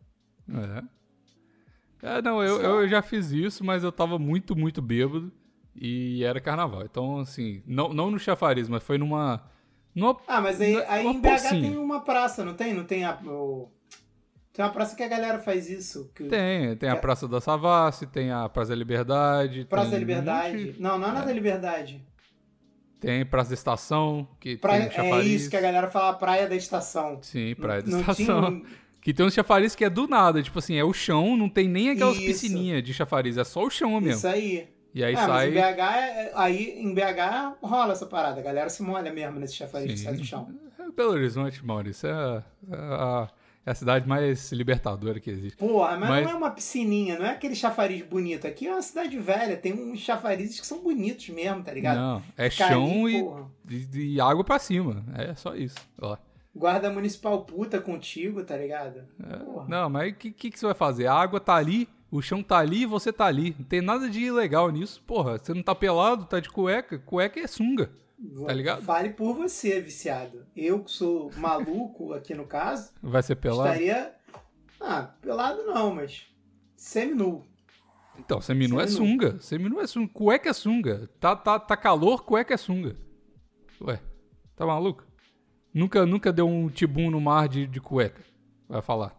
É. 0.48 0.82
É, 2.02 2.22
não, 2.22 2.42
eu, 2.42 2.60
eu 2.60 2.88
já 2.88 3.02
fiz 3.02 3.30
isso, 3.32 3.64
mas 3.64 3.82
eu 3.82 3.90
tava 3.90 4.18
muito, 4.18 4.54
muito 4.54 4.80
bêbado 4.80 5.32
e 5.74 6.22
era 6.24 6.40
carnaval. 6.40 6.82
Então, 6.84 7.18
assim, 7.18 7.62
não, 7.66 7.92
não 7.92 8.10
no 8.10 8.18
chafariz, 8.18 8.68
mas 8.68 8.82
foi 8.82 8.96
numa. 8.96 9.42
Numa 9.96 10.16
Ah, 10.28 10.40
mas 10.40 10.60
aí, 10.60 10.76
aí 10.86 11.04
em 11.06 11.20
BH 11.20 11.48
tem 11.50 11.76
uma 11.76 12.00
praça, 12.02 12.44
não 12.44 12.54
tem? 12.54 12.72
Não 12.74 12.84
tem 12.84 13.04
a. 13.04 13.18
o- 13.24 13.68
Tem 14.52 14.64
uma 14.64 14.70
praça 14.70 14.94
que 14.96 15.02
a 15.02 15.08
galera 15.08 15.38
faz 15.38 15.68
isso. 15.68 16.10
Que... 16.14 16.24
Tem, 16.24 16.76
tem 16.76 16.88
a 16.88 16.92
É. 16.92 16.96
Praça 16.96 17.26
da 17.28 17.40
Savassi, 17.40 18.06
tem 18.06 18.30
a 18.30 18.48
Praça 18.48 18.70
da 18.70 18.76
Liberdade. 18.76 19.64
Praça 19.68 19.90
da 19.90 19.96
um 19.96 19.98
Liberdade. 19.98 20.66
monte- 20.66 20.80
Não, 20.80 20.96
não 20.98 21.08
é 21.08 21.12
na 21.12 21.24
da 21.24 21.32
Liberdade. 21.32 22.02
Tem 22.98 23.24
Praça 23.26 23.50
da 23.50 23.54
Estação, 23.54 24.26
que 24.40 24.56
Praia... 24.56 24.88
tem 24.88 25.12
um 25.12 25.16
É 25.18 25.22
isso 25.24 25.50
que 25.50 25.56
a 25.56 25.60
galera 25.60 25.90
fala, 25.90 26.14
Praia 26.14 26.48
da 26.48 26.56
Estação. 26.56 27.18
Sim, 27.22 27.54
Praia 27.54 27.82
da 27.82 27.88
Não- 27.90 27.98
não 27.98 28.00
Estação. 28.00 28.24
tinha 28.24 28.36
um- 28.50 28.62
Que 29.02 29.14
tem 29.14 29.24
uns 29.24 29.34
chafariz 29.34 29.76
que 29.76 29.84
é 29.84 29.90
do 29.90 30.08
nada, 30.08 30.42
tipo 30.42 30.58
assim, 30.58 30.74
é 30.74 30.82
o 30.82 30.92
chão, 30.92 31.36
não 31.36 31.48
tem 31.48 31.68
nem 31.68 31.90
aquelas 31.90 32.16
Isso. 32.16 32.26
piscininhas 32.26 32.82
de 32.82 32.92
chafariz, 32.92 33.36
é 33.36 33.44
só 33.44 33.62
o 33.62 33.70
chão 33.70 33.90
mesmo. 34.00 34.16
Isso 34.16 34.26
aí. 34.26 34.66
E 34.96 35.04
aí 35.04 35.12
é, 35.12 35.16
mas 35.16 35.26
sai. 35.26 35.48
em 35.48 35.52
BH, 35.52 35.78
é- 35.98 36.32
aí 36.34 36.70
em 36.80 36.94
BH 36.94 37.56
rola 37.62 37.92
essa 37.92 38.06
parada. 38.06 38.40
A 38.40 38.42
galera 38.42 38.70
se 38.70 38.82
molha 38.82 39.12
mesmo 39.12 39.38
nesse 39.38 39.52
chafariz 39.54 39.92
que 39.92 39.98
sai 39.98 40.14
do 40.14 40.24
chão. 40.24 40.48
É 40.78 40.90
Belo 40.90 41.10
Horizonte, 41.12 41.62
Maurício, 41.62 42.08
é 42.08 42.12
a, 42.12 42.42
é 42.70 42.76
a- 42.76 43.28
é 43.66 43.74
cidade 43.74 44.08
mais 44.08 44.50
libertadora 44.52 45.20
que 45.20 45.28
existe. 45.28 45.58
Porra, 45.58 45.98
mas, 45.98 46.08
Mas- 46.08 46.24
não 46.24 46.30
é 46.32 46.34
uma 46.36 46.50
piscininha, 46.50 47.18
não 47.18 47.26
é 47.26 47.30
aquele 47.32 47.54
chafariz 47.54 48.00
bonito. 48.06 48.46
Aqui 48.46 48.66
é 48.68 48.72
uma 48.72 48.80
cidade 48.80 49.18
velha, 49.18 49.54
tem 49.58 49.74
uns 49.74 49.98
chafarizes 49.98 50.58
que 50.58 50.66
são 50.66 50.82
bonitos 50.82 51.28
mesmo, 51.28 51.62
tá 51.62 51.72
ligado? 51.74 51.98
Não, 51.98 52.22
é 52.34 52.48
Ficar 52.48 52.68
chão 52.68 53.04
ali, 53.04 53.22
e, 53.68 53.88
e, 53.92 54.14
e 54.14 54.20
água 54.20 54.44
pra 54.44 54.58
cima. 54.58 55.04
É 55.14 55.34
só 55.34 55.54
isso. 55.54 55.76
Ó. 56.00 56.16
Guarda 56.54 56.88
municipal 56.90 57.42
puta 57.44 57.78
contigo, 57.82 58.42
tá 58.42 58.56
ligado? 58.56 59.00
É, 59.22 59.68
Não, 59.68 59.90
mas 59.90 60.10
o 60.10 60.14
que, 60.14 60.30
que, 60.30 60.50
que 60.50 60.58
você 60.58 60.64
vai 60.64 60.74
fazer? 60.74 61.06
A 61.06 61.12
água 61.14 61.38
tá 61.38 61.54
ali, 61.54 61.86
o 62.16 62.22
chão 62.22 62.42
tá 62.42 62.58
ali 62.58 62.82
e 62.82 62.86
você 62.86 63.12
tá 63.12 63.26
ali. 63.26 63.54
Não 63.58 63.64
tem 63.64 63.80
nada 63.80 64.08
de 64.08 64.20
ilegal 64.20 64.70
nisso. 64.70 65.02
Porra, 65.06 65.38
você 65.38 65.52
não 65.54 65.62
tá 65.62 65.74
pelado, 65.74 66.24
tá 66.26 66.40
de 66.40 66.48
cueca. 66.50 66.98
Cueca 66.98 67.40
é 67.40 67.46
sunga. 67.46 67.90
Tá 68.46 68.52
ligado? 68.52 68.82
Fale 68.82 69.10
por 69.10 69.34
você, 69.34 69.80
viciado. 69.80 70.46
Eu 70.56 70.82
que 70.82 70.90
sou 70.90 71.30
maluco 71.36 72.12
aqui 72.14 72.34
no 72.34 72.46
caso, 72.46 72.92
Vai 73.02 73.22
ser 73.22 73.36
pelado. 73.36 73.68
estaria. 73.68 74.14
Ah, 74.80 75.02
pelado 75.20 75.62
não, 75.64 75.94
mas. 75.94 76.26
Seminu. 76.76 77.44
Então, 78.18 78.40
seminu 78.40 78.80
é 78.80 78.86
Seminu. 78.86 79.06
sunga. 79.06 79.38
Seminu 79.40 79.80
é 79.80 79.86
sunga. 79.86 80.08
Cueca 80.12 80.48
é 80.48 80.52
sunga. 80.52 81.10
Tá, 81.20 81.36
tá, 81.36 81.58
tá 81.58 81.76
calor, 81.76 82.24
cueca 82.24 82.54
é 82.54 82.56
sunga. 82.56 82.96
Ué, 83.80 84.00
tá 84.54 84.64
maluco? 84.64 85.04
Nunca, 85.74 86.06
nunca 86.06 86.32
deu 86.32 86.48
um 86.48 86.68
tibum 86.70 87.10
no 87.10 87.20
mar 87.20 87.48
de, 87.48 87.66
de 87.66 87.80
cueca. 87.80 88.22
Vai 88.66 88.80
falar. 88.80 89.14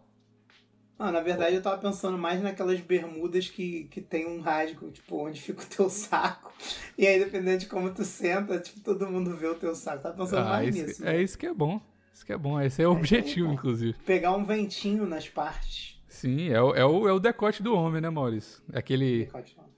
Ah, 1.00 1.12
na 1.12 1.20
verdade 1.22 1.56
eu 1.56 1.62
tava 1.62 1.78
pensando 1.78 2.18
mais 2.18 2.42
naquelas 2.42 2.80
bermudas 2.82 3.48
que, 3.50 3.84
que 3.86 4.02
tem 4.02 4.26
um 4.28 4.42
rasgo, 4.42 4.90
tipo, 4.90 5.16
onde 5.28 5.40
fica 5.40 5.62
o 5.62 5.66
teu 5.66 5.90
saco. 5.92 6.52
E 6.98 7.06
aí, 7.06 7.20
dependendo 7.20 7.60
de 7.60 7.66
como 7.68 7.92
tu 7.94 8.04
senta, 8.04 8.60
tipo, 8.60 8.80
todo 8.80 9.08
mundo 9.10 9.36
vê 9.36 9.48
o 9.48 9.56
teu 9.56 9.76
saco. 9.76 10.02
Tava 10.04 10.16
pensando 10.16 10.40
Ah, 10.48 10.50
mais 10.50 10.76
isso- 10.76 10.88
nisso. 10.88 11.04
é 11.04 11.14
né? 11.14 11.22
isso 11.22 11.38
que 11.38 11.46
é 11.46 11.54
bom. 11.54 11.80
Isso 12.14 12.26
que 12.26 12.34
é 12.34 12.38
bom. 12.38 12.60
Esse 12.60 12.82
é 12.82 12.88
o 12.88 12.92
objetivo, 12.94 13.48
bom. 13.50 13.54
inclusive. 13.54 13.94
Pegar 14.06 14.36
um 14.36 14.44
ventinho 14.44 15.06
nas 15.06 15.30
partes. 15.30 16.02
Sim, 16.08 16.50
é 16.50 16.60
o, 16.60 16.74
é, 16.74 16.84
o, 16.84 17.08
é 17.08 17.14
o 17.14 17.20
decote 17.20 17.62
do 17.62 17.76
homem, 17.76 18.02
né, 18.02 18.10
Maurício? 18.10 18.64
É 18.74 18.80
Aquele. 18.80 19.30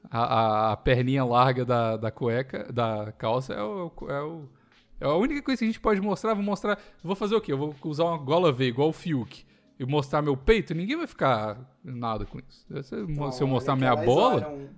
A, 0.10 0.24
a, 0.24 0.72
a 0.72 0.78
perninha 0.78 1.26
larga 1.26 1.66
da, 1.66 1.98
da 1.98 2.10
cueca, 2.10 2.72
da 2.72 3.12
calça, 3.18 3.54
é 3.54 3.62
o, 3.62 3.92
é 4.08 4.22
o. 4.22 4.44
É 5.02 5.06
a 5.06 5.14
única 5.16 5.42
coisa 5.42 5.60
que 5.60 5.66
a 5.66 5.68
gente 5.68 5.80
pode 5.82 6.00
mostrar. 6.00 6.34
Vou 6.34 6.44
mostrar. 6.44 6.80
Vou 7.04 7.16
fazer 7.16 7.36
o 7.36 7.42
quê? 7.42 7.52
Eu 7.52 7.58
vou 7.58 7.76
usar 7.84 8.06
uma 8.06 8.18
gola 8.18 8.54
V, 8.54 8.66
igual 8.68 8.88
o 8.88 8.94
Fiuk. 8.94 9.46
E 9.80 9.86
mostrar 9.86 10.22
meu 10.22 10.36
peito, 10.36 10.74
ninguém 10.74 10.98
vai 10.98 11.08
ficar 11.08 11.58
nada 11.84 12.26
com 12.26 12.38
isso. 12.40 12.66
Se 12.84 12.96
eu, 12.96 13.32
se 13.32 13.42
eu 13.42 13.48
mostrar 13.48 13.76
minha 13.78 13.96
bola, 13.96 14.48
olham- 14.48 14.70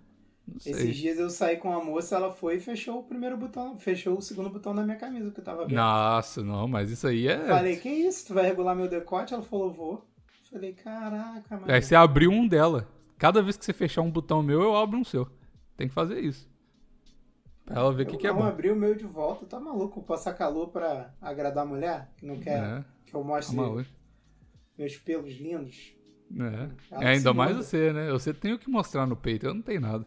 Esses 0.65 0.95
dias 0.95 1.17
eu 1.17 1.29
saí 1.29 1.57
com 1.57 1.69
uma 1.69 1.83
moça, 1.83 2.15
ela 2.15 2.31
foi 2.31 2.57
e 2.57 2.59
fechou 2.59 2.99
o 2.99 3.03
primeiro 3.03 3.35
botão, 3.37 3.77
fechou 3.77 4.17
o 4.17 4.21
segundo 4.21 4.49
botão 4.49 4.75
da 4.75 4.83
minha 4.83 4.97
camisa 4.97 5.31
que 5.31 5.39
eu 5.39 5.43
tava 5.43 5.65
vendo. 5.65 5.75
Nossa, 5.75 6.43
não, 6.43 6.67
mas 6.67 6.91
isso 6.91 7.07
aí 7.07 7.27
é. 7.27 7.45
Falei, 7.47 7.77
que 7.77 7.89
isso? 7.89 8.27
Tu 8.27 8.33
vai 8.33 8.45
regular 8.45 8.75
meu 8.75 8.87
decote? 8.87 9.33
Ela 9.33 9.41
falou, 9.43 9.71
vou. 9.71 10.05
Falei, 10.51 10.73
caraca, 10.73 11.57
mano. 11.57 11.71
Aí 11.71 11.81
você 11.81 11.95
abriu 11.95 12.29
um 12.29 12.47
dela. 12.47 12.87
Cada 13.17 13.41
vez 13.41 13.55
que 13.57 13.63
você 13.65 13.73
fechar 13.73 14.01
um 14.01 14.11
botão 14.11 14.43
meu, 14.43 14.61
eu 14.61 14.75
abro 14.75 14.99
um 14.99 15.03
seu. 15.03 15.27
Tem 15.77 15.87
que 15.87 15.93
fazer 15.93 16.19
isso. 16.19 16.47
Pra 17.65 17.79
ela 17.79 17.93
ver 17.93 18.03
o 18.03 18.05
que, 18.07 18.15
eu 18.15 18.19
que 18.19 18.27
é 18.27 18.33
bom. 18.33 18.43
abri 18.43 18.69
o 18.69 18.75
meu 18.75 18.93
de 18.93 19.05
volta. 19.05 19.45
Tá 19.45 19.59
maluco? 19.59 20.01
Passar 20.03 20.33
calor 20.33 20.67
pra 20.69 21.13
agradar 21.21 21.63
a 21.63 21.67
mulher? 21.67 22.09
Que 22.17 22.25
não 22.25 22.37
quer 22.39 22.59
É, 22.61 22.85
que 23.05 23.15
eu 23.15 23.21
tá 23.21 23.27
mostre 23.27 23.55
maluco. 23.55 23.85
Meus 24.81 24.97
pelos 24.97 25.33
lindos? 25.39 25.93
É. 26.37 27.03
É, 27.03 27.07
ainda 27.09 27.33
mais 27.33 27.55
você, 27.55 27.93
né? 27.93 28.09
Você 28.11 28.33
tem 28.33 28.53
o 28.53 28.59
que 28.59 28.69
mostrar 28.69 29.05
no 29.05 29.15
peito, 29.15 29.45
eu 29.45 29.53
não 29.53 29.61
tenho 29.61 29.81
nada. 29.81 30.05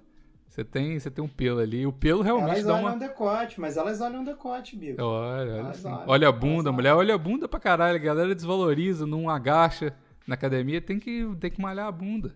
Você 0.49 0.65
tem, 0.65 0.99
você 0.99 1.11
tem 1.11 1.25
um 1.25 1.29
pelo 1.29 1.59
ali. 1.59 1.85
O 1.85 1.93
pelo 1.93 2.23
realmente 2.23 2.51
Elas 2.61 2.65
dá 2.65 2.75
olham 2.75 2.87
uma. 2.87 2.97
o 2.97 2.99
decote, 2.99 3.61
mas 3.61 3.77
elas 3.77 4.01
olham 4.01 4.23
o 4.23 4.25
decote, 4.25 4.77
Bigo. 4.77 5.03
Olha, 5.03 5.41
olha, 5.43 5.51
Elas 5.59 5.79
assim. 5.85 5.89
olham, 5.89 6.05
olha 6.07 6.29
a 6.29 6.31
elas 6.31 6.41
bunda, 6.41 6.55
a 6.55 6.61
olham. 6.63 6.73
mulher 6.75 6.95
olha 6.95 7.15
a 7.15 7.19
bunda 7.19 7.49
pra 7.49 7.59
caralho. 7.59 7.97
A 7.97 7.99
galera 8.01 8.35
desvaloriza, 8.35 9.05
não 9.05 9.29
agacha. 9.29 9.93
Na 10.29 10.35
academia 10.35 10.81
tem 10.81 10.99
que, 11.01 11.29
tem 11.41 11.51
que 11.51 11.61
malhar 11.61 11.87
a 11.89 11.93
bunda. 11.93 12.35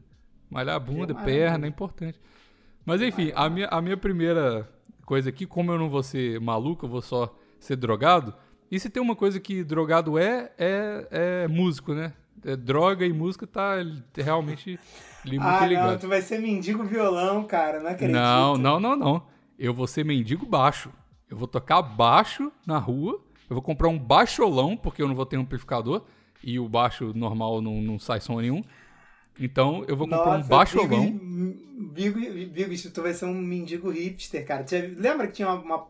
Malhar 0.50 0.74
a 0.76 0.80
bunda, 0.80 1.12
a 1.12 1.16
perna, 1.24 1.54
bunda. 1.58 1.66
é 1.66 1.70
importante. 1.70 2.20
Mas 2.84 3.00
enfim, 3.02 3.30
a 3.36 3.48
minha, 3.48 3.68
a 3.68 3.80
minha 3.80 3.96
primeira 3.96 4.68
coisa 5.06 5.28
aqui, 5.30 5.46
como 5.46 5.70
eu 5.72 5.78
não 5.78 5.88
vou 5.88 6.02
ser 6.02 6.40
maluco, 6.40 6.86
eu 6.86 6.90
vou 6.90 7.00
só 7.02 7.34
ser 7.60 7.76
drogado. 7.76 8.34
E 8.70 8.80
se 8.80 8.90
tem 8.90 9.00
uma 9.02 9.14
coisa 9.14 9.38
que 9.38 9.62
drogado 9.62 10.18
é, 10.18 10.50
é, 10.58 11.08
é 11.44 11.48
músico, 11.48 11.94
né? 11.94 12.12
É, 12.44 12.56
droga 12.56 13.04
e 13.04 13.12
música 13.12 13.46
tá 13.46 13.76
realmente 14.16 14.78
li- 15.24 15.38
muito 15.38 15.42
ah, 15.42 15.66
ligado. 15.66 15.90
não, 15.92 15.98
tu 15.98 16.08
vai 16.08 16.22
ser 16.22 16.40
mendigo 16.40 16.84
violão, 16.84 17.44
cara. 17.44 17.80
Não 17.80 17.90
acredito. 17.90 18.14
Não, 18.14 18.56
não, 18.56 18.80
não, 18.80 18.96
não. 18.96 19.26
Eu 19.58 19.74
vou 19.74 19.86
ser 19.86 20.04
mendigo 20.04 20.46
baixo. 20.46 20.90
Eu 21.28 21.36
vou 21.36 21.48
tocar 21.48 21.82
baixo 21.82 22.52
na 22.66 22.78
rua. 22.78 23.20
Eu 23.50 23.54
vou 23.54 23.62
comprar 23.62 23.88
um 23.88 23.98
baixolão, 23.98 24.76
porque 24.76 25.02
eu 25.02 25.08
não 25.08 25.14
vou 25.14 25.26
ter 25.26 25.36
um 25.36 25.42
amplificador. 25.42 26.04
E 26.42 26.58
o 26.58 26.68
baixo 26.68 27.12
normal 27.14 27.60
não, 27.60 27.82
não 27.82 27.98
sai 27.98 28.20
som 28.20 28.40
nenhum. 28.40 28.62
Então 29.40 29.84
eu 29.86 29.96
vou 29.96 30.08
comprar 30.08 30.30
um 30.30 30.38
Nossa, 30.38 30.48
baixolão. 30.48 31.10
Bigo, 31.92 32.18
Bigo, 32.18 32.52
Bigo, 32.52 32.90
tu 32.90 33.02
vai 33.02 33.14
ser 33.14 33.24
um 33.26 33.34
mendigo 33.34 33.90
hipster, 33.90 34.46
cara. 34.46 34.64
Lembra 34.96 35.26
que 35.26 35.34
tinha 35.34 35.48
uma, 35.48 35.60
uma, 35.60 35.86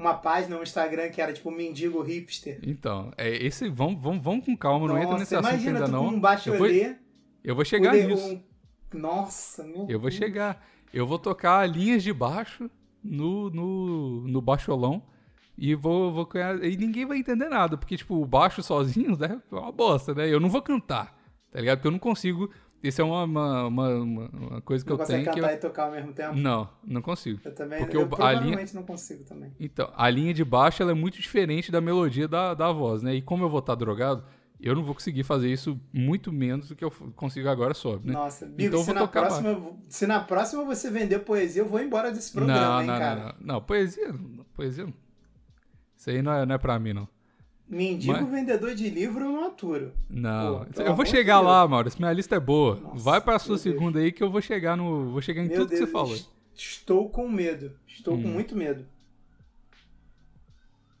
uma 0.00 0.14
página 0.14 0.56
no 0.56 0.62
Instagram 0.62 1.10
que 1.10 1.20
era 1.20 1.32
tipo 1.32 1.50
mendigo 1.50 2.00
hipster? 2.02 2.58
Então, 2.62 3.12
é 3.16 3.28
esse. 3.28 3.68
Vamos, 3.68 4.02
vamos, 4.02 4.22
vamos 4.24 4.44
com 4.44 4.56
calma, 4.56 4.88
não 4.88 4.98
entra 4.98 5.18
nesse 5.18 5.34
Nossa, 5.34 5.50
assunto 5.50 5.68
ainda 5.68 5.86
não. 5.88 6.08
um 6.08 6.20
eu, 6.46 6.58
vou, 6.58 6.66
eu 7.44 7.54
vou 7.54 7.64
chegar 7.64 7.94
nisso. 7.94 8.26
um- 8.26 8.42
Nossa, 8.98 9.62
meu 9.62 9.86
Eu 9.88 10.00
vou 10.00 10.10
Deus. 10.10 10.14
chegar. 10.14 10.66
Eu 10.92 11.06
vou 11.06 11.18
tocar 11.18 11.64
linhas 11.68 12.02
de 12.02 12.12
baixo 12.12 12.68
no, 13.04 13.50
no, 13.50 14.20
no 14.26 14.40
baixolão. 14.40 15.02
E 15.56 15.74
vou, 15.74 16.10
vou 16.10 16.26
E 16.62 16.74
ninguém 16.76 17.04
vai 17.04 17.18
entender 17.18 17.50
nada, 17.50 17.76
porque, 17.76 17.94
tipo, 17.94 18.14
o 18.14 18.24
baixo 18.24 18.62
sozinho 18.62 19.14
né, 19.18 19.40
é 19.52 19.54
uma 19.54 19.70
bosta, 19.70 20.14
né? 20.14 20.26
Eu 20.26 20.40
não 20.40 20.48
vou 20.48 20.62
cantar, 20.62 21.14
tá 21.52 21.60
ligado? 21.60 21.78
Porque 21.78 21.88
eu 21.88 21.92
não 21.92 21.98
consigo. 21.98 22.50
Isso 22.82 23.00
é 23.02 23.04
uma, 23.04 23.24
uma, 23.24 23.66
uma, 23.66 23.88
uma- 23.98 24.60
coisa 24.62 24.82
que 24.82 24.90
Não 24.90 24.94
eu 24.94 24.98
consegue 25.00 25.24
tenho 25.24 25.34
que. 25.34 25.40
cantar 25.40 25.52
eu- 25.52 25.56
e 25.56 25.60
tocar 25.60 25.84
ao 25.84 25.90
mesmo 25.92 26.12
tempo? 26.14 26.34
Não, 26.36 26.68
não 26.82 27.02
consigo. 27.02 27.38
Eu 27.44 27.54
também, 27.54 27.78
Porque 27.78 27.96
eu 27.96 28.02
a 28.04 28.06
provavelmente 28.06 28.74
não 28.74 28.82
consigo 28.84 29.22
também. 29.24 29.52
Então, 29.60 29.92
a 29.94 30.08
linha 30.08 30.32
de 30.32 30.42
baixo 30.44 30.82
ela 30.82 30.92
é 30.92 30.94
muito 30.94 31.20
diferente 31.20 31.70
da 31.70 31.80
melodia 31.80 32.26
da, 32.26 32.54
da 32.54 32.72
voz, 32.72 33.02
né? 33.02 33.14
E 33.14 33.20
como 33.22 33.44
eu 33.44 33.50
vou 33.50 33.58
estar 33.60 33.74
drogado, 33.74 34.24
eu 34.58 34.74
não 34.74 34.82
vou 34.82 34.94
conseguir 34.94 35.24
fazer 35.24 35.52
isso 35.52 35.78
muito 35.92 36.32
menos 36.32 36.68
do 36.68 36.74
que 36.74 36.82
eu 36.84 36.90
consigo 37.16 37.48
agora 37.50 37.74
sóbrio, 37.74 38.06
né? 38.08 38.12
Nossa, 38.14 38.46
Bigo, 38.46 38.68
Então 38.68 38.80
eu 38.80 38.84
se, 38.84 38.92
na 38.94 39.06
próxima, 39.06 39.72
se 39.88 40.06
na 40.06 40.20
próxima 40.20 40.64
você 40.64 40.90
vender 40.90 41.18
poesia, 41.20 41.60
eu 41.62 41.66
vou 41.68 41.80
embora 41.80 42.10
desse 42.10 42.32
programa, 42.32 42.60
não, 42.60 42.80
hein, 42.80 42.86
não, 42.86 42.98
cara. 42.98 43.20
não, 43.20 43.26
não, 43.26 43.34
não. 43.54 43.60
Poesia, 43.62 44.14
poesia. 44.54 44.86
Isso 45.96 46.08
aí 46.08 46.22
não 46.22 46.32
é, 46.32 46.46
não 46.46 46.54
é 46.54 46.58
pra 46.58 46.78
mim, 46.78 46.94
não. 46.94 47.06
Mendigo 47.70 48.12
Mas- 48.14 48.28
vendedor 48.28 48.74
de 48.74 48.90
livro 48.90 49.24
eu 49.24 49.30
não 49.32 49.44
aturo. 49.46 49.92
Não. 50.10 50.64
Pô, 50.66 50.82
eu 50.82 50.92
vou 50.96 51.06
chegar 51.06 51.36
Deus. 51.36 51.46
lá, 51.46 51.68
Maurício. 51.68 52.00
Minha 52.00 52.12
lista 52.12 52.34
é 52.34 52.40
boa. 52.40 52.74
Nossa, 52.74 52.98
Vai 52.98 53.20
pra 53.20 53.38
sua 53.38 53.54
meu 53.54 53.62
Deus. 53.62 53.74
segunda 53.76 54.00
aí 54.00 54.10
que 54.10 54.22
eu 54.24 54.30
vou 54.30 54.40
chegar 54.42 54.76
no. 54.76 55.10
Vou 55.12 55.22
chegar 55.22 55.42
em 55.44 55.46
Meu 55.48 55.56
tudo 55.58 55.68
Deus, 55.68 55.80
que 55.80 55.86
você 55.86 55.92
falou. 55.92 56.14
est- 56.14 56.28
Estou 56.56 57.08
com 57.08 57.28
medo. 57.28 57.72
Estou 57.86 58.16
com 58.20 58.26
Hum. 58.28 58.32
muito 58.32 58.56
medo. 58.56 58.84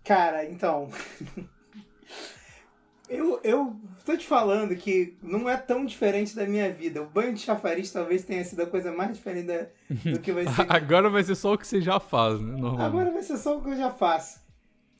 Cara, 0.04 0.44
então. 0.48 0.88
eu, 3.08 3.40
eu 3.42 3.76
tô 4.04 4.16
te 4.16 4.26
falando 4.26 4.74
que 4.76 5.16
não 5.22 5.48
é 5.50 5.56
tão 5.56 5.84
diferente 5.84 6.34
da 6.36 6.46
minha 6.46 6.72
vida. 6.72 7.02
O 7.02 7.06
banho 7.06 7.34
de 7.34 7.40
chafariz 7.40 7.90
talvez 7.90 8.24
tenha 8.24 8.44
sido 8.44 8.62
a 8.62 8.66
coisa 8.66 8.92
mais 8.92 9.12
diferente 9.16 9.46
da- 9.48 9.66
do 10.10 10.20
que 10.20 10.32
vai 10.32 10.44
ser. 10.54 10.66
Agora 10.68 11.10
vai 11.10 11.22
ser 11.24 11.34
só 11.34 11.54
o 11.54 11.58
que 11.58 11.66
você 11.66 11.80
já 11.80 11.98
faz, 11.98 12.40
né? 12.40 12.56
Agora 12.78 13.10
vai 13.10 13.22
ser 13.22 13.36
só 13.36 13.58
o 13.58 13.62
que 13.62 13.70
eu 13.70 13.76
já 13.76 13.90
faço. 13.90 14.38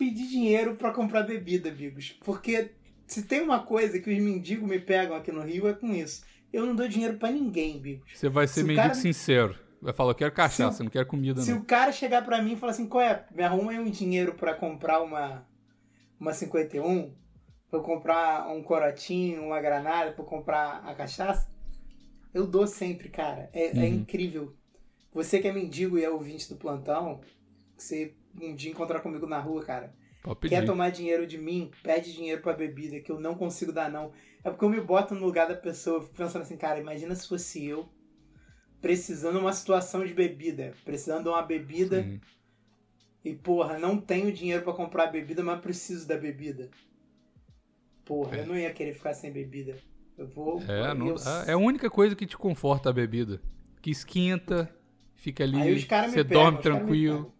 Pedir 0.00 0.28
dinheiro 0.28 0.76
pra 0.76 0.92
comprar 0.92 1.24
bebida, 1.24 1.70
Bigos. 1.70 2.18
Porque 2.24 2.70
se 3.06 3.24
tem 3.24 3.42
uma 3.42 3.60
coisa 3.64 4.00
que 4.00 4.10
os 4.10 4.18
mendigos 4.18 4.66
me 4.66 4.78
pegam 4.78 5.14
aqui 5.14 5.30
no 5.30 5.42
Rio 5.42 5.68
é 5.68 5.74
com 5.74 5.92
isso. 5.92 6.24
Eu 6.50 6.64
não 6.64 6.74
dou 6.74 6.88
dinheiro 6.88 7.18
pra 7.18 7.30
ninguém, 7.30 7.78
Bigos. 7.78 8.10
Você 8.14 8.30
vai 8.30 8.46
ser 8.48 8.60
Se 8.60 8.62
mendigo 8.62 8.80
cara- 8.82 8.94
sincero. 8.94 9.58
Vai 9.82 9.92
falar, 9.92 10.12
eu 10.12 10.14
quero 10.14 10.32
cachaça, 10.32 10.78
Se 10.78 10.82
não 10.82 10.90
quero 10.90 11.06
comida, 11.06 11.42
Se 11.42 11.50
não. 11.52 11.58
o 11.60 11.64
cara 11.64 11.92
chegar 11.92 12.24
pra 12.24 12.40
mim 12.42 12.52
e 12.52 12.56
falar 12.56 12.72
assim, 12.72 12.86
qual 12.86 13.02
é? 13.04 13.26
Me 13.34 13.42
arruma 13.42 13.72
aí 13.72 13.78
um 13.78 13.90
dinheiro 13.90 14.34
pra 14.34 14.54
comprar 14.54 15.02
uma, 15.02 15.46
uma 16.18 16.32
51, 16.32 17.14
pra 17.70 17.78
eu 17.78 17.82
comprar 17.82 18.48
um 18.48 18.62
corotinho, 18.62 19.42
uma 19.44 19.60
granada, 19.60 20.12
pra 20.12 20.24
comprar 20.24 20.82
a 20.86 20.94
cachaça. 20.94 21.50
Eu 22.32 22.46
dou 22.46 22.66
sempre, 22.66 23.10
cara. 23.10 23.50
É, 23.52 23.68
é 23.68 23.80
Uhum. 23.88 23.94
incrível. 23.96 24.54
Você 25.12 25.40
que 25.40 25.48
é 25.48 25.52
mendigo 25.52 25.98
e 25.98 26.04
é 26.04 26.10
ouvinte 26.10 26.48
do 26.48 26.56
plantão, 26.56 27.20
você 27.76 28.14
um 28.40 28.54
dia 28.54 28.70
encontrar 28.70 29.00
comigo 29.00 29.26
na 29.26 29.38
rua, 29.38 29.62
cara. 29.64 29.94
Quer 30.48 30.66
tomar 30.66 30.90
dinheiro 30.90 31.26
de 31.26 31.38
mim? 31.38 31.70
Pede 31.82 32.12
dinheiro 32.12 32.42
pra 32.42 32.52
bebida, 32.52 33.00
que 33.00 33.10
eu 33.10 33.18
não 33.18 33.34
consigo 33.34 33.72
dar, 33.72 33.90
não. 33.90 34.12
É 34.44 34.50
porque 34.50 34.64
eu 34.64 34.68
me 34.68 34.80
boto 34.80 35.14
no 35.14 35.24
lugar 35.24 35.48
da 35.48 35.54
pessoa, 35.54 35.96
eu 35.96 36.02
fico 36.02 36.14
pensando 36.16 36.42
assim, 36.42 36.56
cara, 36.58 36.78
imagina 36.78 37.14
se 37.14 37.26
fosse 37.26 37.64
eu 37.64 37.88
precisando 38.82 39.34
de 39.38 39.40
uma 39.40 39.52
situação 39.52 40.04
de 40.04 40.12
bebida. 40.12 40.74
Precisando 40.84 41.22
de 41.24 41.28
uma 41.30 41.42
bebida 41.42 42.02
Sim. 42.02 42.20
e, 43.24 43.34
porra, 43.34 43.78
não 43.78 43.98
tenho 43.98 44.30
dinheiro 44.32 44.62
pra 44.62 44.72
comprar 44.74 45.06
bebida, 45.08 45.42
mas 45.42 45.60
preciso 45.60 46.06
da 46.06 46.16
bebida. 46.18 46.70
Porra, 48.04 48.36
É. 48.36 48.40
eu 48.40 48.46
não 48.46 48.56
ia 48.56 48.72
querer 48.72 48.94
ficar 48.94 49.14
sem 49.14 49.30
bebida. 49.32 49.76
Eu 50.18 50.26
vou. 50.26 50.60
É, 50.68 50.92
não- 50.94 51.08
eu- 51.08 51.16
é 51.46 51.52
a 51.52 51.56
única 51.58 51.88
coisa 51.88 52.14
que 52.14 52.26
te 52.26 52.36
conforta 52.36 52.90
a 52.90 52.92
bebida. 52.92 53.40
Que 53.80 53.90
esquenta, 53.90 54.68
fica 55.14 55.44
ali, 55.44 55.56
Aí 55.60 55.74
os 55.74 55.84
caras 55.84 56.10
me 56.10 56.18
você 56.18 56.24
pegam, 56.24 56.42
dorme 56.42 56.58
os 56.58 56.64
caras 56.64 56.78
me 56.78 56.84
tranquilo. 56.84 57.34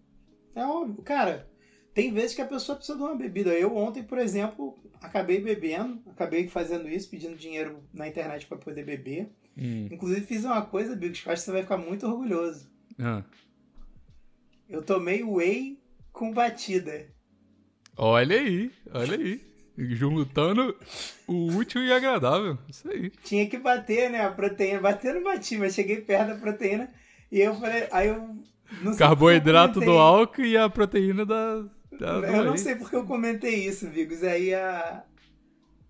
É 0.61 0.66
óbvio, 0.66 1.03
cara. 1.03 1.49
Tem 1.94 2.12
vezes 2.12 2.35
que 2.35 2.42
a 2.42 2.46
pessoa 2.46 2.77
precisa 2.77 2.96
de 2.96 3.03
uma 3.03 3.16
bebida. 3.16 3.51
Eu 3.51 3.77
ontem, 3.77 4.03
por 4.03 4.18
exemplo, 4.18 4.79
acabei 5.01 5.40
bebendo, 5.40 6.01
acabei 6.07 6.46
fazendo 6.46 6.88
isso, 6.88 7.11
pedindo 7.11 7.37
dinheiro 7.37 7.83
na 7.92 8.07
internet 8.07 8.46
pra 8.46 8.57
poder 8.57 8.85
beber. 8.85 9.31
Hum. 9.57 9.88
Inclusive 9.90 10.27
fiz 10.27 10.44
uma 10.44 10.62
coisa, 10.62 10.94
Bigos, 10.94 11.20
que 11.20 11.29
eu 11.29 11.33
acho 11.33 11.42
que 11.42 11.46
você 11.46 11.53
vai 11.53 11.62
ficar 11.62 11.77
muito 11.77 12.07
orgulhoso. 12.07 12.70
Ah. 12.99 13.25
Eu 14.68 14.83
tomei 14.83 15.25
whey 15.25 15.81
com 16.12 16.33
batida. 16.33 17.09
Olha 17.96 18.37
aí, 18.37 18.70
olha 18.92 19.16
aí. 19.16 19.51
Juntando 19.77 20.77
o 21.27 21.46
útil 21.57 21.83
e 21.83 21.92
agradável. 21.92 22.59
Isso 22.68 22.88
aí. 22.88 23.11
Tinha 23.25 23.49
que 23.49 23.59
bater, 23.59 24.11
né, 24.11 24.20
a 24.20 24.31
proteína. 24.31 24.81
Bater 24.81 25.14
não 25.14 25.23
bati, 25.23 25.57
mas 25.57 25.75
cheguei 25.75 26.03
perto 26.03 26.29
da 26.29 26.35
proteína. 26.37 26.92
E 27.33 27.40
eu 27.40 27.55
falei, 27.55 27.88
aí 27.90 28.09
eu. 28.09 28.37
Não 28.83 28.96
Carboidrato 28.96 29.80
do 29.80 29.92
álcool 29.92 30.42
e 30.42 30.56
a 30.56 30.68
proteína 30.68 31.26
da. 31.26 31.62
da 31.98 32.09
Eu 32.28 32.44
não 32.44 32.56
sei 32.56 32.76
porque 32.76 32.96
eu 32.96 33.04
comentei 33.04 33.66
isso, 33.66 33.88
Vigos. 33.88 34.22
Aí 34.22 34.54
a, 34.54 35.04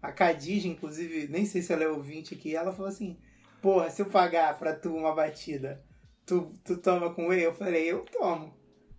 a 0.03 0.09
Khadija, 0.09 0.69
inclusive, 0.69 1.29
nem 1.29 1.45
sei 1.45 1.63
se 1.63 1.73
ela 1.73 1.85
é 1.85 1.89
ouvinte 1.89 2.35
aqui, 2.35 2.55
ela 2.55 2.73
falou 2.73 2.89
assim: 2.89 3.17
Porra, 3.61 3.91
se 3.91 4.03
eu 4.03 4.07
pagar 4.07 4.59
pra 4.59 4.75
tu 4.75 4.95
uma 4.95 5.15
batida, 5.15 5.85
tu, 6.25 6.53
tu 6.65 6.77
toma 6.79 7.13
com 7.13 7.29
whey? 7.29 7.45
Eu 7.45 7.55
falei: 7.55 7.91
Eu 7.91 8.01
tomo. 8.01 8.55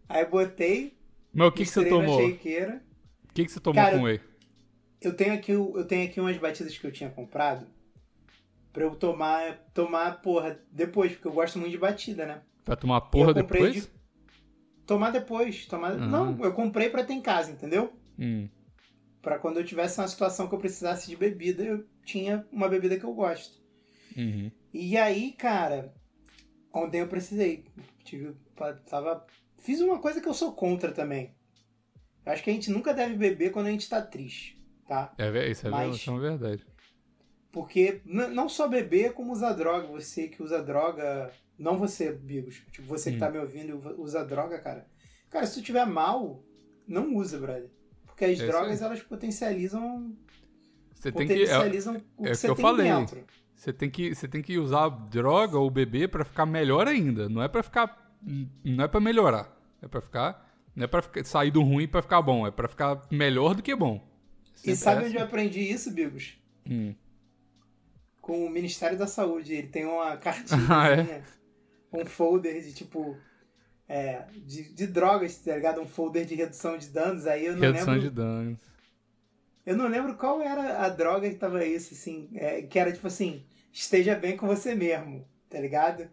Aí 0.07 0.25
botei, 0.25 0.97
Mas 1.33 1.47
o 1.47 1.51
que, 1.51 1.63
que 1.63 1.69
você 1.69 1.85
tomou? 1.85 2.21
O 2.21 2.37
que, 2.37 3.45
que 3.45 3.51
você 3.51 3.59
tomou 3.59 3.81
Cara, 3.81 3.97
com 3.97 4.03
whey? 4.03 4.19
Eu 5.01 5.15
tenho 5.15 5.33
aqui, 5.33 5.51
eu 5.51 5.85
tenho 5.85 6.07
aqui 6.07 6.19
umas 6.19 6.37
batidas 6.37 6.77
que 6.77 6.85
eu 6.85 6.91
tinha 6.91 7.09
comprado 7.09 7.65
pra 8.71 8.83
eu 8.83 8.95
tomar, 8.95 9.57
tomar, 9.73 10.21
porra, 10.21 10.59
depois, 10.71 11.11
porque 11.13 11.27
eu 11.27 11.33
gosto 11.33 11.59
muito 11.59 11.71
de 11.71 11.77
batida, 11.77 12.25
né? 12.25 12.41
Pra 12.63 12.75
tomar 12.75 13.01
porra 13.01 13.33
depois? 13.33 13.73
de- 13.73 13.89
Tomar 14.85 15.11
depois. 15.11 15.65
Tomar... 15.65 15.93
Uhum. 15.93 16.07
Não, 16.09 16.39
eu 16.43 16.53
comprei 16.53 16.89
pra 16.89 17.03
ter 17.03 17.13
em 17.13 17.21
casa, 17.21 17.51
entendeu? 17.51 17.93
Hum. 18.19 18.47
Pra 19.21 19.37
quando 19.39 19.57
eu 19.57 19.65
tivesse 19.65 19.99
uma 19.99 20.07
situação 20.07 20.47
que 20.47 20.55
eu 20.55 20.59
precisasse 20.59 21.07
de 21.09 21.15
bebida, 21.15 21.63
eu 21.63 21.85
tinha 22.03 22.45
uma 22.51 22.67
bebida 22.67 22.97
que 22.99 23.05
eu 23.05 23.13
gosto. 23.13 23.59
Uhum. 24.17 24.51
E 24.73 24.97
aí, 24.97 25.31
cara, 25.33 25.93
ontem 26.73 26.99
eu 26.99 27.07
precisei. 27.07 27.65
Tive, 28.03 28.35
tava, 28.89 29.25
fiz 29.59 29.79
uma 29.79 29.99
coisa 29.99 30.19
que 30.19 30.27
eu 30.27 30.33
sou 30.33 30.53
contra 30.53 30.91
também. 30.91 31.35
Eu 32.25 32.31
acho 32.33 32.43
que 32.43 32.49
a 32.49 32.53
gente 32.53 32.69
nunca 32.71 32.93
deve 32.93 33.15
beber 33.15 33.51
quando 33.51 33.67
a 33.67 33.71
gente 33.71 33.87
tá 33.87 34.01
triste, 34.01 34.61
tá? 34.87 35.13
É, 35.17 35.49
isso 35.49 35.67
é, 35.67 35.69
Mas- 35.69 36.03
verdade. 36.05 36.65
Porque 37.51 38.01
não 38.05 38.47
só 38.47 38.67
beber, 38.67 39.13
como 39.13 39.31
usar 39.33 39.53
droga. 39.53 39.87
Você 39.87 40.27
que 40.27 40.41
usa 40.41 40.61
droga. 40.63 41.31
Não 41.59 41.77
você, 41.77 42.11
Bigos. 42.11 42.61
Tipo, 42.71 42.87
você 42.87 43.11
que 43.11 43.17
Hum. 43.17 43.19
tá 43.19 43.29
me 43.29 43.37
ouvindo 43.39 43.69
e 43.69 44.01
usa- 44.01 44.23
droga, 44.25 44.57
cara. 44.59 44.87
Cara, 45.29 45.45
se 45.45 45.59
tu 45.59 45.65
tiver 45.65 45.85
mal, 45.85 46.43
não 46.87 47.13
usa, 47.15 47.37
brother. 47.37 47.69
Porque 48.05 48.25
as 48.25 48.39
É 48.39 48.47
drogas, 48.47 48.81
elas 48.81 49.01
potencializam. 49.01 50.15
Você 50.93 51.11
tem 51.11 51.27
que. 51.27 51.33
É, 51.33 51.37
potencializam 51.45 51.93
o 51.93 51.97
é 51.97 51.99
que 51.99 52.05
o 52.17 52.23
que 52.23 52.35
você 52.35 52.49
eu 52.49 52.55
tem 52.55 52.63
falei. 52.63 52.87
dentro. 52.91 53.23
você, 53.55 53.73
tem 53.73 53.89
que, 53.89 54.15
você 54.15 54.27
tem 54.27 54.41
que 54.41 54.57
usar 54.57 54.89
droga 54.89 55.57
ou 55.59 55.69
beber 55.69 56.09
pra 56.09 56.23
ficar 56.25 56.45
melhor 56.45 56.87
ainda. 56.87 57.27
Não 57.29 57.41
é 57.43 57.47
pra 57.47 57.61
ficar. 57.63 58.15
Não 58.63 58.83
é 58.83 58.87
pra 58.87 58.99
melhorar. 58.99 59.55
É 59.81 59.87
pra 59.87 60.01
ficar. 60.01 60.49
Não 60.75 60.83
é 60.85 60.87
pra 60.87 61.01
ficar- 61.01 61.23
sair 61.25 61.51
do 61.51 61.61
ruim 61.61 61.87
pra 61.87 62.01
ficar 62.01 62.21
bom. 62.21 62.47
É 62.47 62.51
pra 62.51 62.67
ficar 62.67 63.01
melhor 63.11 63.55
do 63.55 63.61
que 63.61 63.75
bom. 63.75 64.01
E 64.55 64.59
Sempre 64.59 64.75
sabe 64.77 65.03
é 65.03 65.05
onde 65.07 65.15
eu 65.15 65.21
assim. 65.21 65.27
aprendi 65.27 65.59
isso, 65.61 65.91
Bigos? 65.91 66.37
Hum. 66.69 66.93
Com 68.21 68.45
o 68.45 68.49
Ministério 68.49 68.97
da 68.97 69.07
Saúde. 69.07 69.53
Ele 69.53 69.67
tem 69.67 69.85
uma 69.85 70.15
cartinha, 70.17 70.59
Ah, 70.69 70.89
é? 70.91 71.23
um 71.91 72.05
folder 72.05 72.61
de 72.61 72.73
tipo. 72.73 73.17
É, 73.89 74.23
de, 74.45 74.73
de 74.73 74.87
drogas, 74.87 75.37
tá 75.39 75.53
ligado? 75.55 75.81
Um 75.81 75.87
folder 75.87 76.23
de 76.25 76.33
redução 76.35 76.77
de 76.77 76.87
danos. 76.87 77.27
Aí 77.27 77.45
eu 77.45 77.53
não 77.53 77.61
Redução 77.61 77.93
lembro. 77.93 78.09
de 78.09 78.15
danos. 78.15 78.57
Eu 79.65 79.75
não 79.75 79.87
lembro 79.87 80.15
qual 80.15 80.41
era 80.41 80.79
a 80.85 80.89
droga 80.89 81.29
que 81.29 81.35
tava 81.35 81.65
isso, 81.65 81.93
assim. 81.93 82.29
é, 82.35 82.61
que 82.61 82.79
era 82.79 82.91
tipo 82.91 83.05
assim, 83.07 83.43
esteja 83.71 84.15
bem 84.15 84.35
com 84.37 84.47
você 84.47 84.73
mesmo, 84.73 85.27
tá 85.49 85.59
ligado? 85.59 86.09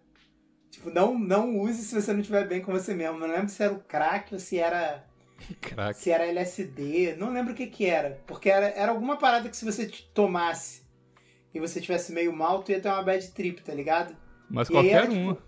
Tipo, 0.70 0.90
não, 0.90 1.16
não 1.18 1.56
use 1.60 1.82
se 1.84 1.94
você 1.94 2.12
não 2.12 2.20
estiver 2.20 2.46
bem 2.48 2.60
com 2.60 2.72
você 2.72 2.94
mesmo. 2.94 3.18
Não 3.18 3.28
lembro 3.28 3.48
se 3.48 3.62
era 3.62 3.72
o 3.72 3.80
crack 3.80 4.34
ou 4.34 4.40
se 4.40 4.58
era, 4.58 5.04
Crack. 5.62 5.96
se 5.98 6.10
era 6.10 6.26
LSD. 6.26 7.14
Não 7.16 7.32
lembro 7.32 7.52
o 7.52 7.56
que 7.56 7.68
que 7.68 7.86
era. 7.86 8.20
Porque 8.26 8.50
era, 8.50 8.66
era 8.70 8.90
alguma 8.92 9.16
parada 9.16 9.48
que 9.48 9.56
se 9.56 9.64
você 9.64 9.86
tomasse 10.12 10.82
e 11.54 11.60
você 11.60 11.80
tivesse 11.80 12.12
meio 12.12 12.32
mal, 12.32 12.62
tu 12.62 12.70
ia 12.72 12.80
ter 12.80 12.88
uma 12.88 13.02
bad 13.02 13.26
trip, 13.32 13.62
tá 13.62 13.72
ligado? 13.74 14.16
Mas 14.50 14.68
E 14.68 14.72
qualquer 14.72 14.90
era, 14.92 15.06
tipo, 15.08 15.42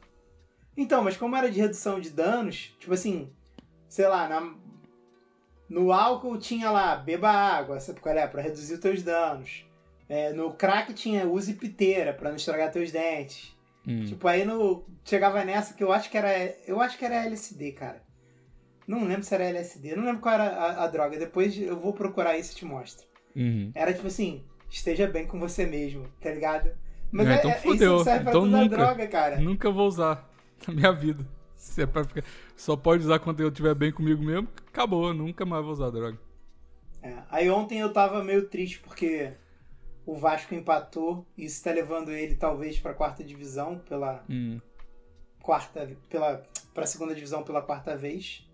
Então, 0.77 1.03
mas 1.05 1.17
como 1.17 1.37
era 1.37 1.51
de 1.51 1.61
redução 1.61 2.01
de 2.01 2.11
danos, 2.11 2.75
tipo 2.79 2.93
assim, 2.95 3.31
sei 3.89 4.07
lá, 4.07 4.29
na- 4.29 4.55
no 5.69 5.93
álcool 5.93 6.39
tinha 6.39 6.71
lá, 6.71 6.97
beba 6.97 7.31
água, 7.31 7.79
sabe 7.81 8.01
qual 8.01 8.15
é? 8.15 8.27
Pra 8.27 8.43
reduzir 8.43 8.75
os 8.75 8.81
teus 8.81 9.03
danos. 9.03 9.65
É, 10.09 10.33
no 10.33 10.53
crack 10.53 10.93
tinha 10.93 11.29
use 11.29 11.55
piteira 11.55 12.13
pra 12.13 12.31
não 12.31 12.37
estragar 12.37 12.73
teus 12.73 12.91
dentes. 12.91 13.57
Hum. 13.87 14.05
Tipo, 14.05 14.27
aí 14.27 14.45
no. 14.45 14.85
Chegava 15.05 15.45
nessa 15.45 15.73
que 15.75 15.83
eu 15.85 15.93
acho 15.93 16.11
que 16.11 16.19
era. 16.19 16.29
Eu 16.67 16.81
acho 16.81 16.99
que 16.99 17.05
era 17.05 17.25
LSD, 17.25 17.73
cara. 17.73 18.03
Não 18.87 19.05
lembro 19.05 19.23
se 19.23 19.33
era 19.33 19.45
LSD, 19.45 19.95
não 19.95 20.05
lembro 20.05 20.21
qual 20.21 20.35
era 20.35 20.49
a, 20.49 20.85
a 20.85 20.87
droga. 20.89 21.17
Depois 21.17 21.57
eu 21.57 21.79
vou 21.79 21.93
procurar 21.93 22.37
isso 22.37 22.53
e 22.53 22.57
te 22.57 22.65
mostro. 22.65 23.07
Uhum. 23.37 23.71
Era 23.73 23.93
tipo 23.95 24.09
assim, 24.09 24.45
esteja 24.71 25.07
bem 25.07 25.27
com 25.27 25.39
você 25.39 25.67
mesmo, 25.67 26.07
tá 26.21 26.31
ligado? 26.31 26.71
Mas 27.13 27.27
É, 27.27 27.33
é, 27.33 27.37
então 27.39 27.51
é, 27.51 27.55
pra 28.21 28.31
Então 28.31 28.47
nunca. 28.47 28.77
droga, 28.77 29.07
cara. 29.09 29.41
Nunca 29.41 29.71
vou 29.71 29.87
usar 29.89 30.29
na 30.67 30.73
minha 30.75 30.93
vida. 30.93 31.27
Se 31.57 31.83
é 31.83 31.87
pra 31.87 32.05
ficar- 32.05 32.25
Só 32.57 32.77
pode 32.77 33.05
usar 33.05 33.19
quando 33.19 33.41
eu 33.41 33.49
estiver 33.49 33.75
bem 33.75 33.93
comigo 33.93 34.23
mesmo. 34.23 34.49
Acabou, 34.69 35.13
nunca 35.13 35.45
mais 35.45 35.63
vou 35.63 35.73
usar 35.73 35.91
droga. 35.91 36.19
É, 37.03 37.15
Aí 37.31 37.51
ontem 37.51 37.81
eu 37.81 37.93
tava 37.93 38.23
meio 38.23 38.49
triste 38.49 38.79
porque 38.81 39.33
o 40.07 40.17
Vasco 40.17 40.55
empatou 40.55 41.27
e 41.37 41.45
isso 41.45 41.63
tá 41.65 41.71
levando 41.73 42.11
ele 42.13 42.35
talvez 42.37 42.79
pra 42.79 42.95
quarta 42.95 43.23
divisão 43.25 43.79
pela 43.79 44.25
Hum. 44.29 44.61
quarta 45.43 45.91
pela 46.09 46.43
para 46.75 46.87
segunda 46.87 47.15
divisão 47.15 47.43
pela 47.43 47.61
quarta 47.63 47.97
vez. 47.97 48.47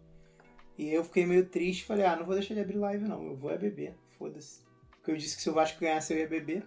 E 0.78 0.88
eu 0.92 1.04
fiquei 1.04 1.26
meio 1.26 1.46
triste, 1.46 1.84
falei: 1.84 2.04
"Ah, 2.04 2.16
não 2.16 2.24
vou 2.26 2.34
deixar 2.34 2.54
de 2.54 2.60
abrir 2.60 2.76
live 2.76 3.04
não, 3.08 3.24
eu 3.24 3.36
vou 3.36 3.50
é 3.50 3.58
beber, 3.58 3.94
foda-se". 4.18 4.60
Porque 5.06 5.12
eu 5.12 5.16
disse 5.18 5.36
que 5.36 5.42
se 5.42 5.48
o 5.48 5.52
Vasco 5.52 5.78
ganhasse 5.78 6.12
eu 6.12 6.18
ia 6.18 6.26
beber. 6.26 6.66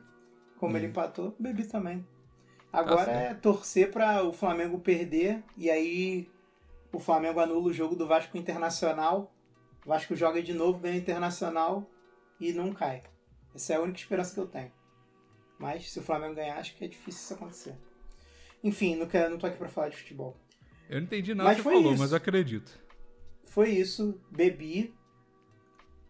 Como 0.58 0.78
ele 0.78 0.88
empatou, 0.88 1.36
bebi 1.38 1.66
também. 1.66 2.08
Agora 2.72 3.04
certo. 3.04 3.32
é 3.32 3.34
torcer 3.34 3.92
pra 3.92 4.24
o 4.24 4.32
Flamengo 4.32 4.80
perder 4.80 5.44
e 5.58 5.70
aí 5.70 6.32
o 6.94 7.00
Flamengo 7.00 7.42
anula 7.42 7.68
o 7.68 7.74
jogo 7.74 7.98
do 7.98 8.08
Vasco 8.08 8.38
Internacional. 8.38 9.30
O 9.86 9.90
Vasco 9.90 10.16
joga 10.16 10.42
de 10.42 10.54
novo, 10.54 10.80
ganha 10.80 10.96
Internacional 10.96 11.86
e 12.40 12.54
não 12.54 12.72
cai. 12.72 13.04
Essa 13.54 13.74
é 13.74 13.76
a 13.76 13.82
única 13.82 14.00
esperança 14.00 14.34
que 14.34 14.40
eu 14.40 14.48
tenho. 14.48 14.72
Mas 15.58 15.92
se 15.92 16.00
o 16.00 16.04
Flamengo 16.04 16.36
ganhar, 16.36 16.60
acho 16.60 16.78
que 16.78 16.86
é 16.86 16.88
difícil 16.88 17.22
isso 17.22 17.34
acontecer. 17.34 17.76
Enfim, 18.64 18.96
não, 18.96 19.06
quero, 19.06 19.32
não 19.32 19.38
tô 19.38 19.48
aqui 19.48 19.58
pra 19.58 19.68
falar 19.68 19.90
de 19.90 19.98
futebol. 19.98 20.38
Eu 20.90 21.00
não 21.00 21.08
entendi 21.08 21.36
nada 21.36 21.50
Mas 21.50 21.58
que 21.58 21.64
você 21.64 21.76
falou, 21.76 21.92
isso. 21.92 22.02
mas 22.02 22.12
eu 22.12 22.18
acredito. 22.18 22.80
Foi 23.44 23.70
isso, 23.70 24.18
bebi 24.32 24.94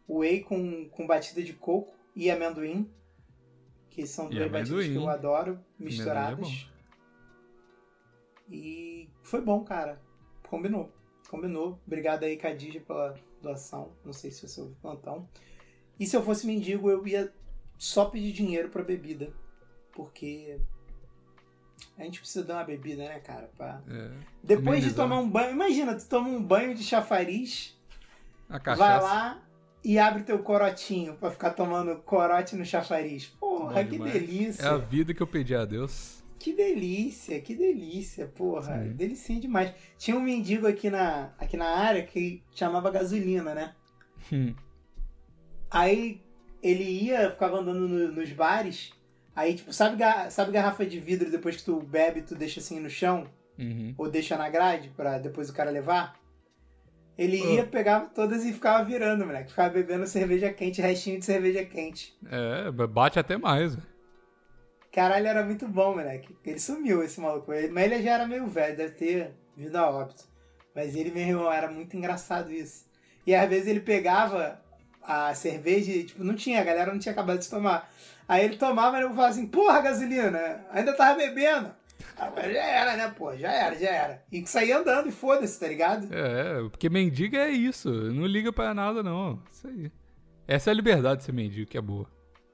whey 0.08 0.42
com, 0.42 0.88
com 0.90 1.08
batida 1.08 1.42
de 1.42 1.54
coco 1.54 1.98
e 2.20 2.30
amendoim, 2.30 2.92
que 3.90 4.06
são 4.06 4.30
E 4.30 4.36
duas 4.36 4.52
batidas 4.52 4.88
que 4.88 4.96
eu 4.96 5.10
adoro, 5.10 5.58
é 5.80 5.84
misturadas. 5.84 6.70
E 8.52 9.10
foi 9.24 9.40
bom, 9.40 9.64
cara. 9.64 10.02
Combinou. 10.50 10.92
Combinou. 11.30 11.80
Obrigado 11.88 12.26
aí, 12.26 12.36
Cadija, 12.36 12.82
pela 12.82 13.16
doação. 13.42 13.94
Não 14.04 14.12
sei 14.12 14.32
se 14.32 14.46
você 14.46 14.60
ouviu 14.60 14.76
o 14.76 14.82
plantão. 14.82 15.30
E 15.98 16.06
se 16.06 16.18
eu 16.18 16.22
fosse 16.22 16.46
mendigo, 16.46 16.92
eu 16.92 17.08
ia 17.08 17.34
só 17.78 18.04
pedir 18.04 18.34
dinheiro 18.34 18.68
pra 18.68 18.84
bebida. 18.84 19.32
Porque 19.94 20.60
a 21.98 22.04
gente 22.04 22.20
precisa 22.20 22.44
dar 22.44 22.56
uma 22.56 22.64
bebida, 22.66 23.04
né, 23.04 23.22
cara? 23.22 23.50
Pra... 23.56 23.82
É. 23.88 24.12
Depois 24.44 24.80
de 24.82 24.90
Amenizar. 24.90 24.96
tomar 24.96 25.20
um 25.22 25.30
banho, 25.30 25.52
imagina, 25.52 25.96
tu 25.96 26.06
toma 26.06 26.28
um 26.28 26.44
banho 26.44 26.76
de 26.76 26.84
chafariz, 26.84 27.80
A 28.50 28.58
vai 28.76 29.02
lá 29.02 29.49
e 29.84 29.98
abre 30.00 30.24
teu 30.24 30.40
corotinho 30.40 31.16
pra 31.16 31.32
ficar 31.32 31.52
tomando 31.52 31.96
corote 31.98 32.56
no 32.56 32.66
chafariz. 32.66 33.32
Bom 33.40 33.60
Porra, 33.60 33.84
que 33.84 33.92
demais. 33.92 34.14
delícia. 34.14 34.64
É 34.64 34.68
a 34.70 34.78
vida 34.78 35.14
que 35.14 35.22
eu 35.22 35.28
pedi 35.28 35.56
a 35.56 35.66
Deus. 35.66 36.24
Que 36.38 36.54
delícia, 36.54 37.40
que 37.42 37.54
delícia, 37.54 38.26
porra. 38.28 38.82
Sim. 38.84 38.94
Delicinha 38.94 39.40
demais. 39.42 39.74
Tinha 39.98 40.16
um 40.16 40.22
mendigo 40.22 40.66
aqui 40.68 40.90
na, 40.90 41.34
aqui 41.38 41.58
na 41.58 41.68
área 41.68 42.04
que 42.06 42.42
chamava 42.56 42.90
gasolina, 42.90 43.54
né? 43.54 43.74
Hum. 44.32 44.54
Aí 45.70 46.22
ele 46.64 46.84
ia, 46.84 47.32
ficava 47.32 47.58
andando 47.60 47.88
no- 47.88 48.12
nos 48.12 48.32
bares. 48.32 48.92
Aí, 49.36 49.56
tipo, 49.56 49.72
sabe, 49.72 49.98
sabe 50.32 50.52
garrafa 50.52 50.86
de 50.86 51.00
vidro 51.00 51.30
depois 51.32 51.58
que 51.58 51.64
tu 51.64 51.82
bebe, 51.82 52.22
tu 52.22 52.36
deixa 52.36 52.60
assim 52.60 52.80
no 52.80 52.90
chão? 52.90 53.28
Uhum. 53.58 53.94
Ou 53.98 54.10
deixa 54.10 54.38
na 54.38 54.50
grade 54.50 54.90
pra 54.96 55.18
depois 55.20 55.50
o 55.50 55.54
cara 55.54 55.70
levar? 55.72 56.19
Ele 57.20 57.42
Ah. 57.44 57.46
ia, 57.56 57.66
pegava 57.66 58.06
todas 58.06 58.46
e 58.46 58.54
ficava 58.54 58.82
virando, 58.86 59.26
moleque. 59.26 59.50
Ficava 59.50 59.70
bebendo 59.70 60.08
cerveja 60.08 60.54
quente, 60.54 60.82
restinho 60.82 61.20
de 61.20 61.26
cerveja 61.26 61.66
quente. 61.66 62.18
É, 62.32 62.72
bate 62.72 63.20
até 63.20 63.36
mais. 63.38 63.76
velho. 63.76 63.88
Caralho, 64.92 65.28
era 65.28 65.44
muito 65.44 65.68
bom, 65.68 65.92
moleque. 65.96 66.34
Ele 66.46 66.60
sumiu, 66.60 67.04
esse 67.04 67.20
maluco. 67.20 67.52
Ele- 67.54 67.68
mas 67.74 67.84
ele 67.92 68.02
já 68.02 68.12
era 68.14 68.26
meio 68.26 68.48
velho, 68.48 68.78
deve 68.78 68.94
ter 68.94 69.32
vindo 69.56 69.76
a 69.76 69.90
óbito. 69.90 70.24
Mas 70.74 70.96
ele, 70.96 71.12
meu 71.12 71.28
irmão, 71.28 71.52
era 71.52 71.70
muito 71.70 71.96
engraçado 71.98 72.52
isso. 72.52 72.86
E 73.28 73.36
às 73.36 73.50
vezes 73.50 73.68
ele 73.68 73.82
pegava 73.82 74.62
a 75.04 75.34
cerveja 75.36 75.92
e, 75.92 76.04
tipo, 76.06 76.24
não 76.24 76.36
tinha, 76.36 76.62
a 76.62 76.64
galera 76.64 76.92
não 76.92 77.00
tinha 77.00 77.12
acabado 77.12 77.40
de 77.40 77.50
tomar. 77.50 77.92
Aí 78.28 78.46
ele 78.46 78.58
tomava 78.58 78.98
e 78.98 79.02
eu 79.02 79.10
falava 79.10 79.28
assim, 79.28 79.46
porra, 79.48 79.82
gasolina, 79.82 80.66
ainda 80.72 80.94
tava 80.94 81.18
bebendo. 81.18 81.72
Ah, 82.18 82.32
mas 82.36 82.54
já 82.54 82.64
era, 82.66 82.98
né, 82.98 83.14
pô? 83.18 83.36
Já 83.36 83.52
era, 83.52 83.76
já 83.78 83.90
era. 83.90 84.24
E 84.32 84.42
que 84.42 84.50
saía 84.50 84.78
andando 84.78 85.08
e 85.08 85.12
foda-se, 85.12 85.60
tá 85.60 85.68
ligado? 85.68 86.08
É, 86.14 86.62
porque 86.70 86.90
mendigo 86.90 87.36
é 87.36 87.50
isso. 87.50 87.90
Não 87.90 88.26
liga 88.26 88.52
pra 88.52 88.74
nada, 88.74 89.02
não. 89.04 89.42
Isso 89.52 89.68
aí. 89.68 89.92
Essa 90.48 90.70
é 90.70 90.72
a 90.72 90.76
liberdade 90.76 91.20
de 91.20 91.26
ser 91.26 91.32
mendigo, 91.32 91.70
que 91.70 91.78
é 91.78 91.82
boa. 91.82 92.08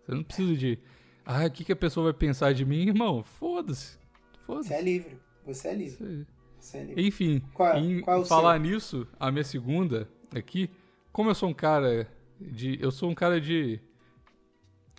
Você 0.06 0.12
não 0.14 0.24
precisa 0.24 0.56
de. 0.56 0.80
Ah, 1.26 1.46
o 1.46 1.52
que, 1.52 1.64
que 1.64 1.72
a 1.72 1.76
pessoa 1.76 2.06
vai 2.06 2.14
pensar 2.14 2.54
de 2.54 2.64
mim, 2.66 2.88
irmão? 2.88 3.24
Foda-se. 3.24 3.98
Foda-se. 4.46 4.70
Você 4.70 4.74
é 4.76 4.82
livre. 4.82 5.18
Você 5.46 5.68
é 5.70 5.74
livre. 5.74 5.94
Isso 5.96 6.04
aí. 6.04 6.26
Você 6.60 6.78
é 6.78 6.84
livre. 6.84 7.08
Enfim, 7.08 7.42
Qual- 7.54 7.78
em 7.78 8.02
qual 8.02 8.22
é 8.22 8.26
falar 8.26 8.60
nisso, 8.60 9.08
a 9.20 9.32
minha 9.32 9.44
segunda 9.44 10.08
aqui, 10.36 10.70
como 11.12 11.30
eu 11.30 11.36
sou 11.36 11.50
um 11.50 11.54
cara 11.54 12.08
de. 12.40 12.78
Eu 12.82 12.92
sou 12.92 13.10
um 13.10 13.16
cara 13.16 13.40
de. 13.42 13.80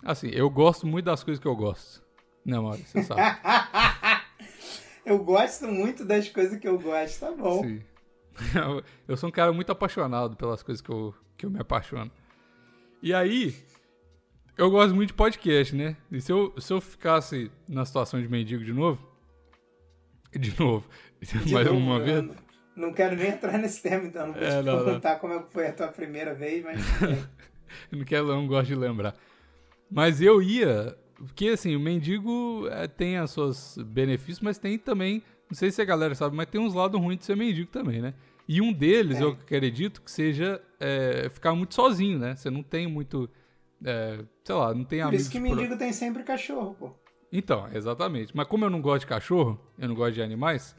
Assim, 0.03 0.29
eu 0.29 0.49
gosto 0.49 0.85
muito 0.85 1.05
das 1.05 1.23
coisas 1.23 1.41
que 1.41 1.47
eu 1.47 1.55
gosto. 1.55 2.05
Né, 2.45 2.57
Mauro? 2.59 2.77
Você 2.77 3.03
sabe. 3.03 3.21
eu 5.07 5.23
gosto 5.23 5.67
muito 5.67 6.05
das 6.05 6.29
coisas 6.29 6.59
que 6.59 6.67
eu 6.67 6.77
gosto, 6.79 7.19
tá 7.19 7.31
bom. 7.31 7.63
Sim. 7.63 7.81
Eu- 9.07 9.17
sou 9.17 9.29
um 9.29 9.31
cara 9.31 9.51
muito 9.51 9.71
apaixonado 9.71 10.35
pelas 10.35 10.61
coisas 10.61 10.79
que 10.81 10.91
eu, 10.91 11.13
que 11.35 11.45
eu 11.45 11.49
me 11.49 11.59
apaixono. 11.59 12.11
E 13.01 13.11
aí, 13.13 13.55
eu 14.55 14.69
gosto 14.69 14.93
muito 14.93 15.07
de 15.09 15.13
podcast, 15.15 15.75
né? 15.75 15.97
E 16.11 16.21
se 16.21 16.31
eu, 16.31 16.53
se 16.59 16.71
eu 16.71 16.79
ficasse 16.79 17.49
na 17.67 17.83
situação 17.83 18.21
de 18.21 18.27
mendigo 18.27 18.63
de 18.63 18.73
novo. 18.73 19.01
De 20.37 20.53
novo. 20.59 20.87
De 21.19 21.35
mais 21.53 21.65
novo, 21.65 21.79
uma 21.79 21.99
vez. 21.99 22.23
Não, 22.23 22.35
não 22.75 22.93
quero 22.93 23.15
nem 23.15 23.29
entrar 23.29 23.57
nesse 23.57 23.81
tema, 23.81 24.05
então 24.05 24.27
não 24.27 24.33
vou 24.35 24.43
É, 24.43 24.59
te 24.59 24.65
não, 24.65 24.75
não. 24.77 24.83
perguntar 24.85 25.15
como 25.15 25.33
é 25.33 25.43
foi 25.49 25.67
a 25.67 25.73
tua 25.73 25.87
primeira 25.87 26.35
vez, 26.35 26.63
mas. 26.63 26.79
Não 27.91 28.03
quero, 28.05 28.27
não 28.27 28.45
gosto 28.45 28.67
de 28.67 28.75
lembrar. 28.75 29.15
Mas 29.89 30.21
eu 30.21 30.41
ia. 30.43 30.95
Porque 31.17 31.47
assim, 31.49 31.75
o 31.75 31.79
mendigo 31.79 32.67
é, 32.69 32.87
tem 32.87 33.17
as 33.17 33.31
suas 33.31 33.77
benefícios, 33.77 34.39
mas 34.41 34.57
tem 34.57 34.77
também. 34.77 35.23
Não 35.49 35.55
sei 35.55 35.71
se 35.71 35.81
a 35.81 35.85
galera 35.85 36.13
sabe, 36.13 36.35
mas 36.35 36.47
tem 36.47 36.59
uns 36.61 36.73
lados 36.73 36.99
ruins 36.99 37.19
de 37.19 37.25
ser 37.25 37.35
mendigo 37.35 37.71
também, 37.71 38.01
né? 38.01 38.13
E 38.47 38.61
um 38.61 38.71
deles, 38.71 39.19
É. 39.19 39.23
eu 39.23 39.29
acredito 39.29 40.01
que 40.01 40.11
seja 40.11 40.61
é, 40.79 41.27
ficar 41.29 41.53
muito 41.55 41.73
sozinho, 41.73 42.19
né? 42.19 42.35
Você 42.35 42.49
não 42.49 42.61
tem 42.63 42.85
muito. 42.87 43.29
é, 43.85 44.23
sei 44.43 44.55
lá, 44.55 44.73
não 44.73 44.83
tem 44.83 44.99
Por 44.99 45.07
amigos. 45.07 45.21
isso 45.23 45.31
que 45.31 45.39
pro- 45.39 45.49
mendigo 45.55 45.77
tem 45.77 45.91
sempre 45.93 46.23
cachorro, 46.23 46.75
pô. 46.75 46.91
Então, 47.31 47.67
exatamente. 47.73 48.35
Mas 48.35 48.47
como 48.47 48.65
eu 48.65 48.69
não 48.69 48.81
gosto 48.81 49.01
de 49.01 49.07
cachorro, 49.07 49.59
eu 49.77 49.87
não 49.87 49.95
gosto 49.95 50.13
de 50.13 50.21
animais, 50.21 50.75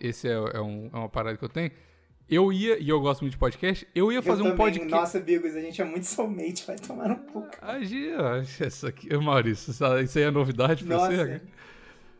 esse 0.00 0.26
é, 0.28 0.32
é 0.32 0.60
um- 0.60 0.88
é 0.92 0.96
uma 0.96 1.08
parada 1.08 1.36
que 1.36 1.44
eu 1.44 1.48
tenho. 1.48 1.70
Eu 2.28 2.52
ia, 2.52 2.78
e 2.78 2.88
eu 2.88 3.00
gosto 3.00 3.22
muito 3.22 3.32
de 3.32 3.38
podcast, 3.38 3.86
eu 3.94 4.10
ia 4.10 4.22
fazer 4.22 4.42
um 4.42 4.56
podcast. 4.56 4.90
Nossa, 4.90 5.20
Bigos, 5.20 5.54
a 5.54 5.60
gente 5.60 5.80
é 5.82 5.84
muito 5.84 6.04
soulmate, 6.04 6.64
vai 6.66 6.76
tomar 6.76 7.14
cu. 7.16 7.42
cara. 7.42 7.58
Ah, 7.60 7.78
isso 7.80 8.86
aqui, 8.86 9.14
Maurício, 9.16 9.70
isso 9.70 10.18
aí 10.18 10.24
é 10.24 10.30
novidade 10.30 10.84
pra 10.84 10.96
Nossa. 10.96 11.10
você? 11.14 11.40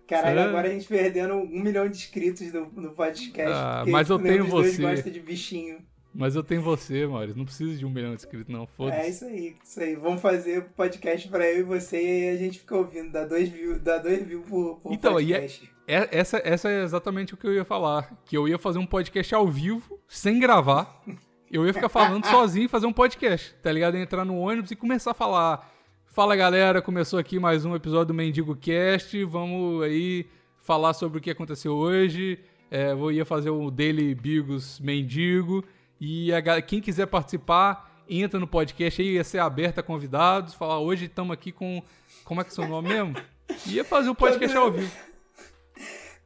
Caralho, 0.07 0.41
agora 0.41 0.69
a 0.69 0.71
gente 0.71 0.87
perdendo 0.87 1.35
um 1.35 1.63
milhão 1.63 1.89
de 1.89 1.97
inscritos 1.97 2.53
no, 2.53 2.67
no 2.73 2.91
podcast. 2.91 3.53
Ah, 3.55 3.85
mas 3.89 4.11
eu 4.11 4.19
tenho 4.19 4.47
dois 4.47 4.75
você. 4.75 4.83
gosta 4.83 5.11
de 5.11 5.21
bichinho. 5.21 5.79
Mas 6.15 6.37
eu 6.37 6.43
tenho 6.43 6.61
você, 6.61 7.07
Maurício, 7.07 7.37
não 7.39 7.45
preciso 7.45 7.79
de 7.79 7.87
um 7.87 7.91
milhão 7.91 8.11
de 8.11 8.17
inscritos, 8.17 8.53
não, 8.53 8.65
É 8.65 8.67
foda-se. 8.77 9.11
isso 9.11 9.25
aí, 9.25 9.57
isso 9.65 9.81
aí. 9.81 9.97
Vamos 9.97 10.21
fazer 10.21 10.65
podcast 10.77 11.27
pra 11.29 11.47
eu 11.51 11.61
e 11.61 11.63
você 11.63 11.97
e 11.97 12.29
aí 12.29 12.37
a 12.37 12.39
gente 12.39 12.59
fica 12.59 12.77
ouvindo. 12.77 13.11
Dá 13.11 13.25
dois 13.25 13.49
views, 13.49 13.81
dá 13.81 13.97
dois 13.99 14.23
views 14.27 14.45
por, 14.47 14.81
por 14.81 14.93
Então, 14.93 15.19
e 15.21 15.33
é- 15.33 15.39
podcast. 15.41 15.73
É, 15.89 16.09
essa, 16.19 16.41
essa 16.45 16.71
é 16.71 16.83
exatamente 16.85 17.35
o 17.35 17.37
que 17.37 17.47
eu 17.47 17.53
ia 17.55 17.65
falar, 17.65 18.23
que 18.25 18.37
eu 18.37 18.47
ia 18.47 18.57
fazer 18.59 18.79
um 18.79 18.87
podcast 18.87 19.35
ao 19.35 19.49
vivo, 19.49 19.99
sem 20.07 20.39
gravar, 20.39 21.03
eu 21.51 21.67
ia 21.67 21.75
ficar 21.75 21.89
falando 21.89 22.25
sozinho 22.31 22.67
e 22.67 22.69
fazer 22.69 22.87
um 22.87 22.93
podcast, 22.93 23.55
tá 23.63 23.73
ligado? 23.73 23.97
Ia 23.97 24.03
entrar 24.03 24.25
no 24.25 24.39
ônibus 24.39 24.71
e 24.71 24.77
começar 24.77 25.11
a 25.11 25.15
falar. 25.15 25.71
Fala 26.07 26.37
galera, 26.37 26.81
começou 26.83 27.19
aqui 27.19 27.39
mais 27.39 27.65
um 27.65 27.75
episódio 27.75 28.07
do 28.09 28.15
Mendigo 28.15 28.55
Cast, 28.55 29.25
vamos 29.25 29.83
aí 29.83 30.27
falar 30.61 30.93
sobre 30.95 31.19
o 31.19 31.21
que 31.21 31.31
aconteceu 31.31 31.73
hoje. 31.75 32.39
É, 32.71 32.93
eu 32.93 33.11
ia 33.11 33.25
fazer 33.25 33.51
o 33.51 33.71
Daily 33.71 34.15
Bigos 34.15 34.79
Mendigo. 34.79 35.65
E 36.05 36.33
a 36.35 36.61
quem 36.61 36.81
quiser 36.81 37.07
participar, 37.07 38.03
entra 38.09 38.41
no 38.41 38.47
podcast 38.49 39.01
aí, 39.01 39.11
ia 39.15 39.23
ser 39.23 39.39
aberto 39.39 39.79
a 39.79 39.83
convidados. 39.85 40.53
Falar, 40.53 40.81
hoje 40.81 41.05
estamos 41.05 41.33
aqui 41.33 41.53
com. 41.53 41.81
Como 42.25 42.41
é 42.41 42.45
que 42.45 42.51
é 42.51 42.53
seu 42.53 42.67
nome 42.67 42.89
mesmo? 42.89 43.15
Ia 43.69 43.85
fazer 43.85 44.11
um 44.11 44.15
podcast 44.15 44.57
ao 44.57 44.73
vivo. 44.73 44.91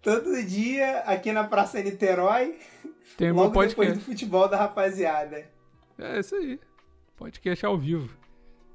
Todo 0.01 0.43
dia 0.45 1.01
aqui 1.01 1.31
na 1.31 1.45
Praça 1.45 1.83
Niterói, 1.83 2.57
Tem 3.19 3.31
o 3.31 3.35
logo 3.35 3.49
depois 3.49 3.75
podcast. 3.75 3.99
do 3.99 4.05
futebol 4.07 4.49
da 4.49 4.57
rapaziada. 4.57 5.45
É 5.99 6.21
isso 6.21 6.35
aí. 6.37 6.59
Podcast 7.15 7.67
ao 7.67 7.77
vivo. 7.77 8.17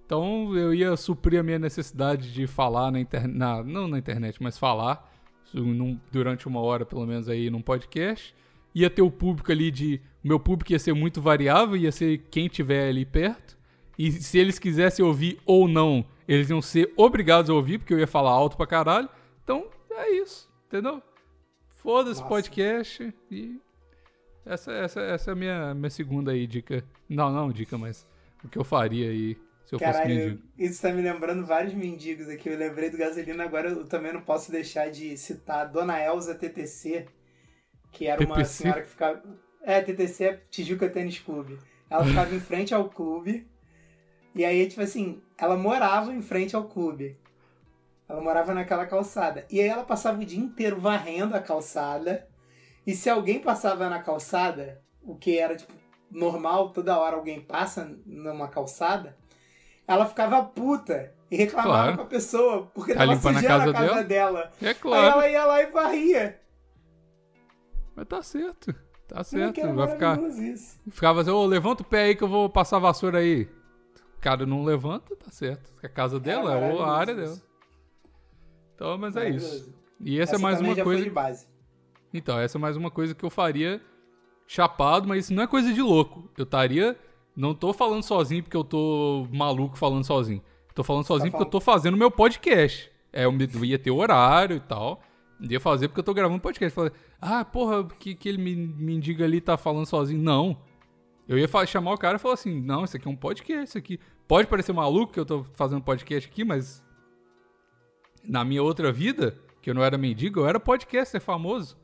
Então 0.06 0.56
eu 0.56 0.72
ia 0.72 0.96
suprir 0.98 1.40
a 1.40 1.44
minha 1.44 1.58
necessidade 1.58 2.32
de 2.32 2.46
falar 2.46 2.92
na 2.92 3.00
internet. 3.00 3.66
Não 3.66 3.88
na 3.88 3.98
internet, 3.98 4.38
mas 4.40 4.56
falar 4.56 5.12
num- 5.52 6.00
durante 6.12 6.48
uma 6.48 6.60
hora, 6.60 6.86
pelo 6.86 7.08
menos, 7.08 7.28
aí 7.28 7.50
num 7.50 7.62
podcast. 7.64 8.36
Ia 8.74 8.90
ter 8.90 9.02
o 9.02 9.12
público 9.12 9.52
ali 9.52 9.70
de. 9.72 10.02
O 10.24 10.28
meu 10.28 10.40
público 10.40 10.72
ia 10.72 10.80
ser 10.80 10.94
muito 10.94 11.22
variável, 11.22 11.76
ia 11.76 11.92
ser 11.92 12.20
quem 12.30 12.48
tiver 12.48 12.90
ali 12.90 13.06
perto. 13.06 13.58
E 13.98 14.12
se 14.12 14.38
eles 14.38 14.58
quisessem 14.58 15.04
ouvir 15.04 15.40
ou 15.46 15.68
não, 15.68 16.06
eles 16.28 16.50
iam 16.50 16.62
ser 16.62 16.94
obrigados 16.96 17.50
a 17.50 17.54
ouvir, 17.54 17.78
porque 17.78 17.94
eu 17.94 18.00
ia 18.00 18.08
falar 18.08 18.32
alto 18.32 18.56
pra 18.56 18.68
caralho. 18.68 19.10
Então 19.44 19.68
é 19.92 20.12
isso, 20.12 20.50
entendeu? 20.68 21.02
Foda-se 21.76 22.24
podcast 22.24 23.14
e 23.30 23.60
essa, 24.46 24.72
essa, 24.72 25.02
essa 25.02 25.32
é 25.32 25.34
a 25.34 25.36
minha, 25.36 25.74
minha 25.74 25.90
segunda 25.90 26.32
aí 26.32 26.48
dica. 26.48 26.84
Não, 27.10 27.32
não 27.32 27.52
dica, 27.52 27.78
mas 27.78 28.08
o 28.44 28.48
que 28.48 28.58
eu 28.58 28.64
faria 28.64 29.10
aí 29.10 29.38
se 29.66 29.76
eu 29.76 29.80
fosse 29.80 29.92
Caralho, 29.92 30.16
mendigo. 30.16 30.44
isso 30.58 30.82
tá 30.82 30.92
me 30.92 31.02
lembrando 31.02 31.46
vários 31.46 31.74
mendigos 31.74 32.28
aqui. 32.28 32.50
Eu 32.50 32.58
lembrei 32.58 32.90
do 32.90 32.98
gasolina, 32.98 33.44
agora 33.44 33.70
eu 33.70 33.86
também 33.86 34.12
não 34.12 34.22
posso 34.22 34.52
deixar 34.52 34.90
de 34.90 35.16
citar 35.18 35.62
a 35.62 35.66
Dona 35.66 36.00
Elza 36.00 36.36
TTC, 36.36 37.06
que 37.92 38.08
era 38.08 38.24
uma 38.26 38.36
TTC? 38.36 38.54
senhora 38.64 38.82
que 38.82 38.90
ficava. 38.90 39.22
É, 39.64 39.82
TTC 39.82 40.24
é 40.26 40.42
Tijuca 40.50 40.90
Tênis 40.90 41.20
Clube. 41.20 41.60
Ela 41.90 42.04
ficava 42.06 42.34
em 42.34 42.40
frente 42.40 42.74
ao 42.74 42.90
clube. 42.90 43.48
E 44.34 44.46
aí, 44.46 44.66
tipo 44.68 44.82
assim, 44.82 45.22
ela 45.38 45.58
morava 45.58 46.12
em 46.14 46.22
frente 46.22 46.56
ao 46.56 46.64
clube. 46.64 47.18
Ela 48.08 48.22
morava 48.22 48.54
naquela 48.54 48.86
calçada. 48.86 49.46
E 49.50 49.60
aí 49.62 49.68
ela 49.68 49.84
passava 49.84 50.22
o 50.22 50.26
dia 50.26 50.40
inteiro 50.40 50.80
varrendo 50.80 51.36
a 51.36 51.40
calçada. 51.42 52.28
E 52.88 52.94
se 52.96 53.10
alguém 53.10 53.40
passava 53.40 53.88
na 53.90 54.00
calçada, 54.02 54.82
o 55.04 55.16
que 55.16 55.38
era, 55.38 55.56
tipo, 55.56 55.72
normal, 56.10 56.70
toda 56.72 56.98
hora 56.98 57.16
alguém 57.16 57.40
passa 57.42 57.96
numa 58.06 58.48
calçada, 58.48 59.16
ela 59.88 60.06
ficava 60.06 60.44
puta 60.44 61.14
e 61.30 61.36
reclamava 61.38 61.70
Claro. 61.84 61.98
com 61.98 62.04
a 62.04 62.08
pessoa, 62.08 62.72
porque 62.74 62.94
Tá 62.94 63.00
tava 63.02 63.14
limpando 63.14 63.38
a 63.38 63.42
sujando 63.42 63.74
casa 63.74 63.88
casa 63.88 64.04
dela. 64.04 64.52
É 64.62 64.68
Aí 64.70 64.76
claro, 64.76 65.06
ela 65.20 65.30
ia 65.30 65.46
lá 65.46 65.62
e 65.62 65.66
varria. 65.68 66.41
Mas 67.96 68.08
tá 68.08 68.22
certo. 68.22 68.74
Tá 69.08 69.24
Moleque, 69.34 69.62
certo. 69.62 69.76
Vai 69.76 69.88
ficar. 69.90 70.20
isso. 70.22 70.80
Ficava 70.90 71.22
assim, 71.22 71.30
ô, 71.32 71.46
levanta 71.46 71.84
o 71.84 71.86
pé 71.86 72.04
aí 72.04 72.16
que 72.16 72.24
eu 72.24 72.30
vou 72.30 72.50
passar 72.50 72.78
a 72.78 72.80
vassoura 72.80 73.20
aí. 73.20 73.50
O 74.18 74.22
cara 74.22 74.46
não 74.46 74.64
levanta, 74.64 75.16
tá 75.16 75.30
certo. 75.30 75.70
A 75.84 75.90
casa 75.90 76.20
dela, 76.20 76.52
é 76.52 76.54
a 76.54 76.58
área 76.58 76.78
maravilhoso 76.78 77.16
dela. 77.16 77.34
isso. 77.34 77.52
Então, 78.76 78.98
mas 78.98 79.16
é 79.16 79.30
isso. 79.30 79.74
E 80.00 80.20
essa, 80.20 80.36
é 80.36 80.40
mais 80.40 80.58
também 80.58 80.72
uma 80.72 80.76
já 80.78 80.84
coisa. 80.84 81.02
foi 81.02 81.10
de 81.10 81.14
base. 81.14 81.48
Então, 82.14 82.40
essa 82.40 82.58
é 82.58 82.60
mais 82.60 82.78
uma 82.78 82.90
coisa 82.90 83.14
que 83.14 83.24
eu 83.24 83.30
faria 83.30 83.82
chapado, 84.48 85.08
mas 85.08 85.26
isso 85.26 85.34
não 85.34 85.44
é 85.44 85.48
coisa 85.48 85.74
de 85.74 85.82
louco. 85.82 86.30
Eu 86.38 86.44
estaria. 86.44 86.98
Não 87.36 87.54
tô 87.54 87.74
falando 87.74 88.04
sozinho 88.04 88.44
porque 88.44 88.58
eu 88.58 88.64
tô 88.64 89.28
maluco 89.32 89.78
falando 89.78 90.04
sozinho. 90.04 90.42
Tô 90.74 90.84
falando 90.84 91.06
sozinho 91.06 91.32
porque 91.32 91.44
eu 91.44 91.50
tô 91.50 91.60
fazendo 91.60 91.98
meu 91.98 92.12
podcast. 92.12 92.92
É, 93.14 93.26
eu 93.26 93.66
ia 93.66 93.78
ter 93.78 93.92
horário 93.92 94.58
e 94.58 94.60
tal. 94.60 95.02
Ia 95.40 95.60
fazer 95.60 95.88
porque 95.88 96.00
eu 96.00 96.04
tô 96.04 96.14
gravando 96.14 96.40
podcast. 96.42 96.74
Falei, 96.74 96.92
ah, 97.22 97.46
porra, 97.46 97.88
que, 98.00 98.16
que 98.16 98.28
ele 98.28 98.38
me, 98.40 98.56
mendiga 98.56 99.24
ali 99.24 99.40
tá 99.40 99.56
falando 99.58 99.86
sozinho. 99.86 100.22
Não. 100.22 100.58
Eu 101.28 101.38
ia 101.38 101.48
fa- 101.48 101.66
chamar 101.66 101.94
o 101.94 101.98
cara 101.98 102.16
e 102.18 102.20
falar 102.20 102.34
assim: 102.34 102.60
não, 102.60 102.84
isso 102.84 102.98
aqui 102.98 103.08
é 103.08 103.12
um 103.12 103.16
podcast. 103.16 103.70
Isso 103.70 103.78
aqui 103.78 104.00
pode 104.28 104.48
parecer 104.48 104.74
maluco 104.74 105.14
que 105.14 105.20
eu 105.20 105.26
tô 105.26 105.44
fazendo 105.44 105.82
podcast 105.82 106.30
aqui, 106.30 106.44
mas 106.44 106.84
na 108.28 108.44
minha 108.44 108.64
outra 108.64 108.92
vida, 108.92 109.38
que 109.62 109.70
eu 109.70 109.74
não 109.74 109.84
era 109.84 109.98
mendigo, 109.98 110.40
eu 110.40 110.48
era 110.48 110.60
podcaster 110.60 111.22
famoso. 111.22 111.78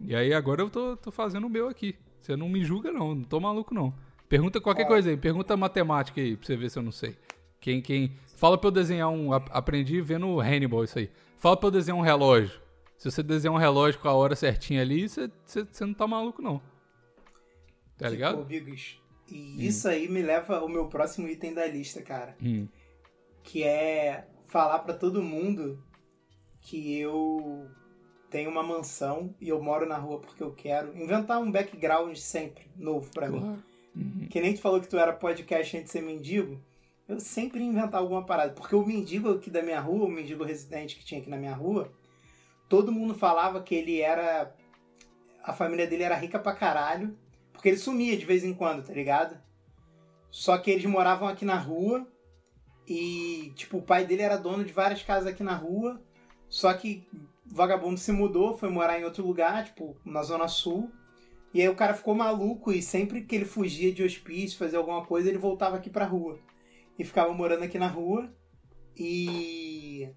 E 0.00 0.14
aí 0.14 0.32
agora 0.32 0.62
eu 0.62 0.70
tô, 0.70 0.96
tô 0.96 1.10
fazendo 1.10 1.46
o 1.46 1.50
meu 1.50 1.68
aqui. 1.68 1.96
Você 2.20 2.36
não 2.36 2.48
me 2.48 2.62
julga, 2.64 2.92
não. 2.92 3.14
Não 3.14 3.24
tô 3.24 3.40
maluco, 3.40 3.74
não. 3.74 3.92
Pergunta 4.28 4.60
qualquer 4.60 4.86
coisa 4.86 5.10
aí. 5.10 5.16
Pergunta 5.16 5.56
matemática 5.56 6.20
aí 6.20 6.36
pra 6.36 6.46
você 6.46 6.56
ver 6.56 6.70
se 6.70 6.78
eu 6.78 6.82
não 6.82 6.92
sei. 6.92 7.16
Quem, 7.60 7.80
quem... 7.80 8.12
Fala 8.36 8.56
pra 8.56 8.68
eu 8.68 8.72
desenhar 8.72 9.08
um... 9.08 9.32
Aprendi 9.32 10.00
vendo 10.00 10.40
Hannibal 10.40 10.84
isso 10.84 10.98
aí. 10.98 11.10
Fala 11.36 11.56
pra 11.56 11.66
eu 11.68 11.70
desenhar 11.72 11.98
um 11.98 12.02
relógio. 12.02 12.60
Se 12.98 13.08
você 13.08 13.22
desenhar 13.22 13.54
um 13.54 13.58
relógio 13.58 14.00
com 14.00 14.08
a 14.08 14.12
hora 14.12 14.34
certinha 14.34 14.82
ali, 14.82 15.08
você, 15.08 15.30
você, 15.46 15.64
você 15.64 15.86
não 15.86 15.94
tá 15.94 16.04
maluco, 16.04 16.42
não. 16.42 16.58
Tá 17.96 18.06
tipo, 18.06 18.10
ligado? 18.10 18.44
Bigos. 18.44 19.00
E 19.30 19.34
hum. 19.34 19.56
isso 19.60 19.88
aí 19.88 20.08
me 20.08 20.20
leva 20.20 20.58
ao 20.58 20.68
meu 20.68 20.88
próximo 20.88 21.28
item 21.28 21.54
da 21.54 21.64
lista, 21.64 22.02
cara. 22.02 22.36
Hum. 22.42 22.66
Que 23.44 23.62
é 23.62 24.26
falar 24.46 24.80
para 24.80 24.94
todo 24.94 25.22
mundo 25.22 25.80
que 26.60 26.98
eu 26.98 27.70
tenho 28.30 28.50
uma 28.50 28.64
mansão 28.64 29.32
e 29.40 29.48
eu 29.48 29.62
moro 29.62 29.86
na 29.86 29.96
rua 29.96 30.18
porque 30.18 30.42
eu 30.42 30.52
quero. 30.52 30.96
Inventar 30.96 31.40
um 31.40 31.52
background 31.52 32.16
sempre 32.16 32.66
novo 32.76 33.08
para 33.12 33.28
claro. 33.28 33.46
mim. 33.46 33.62
Uhum. 33.94 34.26
Que 34.28 34.40
nem 34.40 34.54
tu 34.54 34.60
falou 34.60 34.80
que 34.80 34.88
tu 34.88 34.98
era 34.98 35.12
podcast 35.12 35.76
antes 35.76 35.92
de 35.92 35.92
ser 35.92 36.02
mendigo. 36.02 36.60
Eu 37.06 37.20
sempre 37.20 37.60
ia 37.60 37.66
inventar 37.66 38.00
alguma 38.00 38.26
parada. 38.26 38.52
Porque 38.52 38.74
o 38.74 38.84
mendigo 38.84 39.30
aqui 39.30 39.50
da 39.50 39.62
minha 39.62 39.80
rua, 39.80 40.06
o 40.06 40.10
mendigo 40.10 40.42
residente 40.42 40.96
que 40.96 41.04
tinha 41.04 41.20
aqui 41.20 41.30
na 41.30 41.36
minha 41.36 41.54
rua, 41.54 41.90
todo 42.68 42.92
mundo 42.92 43.14
falava 43.14 43.62
que 43.62 43.74
ele 43.74 44.00
era. 44.00 44.54
A 45.42 45.52
família 45.52 45.86
dele 45.86 46.02
era 46.02 46.16
rica 46.16 46.38
pra 46.38 46.54
caralho. 46.54 47.16
Porque 47.52 47.68
ele 47.68 47.78
sumia 47.78 48.16
de 48.16 48.24
vez 48.24 48.44
em 48.44 48.54
quando, 48.54 48.86
tá 48.86 48.92
ligado? 48.92 49.36
Só 50.30 50.56
que 50.58 50.70
eles 50.70 50.84
moravam 50.84 51.26
aqui 51.26 51.44
na 51.44 51.56
rua. 51.56 52.06
E, 52.86 53.52
tipo, 53.56 53.78
o 53.78 53.82
pai 53.82 54.06
dele 54.06 54.22
era 54.22 54.36
dono 54.36 54.64
de 54.64 54.72
várias 54.72 55.02
casas 55.02 55.26
aqui 55.26 55.42
na 55.42 55.54
rua. 55.54 56.00
Só 56.48 56.72
que 56.72 57.06
o 57.12 57.54
vagabundo 57.54 57.98
se 57.98 58.12
mudou, 58.12 58.56
foi 58.56 58.68
morar 58.68 59.00
em 59.00 59.04
outro 59.04 59.26
lugar, 59.26 59.64
tipo, 59.64 59.96
na 60.04 60.22
Zona 60.22 60.48
Sul. 60.48 60.90
E 61.52 61.60
aí 61.60 61.68
o 61.68 61.74
cara 61.74 61.94
ficou 61.94 62.14
maluco 62.14 62.70
e 62.72 62.82
sempre 62.82 63.22
que 63.22 63.34
ele 63.34 63.44
fugia 63.44 63.92
de 63.92 64.02
hospício, 64.02 64.58
fazia 64.58 64.78
alguma 64.78 65.04
coisa, 65.04 65.28
ele 65.28 65.38
voltava 65.38 65.76
aqui 65.76 65.90
pra 65.90 66.04
rua. 66.04 66.38
E 66.98 67.04
ficava 67.04 67.32
morando 67.32 67.64
aqui 67.64 67.78
na 67.78 67.88
rua. 67.88 68.32
E 68.96 70.08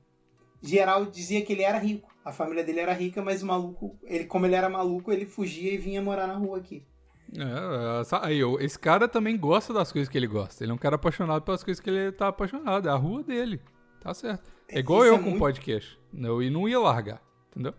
geral 0.62 1.06
dizia 1.06 1.44
que 1.44 1.54
ele 1.54 1.64
era 1.64 1.78
rico. 1.78 2.11
A 2.24 2.32
família 2.32 2.64
dele 2.64 2.80
era 2.80 2.94
rica, 2.94 3.22
mas 3.22 3.42
o 3.42 3.48
maluco, 3.48 3.98
ele 4.04 4.26
como 4.26 4.46
ele 4.46 4.56
era 4.56 4.70
maluco, 4.70 5.12
ele 5.12 5.26
fugia 5.26 5.74
e 5.74 5.78
vinha 5.78 6.02
morar 6.02 6.28
na 6.28 6.36
rua 6.36 6.58
aqui. 6.58 6.86
É, 7.34 8.18
aí, 8.22 8.42
esse 8.60 8.78
cara 8.78 9.08
também 9.08 9.38
gosta 9.38 9.74
das 9.74 9.92
coisas 9.92 10.10
que 10.10 10.18
ele 10.18 10.28
gosta. 10.28 10.64
Ele 10.64 10.72
é 10.72 10.76
um 10.76 10.78
cara 10.78 10.96
apaixonado 10.96 11.44
pelas 11.44 11.64
coisas 11.64 11.82
que 11.82 11.90
ele 11.90 12.12
tá 12.12 12.28
apaixonado. 12.28 12.88
É 12.88 12.92
a 12.92 12.96
rua 12.96 13.24
dele. 13.24 13.62
Tá 14.02 14.14
certo. 14.14 14.52
É 14.68 14.80
igual 14.80 15.04
isso 15.04 15.14
eu 15.14 15.16
é 15.16 15.20
com 15.20 15.26
muito... 15.26 15.40
podcast. 15.40 16.00
Eu, 16.14 16.44
e 16.44 16.50
não 16.50 16.68
ia 16.68 16.80
largar, 16.80 17.22
entendeu? 17.50 17.74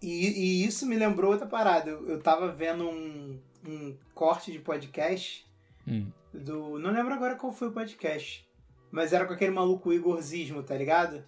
E, 0.00 0.08
e, 0.08 0.64
isso 0.64 0.86
me 0.86 0.96
lembrou 0.96 1.32
outra 1.32 1.46
parada. 1.46 1.90
Eu, 1.90 2.08
eu 2.08 2.20
tava 2.20 2.52
vendo 2.52 2.88
um, 2.88 3.40
um 3.66 3.96
corte 4.14 4.52
de 4.52 4.58
podcast 4.58 5.46
hum. 5.86 6.10
do. 6.32 6.78
Não 6.78 6.90
lembro 6.90 7.14
agora 7.14 7.36
qual 7.36 7.52
foi 7.52 7.68
o 7.68 7.72
podcast. 7.72 8.46
Mas 8.90 9.12
era 9.12 9.24
com 9.24 9.32
aquele 9.32 9.52
maluco 9.52 9.92
Igorzismo, 9.92 10.62
tá 10.62 10.76
ligado? 10.76 11.24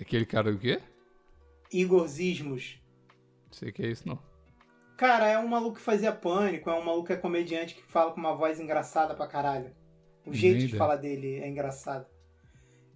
Aquele 0.00 0.24
cara 0.24 0.50
do 0.50 0.58
quê? 0.58 0.80
Igorzismos. 1.72 2.80
Sei 3.50 3.72
que 3.72 3.82
é 3.82 3.86
isso, 3.88 4.08
não. 4.08 4.18
Cara, 4.96 5.26
é 5.26 5.38
um 5.38 5.48
maluco 5.48 5.76
que 5.76 5.82
fazia 5.82 6.12
pânico, 6.12 6.68
é 6.68 6.74
um 6.74 6.84
maluco 6.84 7.06
que 7.06 7.12
é 7.14 7.16
comediante 7.16 7.74
que 7.74 7.82
fala 7.82 8.12
com 8.12 8.20
uma 8.20 8.34
voz 8.34 8.60
engraçada 8.60 9.14
pra 9.14 9.26
caralho. 9.26 9.74
O 10.26 10.34
jeito 10.34 10.66
de 10.66 10.76
falar 10.76 10.96
dele 10.96 11.36
é 11.36 11.48
engraçado. 11.48 12.06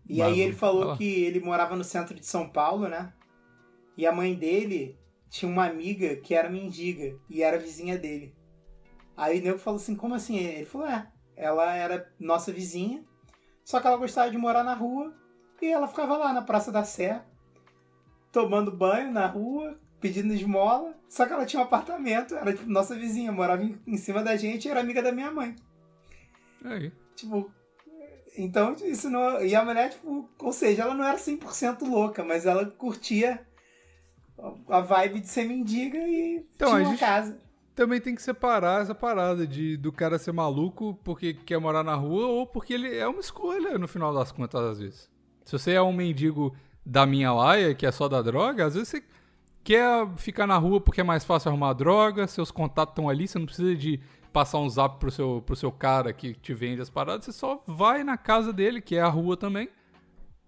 E 0.07 0.21
aí 0.21 0.41
ele 0.41 0.53
falou 0.53 0.97
que 0.97 1.25
ele 1.25 1.41
morava 1.41 1.75
no 1.75 1.83
centro 1.83 2.15
de 2.15 2.27
São 2.27 2.49
Paulo, 2.49 2.89
né? 2.89 3.13
E 3.97 4.07
a 4.07 4.13
mãe 4.13 4.35
dele 4.35 4.99
tinha 5.31 5.51
uma 5.51 5.67
amiga 5.67 6.17
que 6.17 6.35
era 6.35 6.51
mendiga 6.51 7.19
e 7.29 7.43
era 7.43 7.59
vizinha 7.59 7.99
dele. 7.99 8.35
Aí 9.17 9.41
o 9.41 9.43
nego 9.43 9.59
falou 9.59 9.79
assim: 9.79 9.97
como 9.97 10.15
assim? 10.15 10.37
Ele 10.37 10.67
falou: 10.67 10.87
é, 10.87 11.11
ela 11.37 11.75
era 11.75 12.13
nossa 12.19 12.53
vizinha, 12.53 13.05
só 13.65 13.81
que 13.81 13.87
ela 13.87 13.97
gostava 13.97 14.31
de 14.31 14.37
morar 14.37 14.63
na 14.63 14.75
rua 14.75 15.15
e 15.61 15.67
ela 15.67 15.89
ficava 15.89 16.17
lá 16.17 16.33
na 16.33 16.43
Praça 16.43 16.71
da 16.71 16.85
Sé, 16.85 17.25
tomando 18.35 18.73
banho 18.73 19.12
na 19.12 19.29
rua, 19.29 19.79
pedindo 20.01 20.35
esmola. 20.35 20.92
Só 21.09 21.25
que 21.25 21.33
ela 21.33 21.47
tinha 21.47 21.62
um 21.62 21.64
apartamento, 21.64 22.35
era 22.35 22.53
tipo 22.53 22.68
nossa 22.68 22.97
vizinha, 22.97 23.31
morava 23.31 23.62
em, 23.62 23.79
em 23.87 23.97
cima 23.97 24.25
da 24.25 24.37
gente 24.37 24.66
e 24.66 24.70
era 24.70 24.81
amiga 24.81 25.01
da 25.01 25.12
minha 25.12 25.31
mãe. 25.31 25.55
Aí. 26.64 26.92
Tipo, 27.14 27.49
então 28.37 28.75
isso 28.83 29.09
não. 29.09 29.40
E 29.40 29.55
a 29.55 29.64
mulher, 29.64 29.90
tipo, 29.90 30.29
ou 30.37 30.53
seja, 30.53 30.83
ela 30.83 30.94
não 30.94 31.05
era 31.05 31.16
100% 31.16 31.88
louca, 31.88 32.25
mas 32.25 32.44
ela 32.44 32.66
curtia 32.66 33.40
a 34.68 34.81
vibe 34.81 35.20
de 35.20 35.29
ser 35.29 35.44
mendiga 35.44 35.99
e 35.99 36.44
então, 36.57 36.70
tinha 36.70 36.88
uma 36.88 36.99
casa. 36.99 37.38
Também 37.77 38.01
tem 38.01 38.16
que 38.16 38.23
separar 38.23 38.83
essa 38.83 38.94
parada 38.94 39.47
de 39.47 39.77
do 39.77 39.92
cara 39.92 40.18
ser 40.18 40.33
maluco 40.33 40.99
porque 41.05 41.35
quer 41.35 41.59
morar 41.59 41.85
na 41.85 41.94
rua 41.94 42.27
ou 42.27 42.47
porque 42.47 42.75
ele 42.75 42.97
é 42.97 43.07
uma 43.07 43.20
escolha 43.20 43.79
no 43.79 43.87
final 43.87 44.12
das 44.12 44.33
contas, 44.33 44.61
às 44.61 44.79
vezes. 44.81 45.11
Se 45.44 45.53
você 45.53 45.73
é 45.73 45.83
um 45.83 45.92
mendigo 45.92 46.57
da 46.85 47.07
minha 47.07 47.33
laia, 47.33 47.75
que 47.75 47.87
é 47.87 47.92
só 47.92 48.09
da 48.09 48.20
droga, 48.20 48.66
às 48.66 48.75
vezes 48.75 48.88
você 48.88 49.03
quer 49.62 50.07
ficar 50.16 50.47
na 50.47 50.59
rua 50.59 50.81
porque 50.81 51.01
é 51.01 51.05
mais 51.05 51.25
fácil 51.25 51.49
arrumar 51.49 51.73
droga, 51.73 52.27
seus 52.27 52.51
contatos 52.51 52.92
estão 52.92 53.09
ali, 53.09 53.27
você 53.27 53.38
não 53.38 53.47
precisa 53.47 53.75
de 53.75 54.01
passar 54.33 54.59
um 54.59 54.68
zap 54.68 54.99
pro 54.99 55.11
seu, 55.11 55.42
pro 55.47 55.57
seu 55.57 55.73
cara 55.73 56.12
que 56.12 56.35
te 56.35 56.53
vende 56.53 56.83
as 56.83 56.90
paradas, 56.90 57.25
você 57.25 57.33
só 57.33 57.62
vai 57.66 58.05
na 58.05 58.18
casa 58.18 58.53
dele, 58.53 58.81
que 58.81 58.97
é 58.97 59.01
a 59.01 59.09
rua 59.09 59.37
também, 59.37 59.68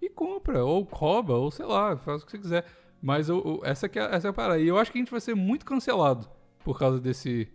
e 0.02 0.10
compra, 0.10 0.64
ou 0.64 0.82
rouba, 0.82 1.34
ou 1.34 1.50
sei 1.50 1.64
lá, 1.64 1.96
faz 1.96 2.22
o 2.22 2.26
que 2.26 2.32
você 2.32 2.38
quiser. 2.38 2.64
Mas 3.00 3.28
eu, 3.28 3.60
essa, 3.64 3.88
que 3.88 3.98
é, 3.98 4.14
essa 4.14 4.28
é 4.28 4.30
a 4.30 4.32
parada. 4.32 4.58
E 4.58 4.66
eu 4.66 4.78
acho 4.78 4.90
que 4.90 4.98
a 4.98 5.00
gente 5.00 5.10
vai 5.10 5.20
ser 5.20 5.34
muito 5.34 5.64
cancelado 5.64 6.28
por 6.64 6.78
causa 6.78 7.00
desse, 7.00 7.48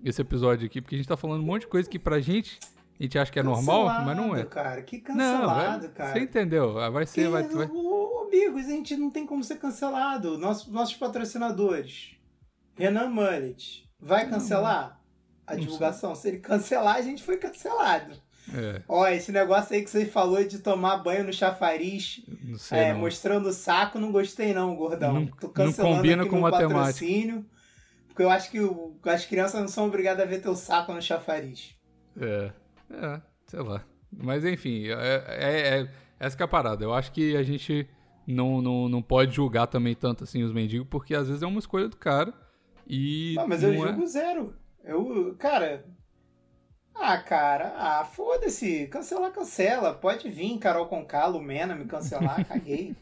desse 0.00 0.22
episódio 0.22 0.66
aqui, 0.66 0.80
porque 0.80 0.94
a 0.94 0.98
gente 0.98 1.08
tá 1.08 1.16
falando 1.16 1.42
um 1.42 1.46
monte 1.46 1.62
de 1.62 1.68
coisa 1.68 1.88
que 1.88 1.98
pra 1.98 2.20
gente 2.20 2.58
a 2.98 3.02
gente 3.02 3.18
acha 3.18 3.32
que 3.32 3.40
é 3.40 3.42
cancelado, 3.42 3.66
normal, 3.66 4.04
mas 4.04 4.16
não 4.16 4.36
é. 4.36 4.44
cara, 4.44 4.80
que 4.82 5.00
cancelado, 5.00 5.46
não, 5.72 5.80
vai, 5.80 5.88
cara. 5.88 6.12
Você 6.12 6.20
entendeu? 6.20 6.78
Ah, 6.78 6.90
vai 6.90 7.04
ser, 7.06 7.24
que, 7.24 7.28
vai, 7.28 7.42
vai... 7.48 7.66
Amigos, 8.34 8.66
a 8.66 8.70
gente 8.70 8.96
não 8.96 9.10
tem 9.10 9.24
como 9.24 9.44
ser 9.44 9.58
cancelado. 9.58 10.36
Nosso, 10.36 10.72
nossos 10.72 10.96
patrocinadores, 10.96 12.16
Renan 12.76 13.08
Mullet, 13.08 13.88
vai 14.00 14.28
cancelar 14.28 15.00
a 15.46 15.54
divulgação? 15.54 16.16
Se 16.16 16.28
ele 16.28 16.38
cancelar, 16.38 16.96
a 16.96 17.00
gente 17.00 17.22
foi 17.22 17.36
cancelado. 17.36 18.20
É. 18.52 18.82
Ó, 18.88 19.06
esse 19.06 19.30
negócio 19.30 19.74
aí 19.74 19.84
que 19.84 19.88
você 19.88 20.04
falou 20.04 20.42
de 20.42 20.58
tomar 20.58 20.96
banho 20.96 21.22
no 21.24 21.32
chafariz, 21.32 22.24
não 22.42 22.58
sei, 22.58 22.78
é, 22.78 22.92
não. 22.92 23.00
mostrando 23.00 23.48
o 23.48 23.52
saco, 23.52 24.00
não 24.00 24.10
gostei 24.10 24.52
não, 24.52 24.74
gordão. 24.74 25.14
Não, 25.14 25.26
Tô 25.26 25.48
cancelando 25.48 25.90
não 25.90 25.96
combina 25.98 26.22
aqui 26.22 26.30
com 26.30 26.36
meu 26.36 26.50
matemática. 26.50 26.80
patrocínio, 26.80 27.46
porque 28.08 28.22
eu 28.22 28.30
acho 28.30 28.50
que 28.50 28.60
o, 28.60 28.98
as 29.04 29.24
crianças 29.24 29.60
não 29.60 29.68
são 29.68 29.86
obrigadas 29.86 30.26
a 30.26 30.28
ver 30.28 30.42
teu 30.42 30.56
saco 30.56 30.92
no 30.92 31.00
chafariz. 31.00 31.76
É, 32.20 32.50
é, 32.90 33.20
sei 33.46 33.60
lá. 33.60 33.84
Mas 34.12 34.44
enfim, 34.44 34.88
é, 34.88 35.24
é, 35.28 35.78
é 35.78 35.88
essa 36.18 36.36
que 36.36 36.42
é 36.42 36.46
a 36.46 36.48
parada. 36.48 36.84
Eu 36.84 36.92
acho 36.92 37.12
que 37.12 37.36
a 37.36 37.42
gente 37.44 37.88
não, 38.26 38.60
não, 38.60 38.88
não 38.88 39.02
pode 39.02 39.34
julgar 39.34 39.66
também 39.66 39.94
tanto 39.94 40.24
assim 40.24 40.42
os 40.42 40.52
mendigos, 40.52 40.86
porque 40.88 41.14
às 41.14 41.28
vezes 41.28 41.42
é 41.42 41.46
uma 41.46 41.58
escolha 41.58 41.88
do 41.88 41.96
cara 41.96 42.32
e... 42.86 43.36
Ah, 43.38 43.46
mas 43.46 43.62
eu 43.62 43.72
é 43.72 43.76
julgo 43.76 44.06
zero. 44.06 44.54
Eu, 44.84 45.34
cara, 45.38 45.84
ah, 46.94 47.18
cara, 47.18 47.74
ah, 47.76 48.04
foda-se. 48.04 48.86
Cancelar, 48.86 49.32
cancela. 49.32 49.92
Pode 49.94 50.28
vir, 50.28 50.58
Carol 50.58 50.86
Conká, 50.86 51.26
Lumena, 51.26 51.74
me 51.74 51.84
cancelar. 51.86 52.44
Caguei. 52.46 52.94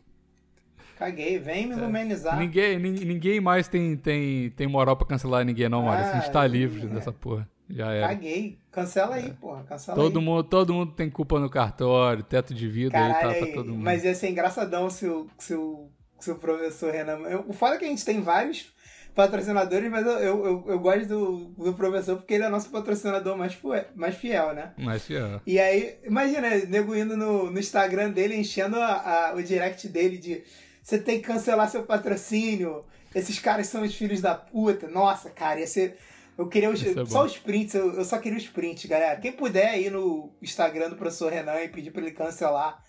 Caguei, 0.98 1.38
vem 1.38 1.66
me 1.66 1.74
lumenizar. 1.74 2.38
Ninguém, 2.38 2.78
ninguém 2.78 3.40
mais 3.40 3.68
tem, 3.68 3.96
tem, 3.96 4.50
tem 4.50 4.66
moral 4.66 4.96
pra 4.96 5.06
cancelar 5.06 5.44
ninguém, 5.44 5.68
não. 5.68 5.88
Ah, 5.88 5.96
a 5.96 6.20
gente 6.20 6.30
tá 6.30 6.46
livre 6.46 6.84
é. 6.84 6.86
dessa 6.86 7.12
porra. 7.12 7.48
Já 7.72 7.92
era. 7.92 8.08
Caguei. 8.08 8.58
Cancela 8.70 9.16
aí, 9.16 9.26
é. 9.26 9.30
porra. 9.30 9.64
Cancela 9.64 9.96
todo 9.96 10.18
aí. 10.18 10.24
Mundo, 10.24 10.44
todo 10.44 10.74
mundo 10.74 10.92
tem 10.92 11.10
culpa 11.10 11.40
no 11.40 11.50
cartório, 11.50 12.22
teto 12.22 12.54
de 12.54 12.68
vida 12.68 12.92
Caralho, 12.92 13.28
aí 13.28 13.40
tá 13.40 13.46
pra 13.46 13.54
todo 13.54 13.70
mundo. 13.70 13.82
Mas 13.82 14.04
ia 14.04 14.14
ser 14.14 14.30
engraçadão 14.30 14.88
se 14.90 15.06
o, 15.06 15.26
se 15.38 15.54
o, 15.54 15.88
se 16.20 16.30
o 16.30 16.36
professor 16.36 16.92
Renan. 16.92 17.18
o 17.46 17.52
foda 17.52 17.76
é 17.76 17.78
que 17.78 17.84
a 17.84 17.88
gente 17.88 18.04
tem 18.04 18.20
vários 18.20 18.72
patrocinadores, 19.14 19.90
mas 19.90 20.06
eu, 20.06 20.12
eu, 20.12 20.46
eu, 20.46 20.64
eu, 20.68 20.78
gosto 20.78 21.06
do, 21.06 21.36
do 21.50 21.74
professor 21.74 22.16
porque 22.16 22.34
ele 22.34 22.44
é 22.44 22.48
nosso 22.48 22.70
patrocinador 22.70 23.36
mais, 23.36 23.58
mais 23.94 24.14
fiel, 24.14 24.54
né? 24.54 24.72
Mais 24.78 25.04
fiel. 25.04 25.40
E 25.46 25.58
aí, 25.58 25.98
imagina, 26.04 26.48
nego 26.66 26.94
indo 26.94 27.16
no, 27.16 27.50
no 27.50 27.58
Instagram 27.58 28.10
dele, 28.10 28.36
enchendo 28.36 28.76
a, 28.76 29.30
a, 29.30 29.34
o 29.34 29.42
direct 29.42 29.88
dele 29.88 30.16
de 30.16 30.42
você 30.82 30.98
tem 30.98 31.20
que 31.20 31.26
cancelar 31.26 31.70
seu 31.70 31.84
patrocínio, 31.84 32.84
esses 33.14 33.38
caras 33.38 33.68
são 33.68 33.82
os 33.82 33.94
filhos 33.94 34.20
da 34.20 34.34
puta. 34.34 34.88
Nossa, 34.88 35.30
cara, 35.30 35.60
ia 35.60 35.66
ser. 35.66 35.96
Eu 36.38 36.48
queria 36.48 36.70
os, 36.70 36.82
é 36.84 37.04
só 37.04 37.24
os 37.24 37.36
prints, 37.36 37.74
eu, 37.74 37.92
eu, 37.94 38.04
só 38.04 38.18
queria 38.18 38.38
os 38.38 38.48
prints, 38.48 38.86
galera. 38.86 39.20
Quem 39.20 39.32
puder 39.32 39.78
ir 39.78 39.90
no 39.90 40.30
Instagram 40.40 40.88
do 40.90 40.96
professor 40.96 41.30
Renan 41.30 41.60
e 41.60 41.68
pedir 41.68 41.90
pra 41.90 42.00
ele 42.00 42.10
cancelar 42.12 42.82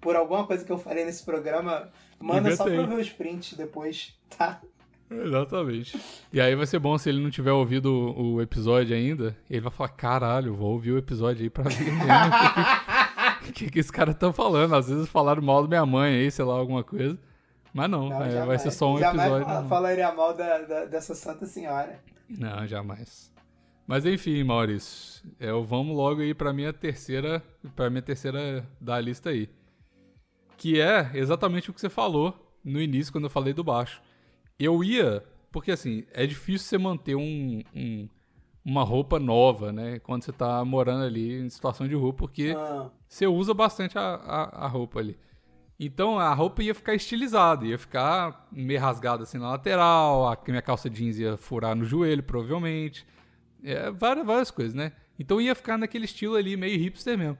por 0.00 0.16
alguma 0.16 0.46
coisa 0.46 0.64
que 0.64 0.70
eu 0.72 0.78
falei 0.78 1.04
nesse 1.04 1.24
programa, 1.24 1.90
manda 2.20 2.54
só 2.56 2.64
pra 2.64 2.74
eu 2.74 2.86
ver 2.86 2.98
os 3.00 3.10
prints 3.10 3.54
depois, 3.56 4.14
tá? 4.36 4.60
Exatamente. 5.10 5.98
E 6.32 6.38
aí 6.40 6.54
vai 6.54 6.66
ser 6.66 6.78
bom 6.78 6.98
se 6.98 7.08
ele 7.08 7.20
não 7.22 7.30
tiver 7.30 7.52
ouvido 7.52 7.86
o, 7.90 8.34
o 8.34 8.42
episódio 8.42 8.94
ainda. 8.94 9.34
Ele 9.48 9.60
vai 9.62 9.70
falar: 9.72 9.88
caralho, 9.90 10.54
vou 10.54 10.72
ouvir 10.72 10.92
o 10.92 10.98
episódio 10.98 11.42
aí 11.44 11.48
pra 11.50 11.64
ver. 11.64 11.88
O 13.48 13.52
que, 13.52 13.70
que, 13.70 13.78
esse 13.78 13.90
cara 13.90 14.12
tá 14.12 14.30
falando? 14.32 14.74
Às 14.74 14.88
vezes 14.88 15.08
falaram 15.08 15.40
mal 15.42 15.62
da 15.62 15.68
minha 15.68 15.86
mãe 15.86 16.14
aí, 16.14 16.30
sei 16.30 16.44
lá, 16.44 16.54
alguma 16.54 16.84
coisa. 16.84 17.18
Mas 17.72 17.88
não, 17.88 18.08
Não, 18.08 18.16
é, 18.16 18.18
vai 18.18 18.30
jamais. 18.32 18.62
ser 18.62 18.70
só 18.70 18.92
um 18.94 18.98
jamais 18.98 19.20
episódio. 19.30 19.46
fa- 19.46 19.60
não. 19.62 19.68
falaria 19.68 20.12
mal 20.12 20.34
da, 20.34 20.58
da- 20.58 20.84
dessa 20.84 21.14
santa 21.14 21.46
senhora. 21.46 22.00
Não, 22.28 22.66
jamais. 22.66 23.32
Mas 23.86 24.04
enfim, 24.04 24.44
Maurício, 24.44 25.24
eu 25.40 25.64
vamos 25.64 25.96
logo 25.96 26.20
aí 26.20 26.34
pra 26.34 26.52
minha 26.52 26.72
terceira, 26.72 27.42
para 27.74 27.88
minha 27.88 28.02
terceira 28.02 28.68
da 28.80 29.00
lista 29.00 29.30
aí, 29.30 29.48
que 30.56 30.78
é 30.80 31.10
exatamente 31.14 31.70
o 31.70 31.74
que 31.74 31.80
você 31.80 31.88
falou 31.88 32.54
no 32.62 32.80
início 32.80 33.10
quando 33.12 33.24
eu 33.24 33.30
falei 33.30 33.54
do 33.54 33.64
baixo. 33.64 34.02
Eu 34.58 34.84
ia, 34.84 35.24
porque 35.50 35.70
assim 35.70 36.04
é 36.12 36.26
difícil 36.26 36.68
você 36.68 36.76
manter 36.78 37.14
um, 37.14 37.62
um- 37.74 38.08
uma 38.64 38.82
roupa 38.84 39.18
nova, 39.18 39.72
né, 39.72 39.98
quando 40.00 40.22
você 40.24 40.32
tá 40.32 40.62
morando 40.66 41.04
ali 41.04 41.40
em 41.40 41.48
situação 41.48 41.88
de 41.88 41.94
rua, 41.94 42.12
porque 42.12 42.54
Ah, 42.58 42.90
você 43.08 43.26
usa 43.26 43.54
bastante 43.54 43.96
a, 43.96 44.02
a, 44.02 44.64
a 44.66 44.68
roupa 44.68 44.98
ali. 44.98 45.16
Então 45.78 46.18
a 46.18 46.34
roupa 46.34 46.62
ia 46.62 46.74
ficar 46.74 46.94
estilizada, 46.94 47.64
ia 47.64 47.78
ficar 47.78 48.48
meio 48.50 48.80
rasgada 48.80 49.22
assim 49.22 49.38
na 49.38 49.50
lateral, 49.50 50.26
a 50.26 50.36
minha 50.48 50.60
calça 50.60 50.90
jeans 50.90 51.18
ia 51.18 51.36
furar 51.36 51.76
no 51.76 51.84
joelho, 51.84 52.22
provavelmente. 52.22 53.06
É, 53.62 53.90
várias, 53.90 54.26
várias 54.26 54.50
coisas, 54.50 54.74
né? 54.74 54.92
Então 55.18 55.40
ia 55.40 55.54
ficar 55.54 55.78
naquele 55.78 56.04
estilo 56.04 56.34
ali, 56.34 56.56
meio 56.56 56.78
hipster 56.78 57.16
mesmo. 57.16 57.38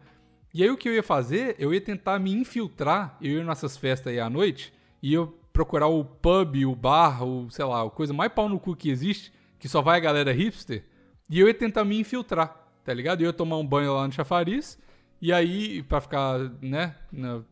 E 0.55 0.63
aí 0.63 0.71
o 0.71 0.77
que 0.77 0.89
eu 0.89 0.95
ia 0.95 1.03
fazer, 1.03 1.57
eu 1.59 1.75
ia 1.75 1.81
tentar 1.81 2.19
me 2.19 2.33
infiltrar, 2.33 3.17
eu 3.21 3.33
ia 3.33 3.45
nessas 3.45 3.77
festas 3.77 4.13
aí 4.13 4.21
à 4.21 4.31
noite, 4.31 4.73
e 5.03 5.13
eu 5.13 5.37
procurar 5.53 5.89
o 5.89 6.05
pub, 6.05 6.65
o 6.65 6.75
bar, 6.75 7.23
o, 7.25 7.51
sei 7.51 7.65
lá, 7.65 7.85
a 7.85 7.91
coisa 7.91 8.13
mais 8.13 8.33
pau 8.33 8.49
no 8.49 8.59
cu 8.59 8.75
que 8.75 8.89
existe, 8.89 9.33
que 9.59 9.69
só 9.69 9.83
vai 9.83 9.99
a 9.99 10.01
galera 10.01 10.33
hipster, 10.33 10.85
e 11.29 11.39
eu 11.39 11.49
ia 11.49 11.55
tentar 11.55 11.85
me 11.85 11.99
infiltrar, 11.99 12.57
tá 12.85 12.95
ligado? 12.95 13.21
Eu 13.21 13.27
ia 13.27 13.33
tomar 13.33 13.59
um 13.59 13.67
banho 13.67 13.95
lá 13.95 14.07
no 14.07 14.13
chafariz, 14.13 14.79
e 15.21 15.33
aí, 15.33 15.83
pra 15.83 16.01
ficar, 16.01 16.39
né, 16.63 16.95
na, 17.13 17.43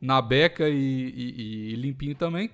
na 0.00 0.20
beca 0.20 0.68
e, 0.68 0.74
e- 0.74 1.72
e 1.72 1.76
limpinho 1.76 2.14
também, 2.14 2.50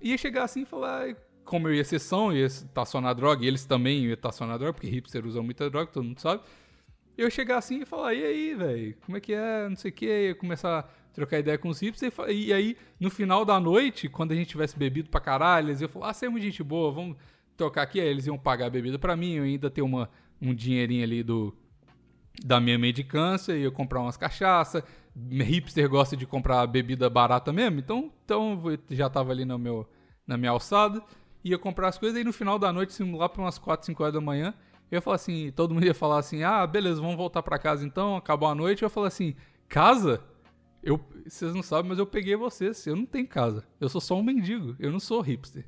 ia 0.00 0.16
chegar 0.18 0.44
assim 0.44 0.62
e 0.62 0.66
falar, 0.66 1.02
"Ai, 1.02 1.16
como 1.44 1.68
eu 1.68 1.74
ia 1.74 1.84
ser 1.84 1.98
são, 1.98 2.32
ia 2.32 2.46
estacionar 2.46 3.14
droga, 3.14 3.44
e 3.44 3.48
eles 3.48 3.64
também 3.64 4.04
iam 4.04 4.12
estacionar 4.12 4.58
droga, 4.58 4.72
porque 4.74 4.88
hipster 4.88 5.26
usa 5.26 5.42
muita 5.42 5.68
droga, 5.70 5.90
todo 5.90 6.04
mundo 6.04 6.20
sabe. 6.20 6.42
Eu 7.16 7.30
chegar 7.30 7.58
assim 7.58 7.82
e 7.82 7.84
falar, 7.86 8.12
e 8.14 8.24
aí, 8.24 8.54
velho, 8.54 8.96
como 9.04 9.16
é 9.16 9.20
que 9.20 9.32
é, 9.32 9.68
não 9.68 9.76
sei 9.76 9.90
o 9.90 9.94
que, 9.94 10.06
ia 10.06 10.34
começar 10.34 10.80
a 10.80 10.82
trocar 11.12 11.38
ideia 11.38 11.56
com 11.56 11.68
os 11.68 11.78
hipsters, 11.80 12.12
e 12.30 12.52
aí, 12.52 12.76
no 12.98 13.08
final 13.10 13.44
da 13.44 13.60
noite, 13.60 14.08
quando 14.08 14.32
a 14.32 14.34
gente 14.34 14.48
tivesse 14.48 14.76
bebido 14.76 15.08
pra 15.10 15.20
caralho, 15.20 15.68
eles 15.68 15.80
iam 15.80 15.88
falar, 15.88 16.10
ah, 16.10 16.12
você 16.14 16.26
é 16.26 16.28
muito 16.28 16.42
gente 16.42 16.62
boa, 16.62 16.90
vamos 16.90 17.16
trocar 17.56 17.82
aqui, 17.82 18.00
aí 18.00 18.08
eles 18.08 18.26
iam 18.26 18.36
pagar 18.38 18.66
a 18.66 18.70
bebida 18.70 18.98
pra 18.98 19.14
mim, 19.16 19.34
eu 19.34 19.44
ainda 19.44 19.70
ter 19.70 19.82
uma, 19.82 20.10
um 20.42 20.52
dinheirinho 20.52 21.04
ali 21.04 21.22
do, 21.22 21.54
da 22.44 22.60
minha 22.60 22.78
mendicância, 22.78 23.52
ia 23.56 23.70
comprar 23.70 24.00
umas 24.00 24.16
cachaça. 24.16 24.84
Hipster 25.16 25.88
gosta 25.88 26.16
de 26.16 26.26
comprar 26.26 26.66
bebida 26.66 27.08
barata 27.08 27.52
mesmo, 27.52 27.78
então, 27.78 28.12
então 28.24 28.60
já 28.90 29.08
tava 29.08 29.30
ali 29.30 29.44
no 29.44 29.58
meu, 29.58 29.88
na 30.26 30.36
minha 30.36 30.50
alçada, 30.50 31.02
ia 31.44 31.56
comprar 31.58 31.88
as 31.88 31.98
coisas, 31.98 32.20
e 32.20 32.24
no 32.24 32.32
final 32.32 32.58
da 32.58 32.72
noite, 32.72 32.90
assim, 32.90 33.16
lá 33.16 33.28
para 33.28 33.42
umas 33.42 33.58
4, 33.58 33.86
5 33.86 34.02
horas 34.02 34.14
da 34.14 34.20
manhã, 34.20 34.54
eu 34.90 34.96
ia 34.96 35.00
falar 35.00 35.16
assim, 35.16 35.52
todo 35.54 35.72
mundo 35.72 35.86
ia 35.86 35.94
falar 35.94 36.18
assim, 36.18 36.42
ah, 36.42 36.66
beleza, 36.66 37.00
vamos 37.00 37.16
voltar 37.16 37.42
pra 37.42 37.58
casa 37.58 37.86
então, 37.86 38.16
acabou 38.16 38.48
a 38.48 38.54
noite, 38.54 38.82
eu 38.82 38.86
ia 38.86 38.90
falar 38.90 39.08
assim, 39.08 39.34
casa? 39.68 40.20
Eu, 40.82 41.00
vocês 41.26 41.54
não 41.54 41.62
sabem, 41.62 41.88
mas 41.88 41.98
eu 41.98 42.06
peguei 42.06 42.36
vocês, 42.36 42.86
eu 42.86 42.96
não 42.96 43.06
tenho 43.06 43.26
casa, 43.26 43.64
eu 43.80 43.88
sou 43.88 44.00
só 44.00 44.16
um 44.18 44.22
mendigo, 44.22 44.74
eu 44.78 44.90
não 44.90 45.00
sou 45.00 45.20
hipster, 45.20 45.64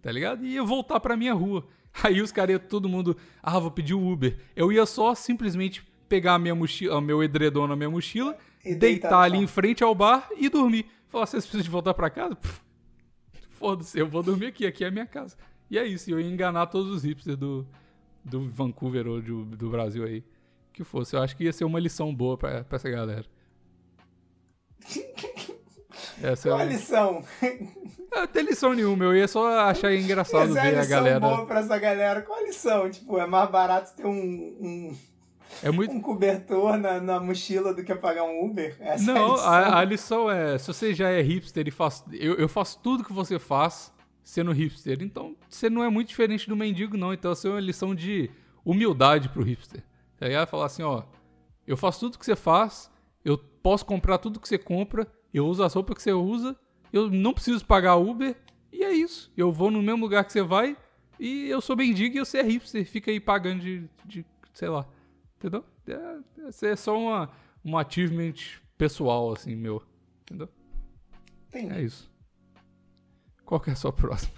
tá 0.00 0.10
ligado? 0.12 0.44
E 0.46 0.54
ia 0.54 0.62
voltar 0.62 1.00
pra 1.00 1.16
minha 1.16 1.34
rua. 1.34 1.66
Aí 2.02 2.20
os 2.20 2.32
caras, 2.32 2.60
todo 2.68 2.88
mundo, 2.88 3.16
ah, 3.42 3.58
vou 3.58 3.70
pedir 3.70 3.94
o 3.94 4.12
Uber. 4.12 4.36
Eu 4.54 4.70
ia 4.70 4.84
só 4.86 5.14
simplesmente 5.14 5.86
pegar 6.08 6.34
a 6.34 6.38
minha 6.38 6.54
mochila, 6.54 6.98
o 6.98 7.00
meu 7.00 7.22
edredom 7.22 7.66
na 7.66 7.76
minha 7.76 7.90
mochila, 7.90 8.36
E 8.66 8.74
deitar, 8.74 9.08
deitar 9.08 9.20
ali 9.20 9.38
em 9.38 9.46
frente 9.46 9.82
ao 9.84 9.94
bar 9.94 10.28
e 10.36 10.48
dormir. 10.48 10.86
Falar, 11.08 11.26
vocês 11.26 11.44
precisam 11.44 11.62
de 11.64 11.70
voltar 11.70 11.94
pra 11.94 12.10
casa? 12.10 12.36
Foda-se, 13.50 13.98
eu 13.98 14.08
vou 14.08 14.22
dormir 14.22 14.46
aqui, 14.46 14.66
aqui 14.66 14.84
é 14.84 14.88
a 14.88 14.90
minha 14.90 15.06
casa. 15.06 15.36
E 15.70 15.78
é 15.78 15.84
isso, 15.86 16.10
eu 16.10 16.20
ia 16.20 16.28
enganar 16.28 16.66
todos 16.66 16.90
os 16.90 17.04
hipsters 17.04 17.36
do, 17.36 17.66
do 18.24 18.40
Vancouver 18.50 19.06
ou 19.06 19.22
do, 19.22 19.44
do 19.44 19.70
Brasil 19.70 20.04
aí. 20.04 20.22
Que 20.72 20.84
fosse, 20.84 21.16
eu 21.16 21.22
acho 21.22 21.36
que 21.36 21.44
ia 21.44 21.52
ser 21.52 21.64
uma 21.64 21.80
lição 21.80 22.14
boa 22.14 22.36
pra, 22.36 22.64
pra 22.64 22.76
essa 22.76 22.90
galera. 22.90 23.24
Essa 26.22 26.48
qual 26.48 26.60
a 26.60 26.64
é, 26.64 26.68
lição? 26.68 27.24
não 28.10 28.26
tem 28.26 28.42
lição 28.42 28.72
nenhuma, 28.72 29.04
eu 29.04 29.16
ia 29.16 29.28
só 29.28 29.60
achar 29.60 29.94
engraçado 29.94 30.50
Essa 30.50 30.60
é 30.60 30.62
ver 30.62 30.76
a 30.76 30.78
a 30.78 30.82
lição 30.82 30.96
galera. 30.98 31.20
boa 31.20 31.46
pra 31.46 31.60
essa 31.60 31.78
galera. 31.78 32.22
Qual 32.22 32.38
a 32.38 32.42
lição? 32.42 32.90
Tipo, 32.90 33.18
é 33.18 33.26
mais 33.26 33.50
barato 33.50 33.94
ter 33.94 34.06
um, 34.06 34.10
um, 34.10 34.96
É 35.62 35.70
muito, 35.70 35.92
um 35.92 36.00
cobertor 36.00 36.76
na, 36.76 37.00
na 37.00 37.20
mochila 37.20 37.72
do 37.72 37.82
que 37.82 37.94
pagar 37.94 38.24
um 38.24 38.44
Uber? 38.44 38.76
Essa 38.80 39.10
é 39.10 39.14
a 39.14 39.18
Não, 39.18 39.32
lição. 39.32 39.48
a, 39.48 39.78
a 39.78 39.84
lição 39.84 40.30
é, 40.30 40.58
se 40.58 40.66
você 40.66 40.94
já 40.94 41.08
é 41.08 41.20
hipster 41.22 41.66
e 41.66 41.70
faz. 41.70 42.04
Eu, 42.12 42.34
eu 42.34 42.48
faço 42.48 42.78
tudo 42.82 43.04
que 43.04 43.12
você 43.12 43.38
faz 43.38 43.92
sendo 44.22 44.52
hipster. 44.52 44.98
Então, 45.02 45.36
você 45.48 45.70
não 45.70 45.82
é 45.84 45.88
muito 45.88 46.08
diferente 46.08 46.48
do 46.48 46.56
mendigo, 46.56 46.96
não. 46.96 47.12
Então, 47.14 47.32
essa 47.32 47.48
é 47.48 47.50
uma 47.50 47.60
lição 47.60 47.94
de 47.94 48.28
humildade 48.64 49.28
pro 49.28 49.42
hipster. 49.42 49.82
Tá 50.18 50.26
ligado? 50.26 50.48
Falar 50.48 50.66
assim, 50.66 50.82
ó. 50.82 51.02
Eu 51.66 51.76
faço 51.76 52.00
tudo 52.00 52.18
que 52.18 52.24
você 52.24 52.36
faz, 52.36 52.90
eu 53.24 53.38
posso 53.38 53.84
comprar 53.84 54.18
tudo 54.18 54.38
que 54.38 54.48
você 54.48 54.58
compra, 54.58 55.06
eu 55.34 55.46
uso 55.46 55.62
as 55.62 55.74
roupas 55.74 55.96
que 55.96 56.02
você 56.02 56.12
usa, 56.12 56.56
eu 56.92 57.10
não 57.10 57.32
preciso 57.32 57.64
pagar 57.64 57.96
Uber, 57.96 58.36
e 58.72 58.84
é 58.84 58.92
isso. 58.92 59.32
Eu 59.36 59.50
vou 59.50 59.70
no 59.70 59.82
mesmo 59.82 60.02
lugar 60.02 60.24
que 60.24 60.32
você 60.32 60.42
vai, 60.42 60.76
e 61.18 61.48
eu 61.48 61.60
sou 61.60 61.76
mendigo 61.76 62.16
e 62.16 62.20
você 62.20 62.38
é 62.38 62.42
hipster. 62.42 62.86
Fica 62.86 63.10
aí 63.10 63.18
pagando 63.18 63.60
de, 63.60 63.88
de 64.04 64.24
sei 64.52 64.68
lá. 64.68 64.86
Entendeu? 65.36 65.64
É, 65.86 66.46
essa 66.48 66.66
é 66.66 66.76
só 66.76 66.98
uma, 66.98 67.30
um 67.64 67.76
achievement 67.76 68.34
pessoal, 68.76 69.32
assim, 69.32 69.54
meu. 69.54 69.82
Entendeu? 70.22 70.48
Entendi. 71.48 71.74
É 71.74 71.82
isso. 71.82 72.10
Qual 73.44 73.60
que 73.60 73.70
é 73.70 73.72
a 73.74 73.76
sua 73.76 73.92
próxima? 73.92 74.34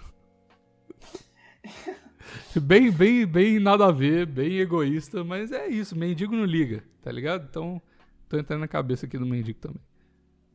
bem, 2.61 2.91
bem, 2.91 3.27
bem 3.27 3.59
nada 3.59 3.87
a 3.87 3.93
ver, 3.93 4.27
bem 4.27 4.59
egoísta, 4.59 5.25
mas 5.25 5.53
é 5.53 5.67
isso. 5.69 5.97
Mendigo 5.97 6.35
não 6.35 6.45
liga, 6.45 6.85
tá 7.03 7.11
ligado? 7.11 7.47
Então, 7.49 7.81
tô 8.29 8.39
entrando 8.39 8.61
na 8.61 8.69
cabeça 8.69 9.07
aqui 9.07 9.17
do 9.17 9.27
mendigo 9.27 9.59
também. 9.59 9.81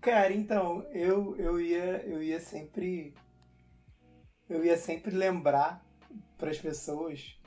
Cara, 0.02 0.34
então, 0.34 0.86
eu, 0.92 1.36
eu 1.38 1.62
ia 1.62 2.04
eu 2.06 2.22
ia 2.22 2.40
sempre 2.40 3.14
eu 4.50 4.64
ia 4.64 4.78
sempre 4.78 5.16
lembrar 5.16 5.84
pras 6.38 6.60
pessoas 6.60 7.40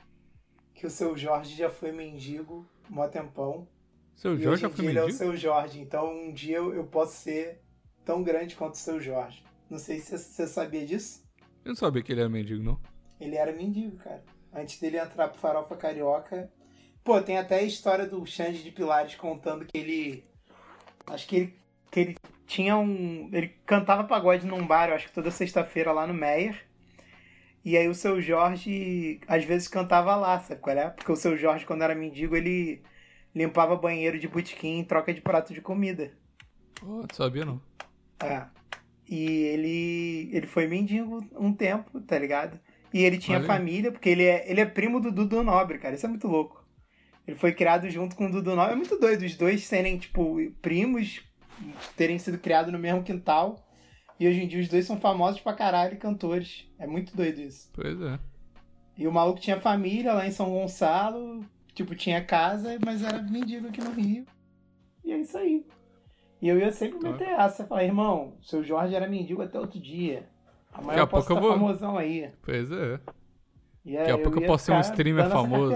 que 0.73 0.85
o 0.85 0.89
seu 0.89 1.15
Jorge 1.15 1.55
já 1.55 1.69
foi 1.69 1.91
mendigo 1.91 2.67
mó 2.89 3.07
tempão. 3.07 3.67
Seu 4.15 4.35
e 4.35 4.41
Jorge 4.41 4.61
já 4.61 4.67
em 4.67 4.71
foi 4.71 4.85
ele 4.85 4.99
é 4.99 5.03
o 5.03 5.11
seu 5.11 5.37
Jorge, 5.37 5.79
então 5.79 6.11
um 6.11 6.33
dia 6.33 6.57
eu, 6.57 6.73
eu 6.73 6.85
posso 6.85 7.15
ser 7.17 7.61
tão 8.03 8.23
grande 8.23 8.55
quanto 8.55 8.73
o 8.73 8.77
seu 8.77 8.99
Jorge. 8.99 9.43
Não 9.69 9.77
sei 9.77 9.99
se 9.99 10.17
você 10.17 10.47
sabia 10.47 10.85
disso. 10.85 11.23
Eu 11.63 11.69
não 11.69 11.75
sabia 11.75 12.01
que 12.01 12.11
ele 12.11 12.21
era 12.21 12.29
mendigo, 12.29 12.63
não. 12.63 12.79
Ele 13.19 13.35
era 13.35 13.51
mendigo, 13.51 13.97
cara. 13.97 14.23
Antes 14.53 14.79
dele 14.79 14.97
entrar 14.97 15.27
pro 15.27 15.39
Farofa 15.39 15.75
Carioca. 15.75 16.49
Pô, 17.03 17.21
tem 17.21 17.37
até 17.37 17.59
a 17.59 17.63
história 17.63 18.05
do 18.05 18.25
Xande 18.25 18.63
de 18.63 18.71
Pilares 18.71 19.15
contando 19.15 19.65
que 19.65 19.77
ele. 19.77 20.23
Acho 21.05 21.27
que 21.27 21.35
ele, 21.35 21.53
que 21.91 21.99
ele 21.99 22.15
tinha 22.45 22.77
um. 22.77 23.29
Ele 23.33 23.49
cantava 23.65 24.03
pagode 24.03 24.45
num 24.45 24.65
bar, 24.65 24.89
eu 24.89 24.95
acho 24.95 25.07
que 25.07 25.13
toda 25.13 25.29
sexta-feira 25.29 25.91
lá 25.91 26.07
no 26.07 26.13
Meyer. 26.13 26.66
E 27.67 27.75
aí 27.75 27.89
o 27.89 27.93
seu 27.93 28.21
Jorge 28.21 29.19
às 29.27 29.43
vezes 29.43 29.67
cantava 29.67 30.15
lá, 30.15 30.39
sabe 30.39 30.61
qual 30.61 30.77
é? 30.77 30.89
Porque 30.89 31.11
o 31.11 31.17
seu 31.17 31.35
Jorge, 31.35 31.65
quando 31.65 31.81
era 31.81 31.93
mendigo, 31.93 32.33
ele 32.33 32.81
limpava 33.35 33.75
banheiro 33.75 34.17
de 34.17 34.25
botequim 34.25 34.79
em 34.79 34.85
troca 34.85 35.13
de 35.13 35.19
prato 35.19 35.53
de 35.53 35.59
comida. 35.59 36.13
Oh, 36.81 37.03
sabia, 37.11 37.43
não. 37.43 37.61
É. 38.23 38.45
E 39.05 39.21
ele, 39.21 40.29
ele 40.31 40.47
foi 40.47 40.65
mendigo 40.65 41.21
um 41.37 41.51
tempo, 41.51 41.99
tá 41.99 42.17
ligado? 42.17 42.57
E 42.93 43.03
ele 43.03 43.17
tinha 43.17 43.39
aí. 43.39 43.43
família, 43.45 43.91
porque 43.91 44.07
ele 44.07 44.23
é, 44.23 44.49
ele 44.49 44.61
é 44.61 44.65
primo 44.65 45.01
do 45.01 45.11
Dudu 45.11 45.43
Nobre, 45.43 45.77
cara. 45.77 45.93
Isso 45.93 46.05
é 46.05 46.09
muito 46.09 46.29
louco. 46.29 46.65
Ele 47.27 47.35
foi 47.35 47.51
criado 47.51 47.89
junto 47.89 48.15
com 48.15 48.27
o 48.27 48.31
Dudu 48.31 48.55
Nobre. 48.55 48.71
É 48.71 48.77
muito 48.77 48.97
doido 48.97 49.25
os 49.25 49.35
dois 49.35 49.65
serem, 49.65 49.97
tipo, 49.97 50.37
primos, 50.61 51.21
terem 51.97 52.17
sido 52.17 52.37
criados 52.37 52.71
no 52.71 52.79
mesmo 52.79 53.03
quintal. 53.03 53.66
E 54.19 54.27
hoje 54.27 54.43
em 54.43 54.47
dia 54.47 54.59
os 54.59 54.67
dois 54.67 54.85
são 54.85 54.97
famosos 54.99 55.39
pra 55.41 55.53
caralho 55.53 55.93
e 55.93 55.97
cantores. 55.97 56.65
É 56.79 56.87
muito 56.87 57.15
doido 57.15 57.39
isso. 57.39 57.69
Pois 57.73 57.99
é. 58.01 58.19
E 58.97 59.07
o 59.07 59.11
maluco 59.11 59.39
tinha 59.39 59.59
família 59.61 60.13
lá 60.13 60.25
em 60.25 60.31
São 60.31 60.49
Gonçalo, 60.49 61.45
tipo, 61.73 61.93
tinha 61.95 62.23
casa, 62.23 62.79
mas 62.83 63.03
era 63.03 63.21
mendigo 63.21 63.67
aqui 63.67 63.79
no 63.79 63.91
Rio. 63.91 64.25
E 65.05 65.11
é 65.11 65.19
isso 65.19 65.37
aí. 65.37 65.65
E 66.41 66.47
eu 66.49 66.57
ia 66.57 66.71
sempre 66.71 66.99
Tá. 66.99 67.11
meter 67.11 67.27
essa, 67.29 67.65
falar, 67.65 67.83
irmão, 67.83 68.33
seu 68.41 68.63
Jorge 68.63 68.95
era 68.95 69.07
mendigo 69.07 69.41
até 69.43 69.59
outro 69.59 69.79
dia. 69.79 70.27
Amanhã 70.73 70.87
Daqui 70.89 70.99
a 70.99 71.03
eu 71.03 71.07
posso 71.07 71.27
pouco 71.27 71.43
eu 71.43 71.49
vou- 71.49 71.59
famosão 71.59 71.97
aí. 71.97 72.31
Pois 72.41 72.71
é. 72.71 72.99
E 73.85 73.95
Daqui 73.97 74.11
a 74.11 74.17
pouco 74.17 74.39
eu 74.39 74.47
posso 74.47 74.65
ser 74.65 74.71
um 74.73 74.79
streamer 74.81 75.29
famoso. 75.29 75.75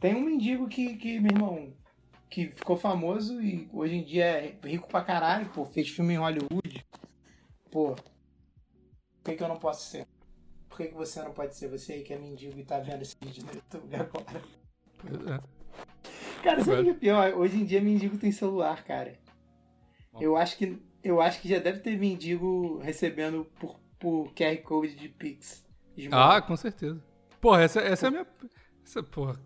Tem 0.00 0.14
um 0.16 0.20
mendigo 0.20 0.66
que, 0.68 0.96
que, 0.96 1.18
meu 1.20 1.30
irmão, 1.32 1.72
que 2.30 2.46
ficou 2.46 2.76
famoso 2.76 3.42
e 3.42 3.68
hoje 3.72 3.96
em 3.96 4.04
dia 4.04 4.24
é 4.24 4.56
rico 4.64 4.88
pra 4.88 5.02
caralho, 5.02 5.50
pô, 5.50 5.64
fez 5.66 5.88
filme 5.88 6.14
em 6.14 6.18
Hollywood. 6.18 6.86
Pô, 7.70 7.96
por 7.96 8.04
que, 9.24 9.34
que 9.34 9.42
eu 9.42 9.48
não 9.48 9.58
posso 9.58 9.90
ser? 9.90 10.06
Por 10.68 10.78
que, 10.78 10.86
que 10.86 10.94
você 10.94 11.20
não 11.22 11.32
pode 11.32 11.56
ser? 11.56 11.68
Você 11.68 11.94
aí 11.94 12.02
que 12.02 12.14
é 12.14 12.18
mendigo 12.18 12.58
e 12.58 12.64
tá 12.64 12.78
vendo 12.78 13.02
esse 13.02 13.16
vídeo 13.20 13.44
no 13.44 13.52
YouTube 13.52 13.94
agora. 13.96 14.42
Pois 14.98 15.26
é. 15.26 15.40
Cara, 16.42 16.64
sabe 16.64 16.80
o 16.80 16.84
que 16.84 16.90
é 16.90 16.94
pior? 16.94 17.34
Hoje 17.34 17.60
em 17.60 17.64
dia 17.64 17.80
mendigo 17.80 18.16
tem 18.16 18.30
celular, 18.30 18.82
cara. 18.84 19.18
Eu 20.20 20.36
acho 20.36 20.56
que 20.56 20.80
eu 21.02 21.20
acho 21.20 21.40
que 21.40 21.48
já 21.48 21.58
deve 21.58 21.80
ter 21.80 21.98
mendigo 21.98 22.78
recebendo 22.78 23.44
por, 23.58 23.78
por 23.98 24.32
QR 24.34 24.56
Code 24.62 24.94
de 24.94 25.08
Pix. 25.08 25.64
Ah, 26.12 26.40
com 26.40 26.56
certeza. 26.56 27.02
Porra, 27.40 27.62
essa, 27.62 27.80
essa 27.80 28.06
é 28.06 28.08
a 28.08 28.10
minha. 28.10 28.26
Essa, 28.84 29.02
porra, 29.02 29.38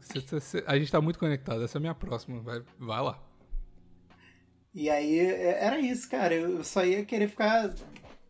a 0.67 0.79
gente 0.79 0.91
tá 0.91 1.01
muito 1.01 1.19
conectado. 1.19 1.63
Essa 1.63 1.77
é 1.77 1.79
a 1.79 1.81
minha 1.81 1.95
próxima. 1.95 2.41
Vai, 2.41 2.63
vai 2.79 3.03
lá. 3.03 3.23
E 4.75 4.91
aí 4.91 5.19
é, 5.19 5.65
era 5.65 5.79
isso, 5.79 6.09
cara. 6.09 6.35
Eu 6.35 6.65
só 6.65 6.85
ia 6.85 7.05
querer 7.05 7.29
ficar 7.29 7.75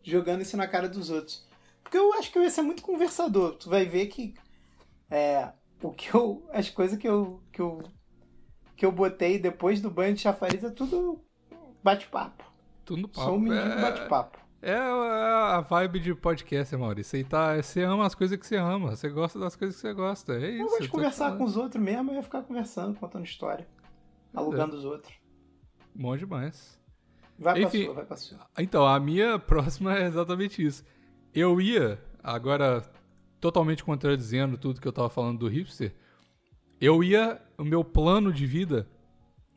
jogando 0.03 0.43
isso 0.43 0.57
na 0.57 0.67
cara 0.67 0.89
dos 0.89 1.11
outros. 1.11 1.47
Porque 1.83 1.97
eu 1.97 2.13
acho 2.15 2.31
que 2.31 2.39
eu 2.39 2.43
ia 2.43 2.51
ser 2.51 2.63
muito 2.63 2.83
conversador. 2.83 3.55
Tu 3.55 3.71
vai 3.71 3.85
ver 3.85 4.07
que 4.07 4.35
é, 5.11 5.53
o 5.83 5.93
que 5.93 6.15
eu, 6.15 6.47
as 6.53 6.69
coisas 6.69 6.99
que 6.99 7.09
eu, 7.09 7.43
que 7.53 7.61
eu 7.61 7.83
que 8.77 8.85
eu 8.85 8.93
botei 8.93 9.39
depois 9.39 9.81
do 9.81 9.91
banho 9.91 10.15
de 10.15 10.21
chafariz 10.21 10.63
é 10.65 10.71
tudo 10.71 11.21
bate-papo. 11.83 12.45
Tudo 12.85 13.09
papo. 13.09 13.21
Sou 13.21 13.37
um 13.37 13.41
menino 13.41 13.61
é... 13.61 13.81
bate-papo. 13.81 14.39
É 14.67 14.79
a 14.79 15.61
vibe 15.61 16.01
de 16.01 16.15
podcast, 16.15 16.75
Maurício. 16.75 17.19
Você, 17.19 17.23
tá, 17.23 17.55
você 17.55 17.83
ama 17.83 18.07
as 18.07 18.15
coisas 18.15 18.39
que 18.39 18.47
você 18.47 18.57
ama. 18.57 18.97
Você 18.97 19.11
gosta 19.11 19.39
das 19.39 19.55
coisas 19.55 19.77
que 19.77 19.83
você 19.83 19.93
gosta. 19.93 20.33
É 20.33 20.53
isso. 20.53 20.63
Eu 20.63 20.69
gosto 20.69 20.83
de 20.85 20.89
conversar 20.89 21.37
com 21.37 21.45
os 21.45 21.55
outros 21.55 21.85
mesmo. 21.85 22.11
Eu 22.11 22.15
ia 22.15 22.23
ficar 22.23 22.41
conversando, 22.41 22.99
contando 22.99 23.27
história. 23.27 23.69
Alugando 24.33 24.75
é. 24.75 24.79
os 24.79 24.85
outros. 24.87 25.13
Bom 25.95 26.17
demais. 26.17 26.81
Vai 27.39 27.63
Enfim, 27.63 27.85
pra 27.85 27.85
sua, 27.85 27.95
vai 27.95 28.05
pra 28.07 28.17
sua. 28.17 28.39
Então, 28.59 28.87
a 28.87 28.99
minha 28.99 29.37
próxima 29.47 29.99
é 29.99 30.07
exatamente 30.07 30.65
isso. 30.65 30.83
Eu 31.35 31.61
ia, 31.61 32.03
agora 32.23 32.83
totalmente 33.43 33.85
contradizendo 33.85 34.57
tudo 34.57 34.81
que 34.81 34.89
eu 34.89 34.93
tava 34.95 35.11
falando 35.11 35.41
do 35.41 35.47
hipster, 35.47 35.95
eu 36.81 37.05
ia, 37.05 37.39
o 37.59 37.65
meu 37.65 37.85
plano 37.85 38.33
de 38.33 38.47
vida 38.47 38.89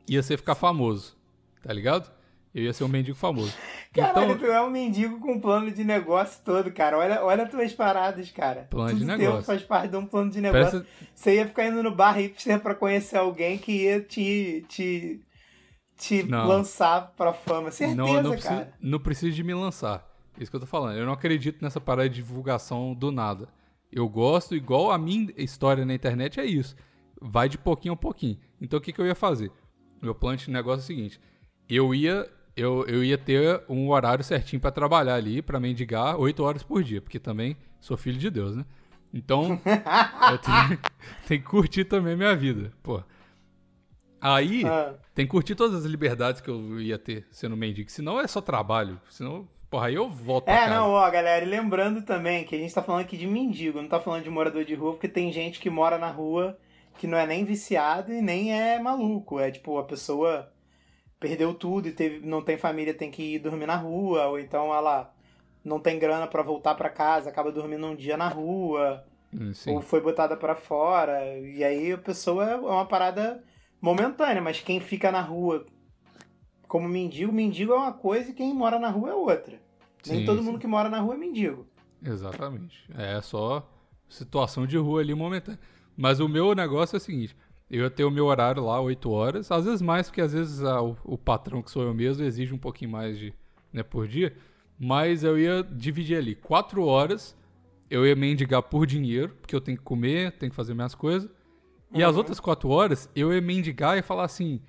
ia 0.06 0.22
ser 0.22 0.36
ficar 0.36 0.54
famoso, 0.54 1.16
tá 1.62 1.72
ligado? 1.72 2.12
Eu 2.54 2.64
ia 2.64 2.74
ser 2.74 2.84
um 2.84 2.88
mendigo 2.88 3.16
famoso. 3.16 3.56
Caralho, 4.00 4.32
então, 4.32 4.38
tu 4.38 4.46
é 4.46 4.62
um 4.62 4.70
mendigo 4.70 5.18
com 5.20 5.40
plano 5.40 5.70
de 5.70 5.84
negócio 5.84 6.40
todo, 6.44 6.70
cara. 6.72 6.98
Olha, 6.98 7.24
olha 7.24 7.44
as 7.44 7.50
tuas 7.50 7.72
paradas, 7.72 8.30
cara. 8.30 8.66
Plano 8.70 8.90
Tudo 8.90 8.98
de 9.00 9.04
negócio. 9.04 9.42
faz 9.44 9.62
parte 9.62 9.90
de 9.90 9.96
um 9.96 10.06
plano 10.06 10.30
de 10.30 10.40
negócio. 10.40 10.80
Parece... 10.80 11.08
Você 11.14 11.36
ia 11.36 11.46
ficar 11.46 11.66
indo 11.66 11.82
no 11.82 11.94
bar 11.94 12.12
hipster 12.12 12.60
pra 12.60 12.74
conhecer 12.74 13.16
alguém 13.16 13.58
que 13.58 13.84
ia 13.84 14.00
te, 14.00 14.64
te, 14.68 15.20
te 15.96 16.22
lançar 16.22 17.12
pra 17.16 17.32
fama. 17.32 17.70
Certeza, 17.70 17.96
não, 17.96 18.22
não 18.22 18.38
cara. 18.38 18.72
não 18.80 18.98
preciso 18.98 19.34
de 19.34 19.42
me 19.42 19.54
lançar. 19.54 20.06
Isso 20.38 20.50
que 20.50 20.56
eu 20.56 20.60
tô 20.60 20.66
falando. 20.66 20.96
Eu 20.96 21.06
não 21.06 21.12
acredito 21.12 21.62
nessa 21.62 21.80
parada 21.80 22.08
de 22.08 22.16
divulgação 22.16 22.94
do 22.94 23.10
nada. 23.10 23.48
Eu 23.90 24.08
gosto, 24.08 24.54
igual 24.54 24.90
a 24.90 24.98
minha 24.98 25.32
história 25.36 25.84
na 25.84 25.94
internet 25.94 26.38
é 26.38 26.44
isso. 26.44 26.76
Vai 27.20 27.48
de 27.48 27.58
pouquinho 27.58 27.94
a 27.94 27.96
pouquinho. 27.96 28.38
Então 28.60 28.78
o 28.78 28.82
que, 28.82 28.92
que 28.92 29.00
eu 29.00 29.06
ia 29.06 29.14
fazer? 29.14 29.50
Meu 30.00 30.14
plano 30.14 30.36
de 30.36 30.50
negócio 30.50 30.80
é 30.80 30.84
o 30.84 30.86
seguinte: 30.86 31.20
eu 31.68 31.94
ia 31.94 32.28
eu, 32.58 32.84
eu 32.86 33.04
ia 33.04 33.16
ter 33.16 33.62
um 33.68 33.88
horário 33.90 34.24
certinho 34.24 34.60
para 34.60 34.70
trabalhar 34.70 35.14
ali, 35.14 35.40
para 35.40 35.60
mendigar 35.60 36.18
oito 36.18 36.42
horas 36.42 36.62
por 36.62 36.82
dia, 36.82 37.00
porque 37.00 37.18
também 37.18 37.56
sou 37.80 37.96
filho 37.96 38.18
de 38.18 38.28
Deus, 38.28 38.56
né? 38.56 38.64
Então, 39.14 39.60
eu 40.30 40.38
tenho, 40.38 40.80
tenho, 41.26 41.40
que 41.40 41.48
curtir 41.48 41.84
também 41.84 42.16
minha 42.16 42.34
vida, 42.34 42.72
pô. 42.82 43.02
Aí, 44.20 44.64
ah. 44.66 44.94
tem 45.14 45.24
que 45.24 45.30
curtir 45.30 45.54
todas 45.54 45.76
as 45.76 45.84
liberdades 45.84 46.40
que 46.40 46.50
eu 46.50 46.80
ia 46.80 46.98
ter 46.98 47.26
sendo 47.30 47.56
mendigo, 47.56 47.90
senão 47.90 48.18
é 48.18 48.26
só 48.26 48.40
trabalho, 48.40 49.00
senão, 49.08 49.46
porra, 49.70 49.86
aí 49.86 49.94
eu 49.94 50.10
volto 50.10 50.48
É, 50.48 50.68
não, 50.68 50.90
ó, 50.90 51.08
galera, 51.08 51.44
e 51.44 51.48
lembrando 51.48 52.02
também 52.02 52.44
que 52.44 52.56
a 52.56 52.58
gente 52.58 52.74
tá 52.74 52.82
falando 52.82 53.02
aqui 53.02 53.16
de 53.16 53.28
mendigo, 53.28 53.80
não 53.80 53.88
tá 53.88 54.00
falando 54.00 54.24
de 54.24 54.30
morador 54.30 54.64
de 54.64 54.74
rua, 54.74 54.92
porque 54.92 55.08
tem 55.08 55.30
gente 55.30 55.60
que 55.60 55.70
mora 55.70 55.96
na 55.96 56.10
rua 56.10 56.58
que 56.98 57.06
não 57.06 57.16
é 57.16 57.24
nem 57.24 57.44
viciado 57.44 58.12
e 58.12 58.20
nem 58.20 58.52
é 58.52 58.80
maluco, 58.80 59.38
é 59.38 59.52
tipo, 59.52 59.78
a 59.78 59.84
pessoa 59.84 60.52
perdeu 61.20 61.54
tudo 61.54 61.88
e 61.88 61.92
teve, 61.92 62.26
não 62.26 62.42
tem 62.42 62.56
família, 62.56 62.94
tem 62.94 63.10
que 63.10 63.34
ir 63.34 63.38
dormir 63.38 63.66
na 63.66 63.76
rua, 63.76 64.26
ou 64.26 64.38
então 64.38 64.74
ela 64.74 65.12
não 65.64 65.80
tem 65.80 65.98
grana 65.98 66.26
para 66.26 66.42
voltar 66.42 66.74
para 66.74 66.90
casa, 66.90 67.28
acaba 67.28 67.52
dormindo 67.52 67.86
um 67.86 67.96
dia 67.96 68.16
na 68.16 68.28
rua, 68.28 69.04
hum, 69.34 69.52
Sim. 69.52 69.74
ou 69.74 69.82
foi 69.82 70.00
botada 70.00 70.36
para 70.36 70.54
fora, 70.54 71.38
e 71.38 71.62
aí 71.64 71.92
a 71.92 71.98
pessoa 71.98 72.44
é 72.44 72.56
uma 72.56 72.86
parada 72.86 73.42
momentânea, 73.80 74.40
mas 74.42 74.60
quem 74.60 74.80
fica 74.80 75.10
na 75.10 75.20
rua 75.20 75.66
como 76.68 76.86
mendigo, 76.86 77.32
mendigo 77.32 77.72
é 77.72 77.76
uma 77.76 77.92
coisa 77.92 78.30
e 78.30 78.34
quem 78.34 78.54
mora 78.54 78.78
na 78.78 78.90
rua 78.90 79.10
é 79.10 79.14
outra. 79.14 79.58
Sim, 80.02 80.16
Nem 80.16 80.26
todo 80.26 80.40
sim. 80.40 80.44
mundo 80.44 80.58
que 80.58 80.66
mora 80.66 80.90
na 80.90 81.00
rua 81.00 81.14
é 81.14 81.16
mendigo. 81.16 81.66
Exatamente. 82.02 82.84
É 82.96 83.20
só 83.22 83.68
situação 84.08 84.66
de 84.66 84.76
rua 84.76 85.00
ali 85.00 85.14
momentânea. 85.14 85.58
Mas 85.96 86.20
o 86.20 86.28
meu 86.28 86.54
negócio 86.54 86.94
é 86.94 86.98
o 86.98 87.00
seguinte: 87.00 87.34
eu 87.70 87.84
ia 87.84 87.90
ter 87.90 88.04
o 88.04 88.10
meu 88.10 88.26
horário 88.26 88.64
lá, 88.64 88.80
8 88.80 89.10
horas. 89.10 89.50
Às 89.52 89.64
vezes 89.64 89.82
mais, 89.82 90.08
porque 90.08 90.20
às 90.20 90.32
vezes 90.32 90.62
ah, 90.62 90.82
o, 90.82 90.96
o, 91.04 91.18
patrão, 91.18 91.62
que 91.62 91.70
sou 91.70 91.82
eu 91.82 91.92
mesmo, 91.92 92.24
exige 92.24 92.54
um 92.54 92.58
pouquinho 92.58 92.90
mais 92.90 93.18
de, 93.18 93.34
né, 93.72 93.82
por 93.82 94.08
dia. 94.08 94.34
Mas 94.78 95.22
eu 95.22 95.38
ia 95.38 95.62
dividir 95.62 96.16
ali. 96.16 96.34
4 96.34 96.82
horas 96.82 97.36
eu 97.90 98.06
ia 98.06 98.16
mendigar 98.16 98.62
por 98.62 98.86
dinheiro, 98.86 99.34
porque 99.40 99.54
eu 99.54 99.60
tenho 99.60 99.76
que 99.76 99.84
comer, 99.84 100.32
tenho 100.32 100.50
que 100.50 100.56
fazer 100.56 100.74
minhas 100.74 100.94
coisas. 100.94 101.28
E 101.92 102.02
as 102.02 102.12
uhum. 102.12 102.18
outras 102.18 102.40
4 102.40 102.68
horas 102.68 103.10
eu 103.14 103.32
ia 103.32 103.40
mendigar 103.40 103.98
e 103.98 104.02
falar 104.02 104.24
assim. 104.24 104.60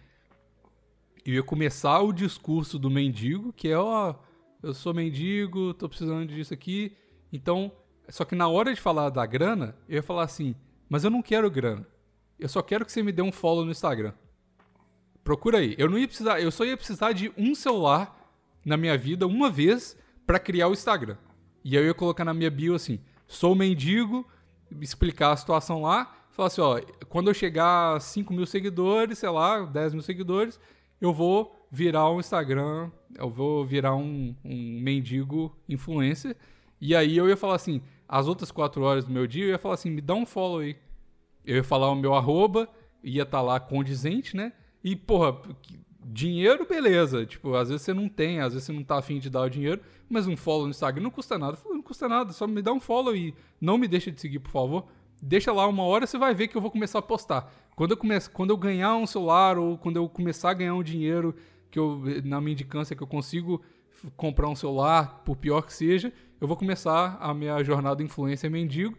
Eu 1.26 1.36
ia 1.36 1.44
começar 1.44 2.00
o 2.00 2.12
discurso 2.12 2.80
do 2.80 2.90
mendigo, 2.90 3.54
que 3.54 3.68
é, 3.68 3.78
ó, 3.78 4.16
eu 4.64 4.74
sou 4.74 4.94
mendigo, 4.94 5.74
tô 5.74 5.88
precisando 5.88 6.28
disso 6.28 6.54
aqui. 6.54 6.96
Então, 7.32 7.72
só 8.10 8.26
que 8.26 8.36
na 8.36 8.48
hora 8.48 8.74
de 8.74 8.82
falar 8.82 9.10
da 9.10 9.26
grana, 9.26 9.76
eu 9.88 9.98
ia 9.98 10.04
falar 10.04 10.24
assim, 10.24 10.56
mas 10.90 11.04
eu 11.04 11.10
não 11.10 11.22
quero 11.22 11.50
grana. 11.52 11.86
Eu 12.40 12.48
só 12.48 12.62
quero 12.62 12.86
que 12.86 12.92
você 12.92 13.04
me 13.04 13.12
dê 13.12 13.22
um 13.22 13.32
follow 13.32 13.66
no 13.66 13.72
Instagram. 13.72 14.14
Procura 15.24 15.58
aí. 15.58 15.76
Eu 15.78 15.90
não 15.90 15.98
ia 15.98 16.08
precisar, 16.08 16.40
eu 16.40 16.50
só 16.50 16.64
ia 16.66 16.78
precisar 16.78 17.12
de 17.12 17.32
um 17.38 17.54
celular 17.54 18.18
na 18.66 18.78
minha 18.78 18.98
vida 18.98 19.28
uma 19.28 19.50
vez 19.50 19.98
para 20.26 20.40
criar 20.40 20.70
o 20.70 20.74
Instagram. 20.74 21.18
E 21.64 21.78
aí 21.78 21.84
eu 21.84 21.88
ia 21.88 21.94
colocar 21.94 22.24
na 22.24 22.34
minha 22.34 22.50
bio 22.50 22.74
assim: 22.74 23.00
sou 23.28 23.54
mendigo, 23.54 24.26
explicar 24.80 25.32
a 25.32 25.38
situação 25.38 25.82
lá, 25.82 26.16
falar 26.32 26.48
assim, 26.48 26.62
ó, 26.62 26.80
quando 27.10 27.30
eu 27.30 27.34
chegar 27.34 27.98
a 27.98 28.00
5 28.00 28.34
mil 28.34 28.46
seguidores, 28.46 29.20
sei 29.20 29.30
lá, 29.30 29.66
10 29.66 29.94
mil 29.94 30.02
seguidores, 30.02 30.60
eu 31.02 31.14
vou 31.14 31.68
virar 31.70 32.10
um 32.10 32.20
Instagram, 32.20 32.90
eu 33.16 33.30
vou 33.30 33.66
virar 33.66 33.96
um, 33.96 34.34
um 34.44 34.80
mendigo 34.82 35.56
influencer. 35.68 36.38
E 36.80 36.96
aí 36.96 37.18
eu 37.18 37.28
ia 37.28 37.36
falar 37.36 37.56
assim, 37.56 37.82
as 38.08 38.28
outras 38.28 38.52
quatro 38.52 38.82
horas 38.84 39.04
do 39.04 39.12
meu 39.12 39.28
dia, 39.28 39.44
eu 39.44 39.50
ia 39.50 39.60
falar 39.60 39.76
assim, 39.76 39.92
me 39.92 40.02
dá 40.02 40.14
um 40.14 40.26
follow 40.26 40.60
aí 40.60 40.78
eu 41.50 41.58
ia 41.58 41.64
falar 41.64 41.90
o 41.90 41.96
meu 41.96 42.14
arroba, 42.14 42.70
ia 43.04 43.24
estar 43.24 43.40
tá 43.40 43.42
lá 43.42 43.60
condizente, 43.60 44.36
né? 44.36 44.54
E, 44.84 44.96
porra, 44.96 45.42
dinheiro, 46.06 46.66
beleza. 46.68 47.26
Tipo, 47.26 47.56
às 47.56 47.70
vezes 47.70 47.82
você 47.82 47.94
não 47.94 48.08
tem, 48.08 48.40
às 48.40 48.54
vezes 48.54 48.66
você 48.66 48.72
não 48.72 48.84
tá 48.84 49.00
afim 49.00 49.18
de 49.20 49.30
dar 49.30 49.42
o 49.42 49.50
dinheiro, 49.50 49.82
mas 50.08 50.28
um 50.28 50.38
follow 50.38 50.66
no 50.66 50.70
Instagram 50.70 51.04
não 51.04 51.12
custa 51.12 51.38
nada. 51.38 51.58
Não 51.66 51.82
custa 51.82 52.08
nada, 52.08 52.32
só 52.34 52.46
me 52.46 52.62
dá 52.62 52.72
um 52.72 52.80
follow 52.80 53.16
e 53.16 53.34
não 53.60 53.78
me 53.78 53.88
deixa 53.88 54.12
de 54.12 54.22
seguir, 54.22 54.40
por 54.40 54.52
favor. 54.52 54.86
Deixa 55.22 55.52
lá 55.52 55.68
uma 55.68 55.84
hora, 55.84 56.06
você 56.06 56.18
vai 56.18 56.34
ver 56.34 56.48
que 56.48 56.56
eu 56.56 56.62
vou 56.62 56.72
começar 56.72 57.00
a 57.00 57.02
postar. 57.02 57.52
Quando 57.76 57.92
eu, 57.92 57.98
comece, 57.98 58.30
quando 58.30 58.52
eu 58.52 58.58
ganhar 58.58 58.96
um 58.96 59.08
celular 59.08 59.58
ou 59.58 59.78
quando 59.78 59.98
eu 59.98 60.08
começar 60.08 60.52
a 60.52 60.54
ganhar 60.54 60.76
um 60.76 60.84
dinheiro 60.84 61.36
que 61.72 61.80
eu, 61.80 62.02
na 62.24 62.40
minha 62.40 62.54
indicância 62.54 62.96
que 62.96 63.04
eu 63.04 63.08
consigo 63.08 63.62
comprar 64.16 64.48
um 64.48 64.56
celular, 64.56 65.24
por 65.26 65.36
pior 65.36 65.62
que 65.62 65.74
seja, 65.74 66.14
eu 66.40 66.48
vou 66.48 66.56
começar 66.56 67.18
a 67.20 67.34
minha 67.34 67.62
jornada 67.64 68.02
influência 68.02 68.50
mendigo 68.50 68.98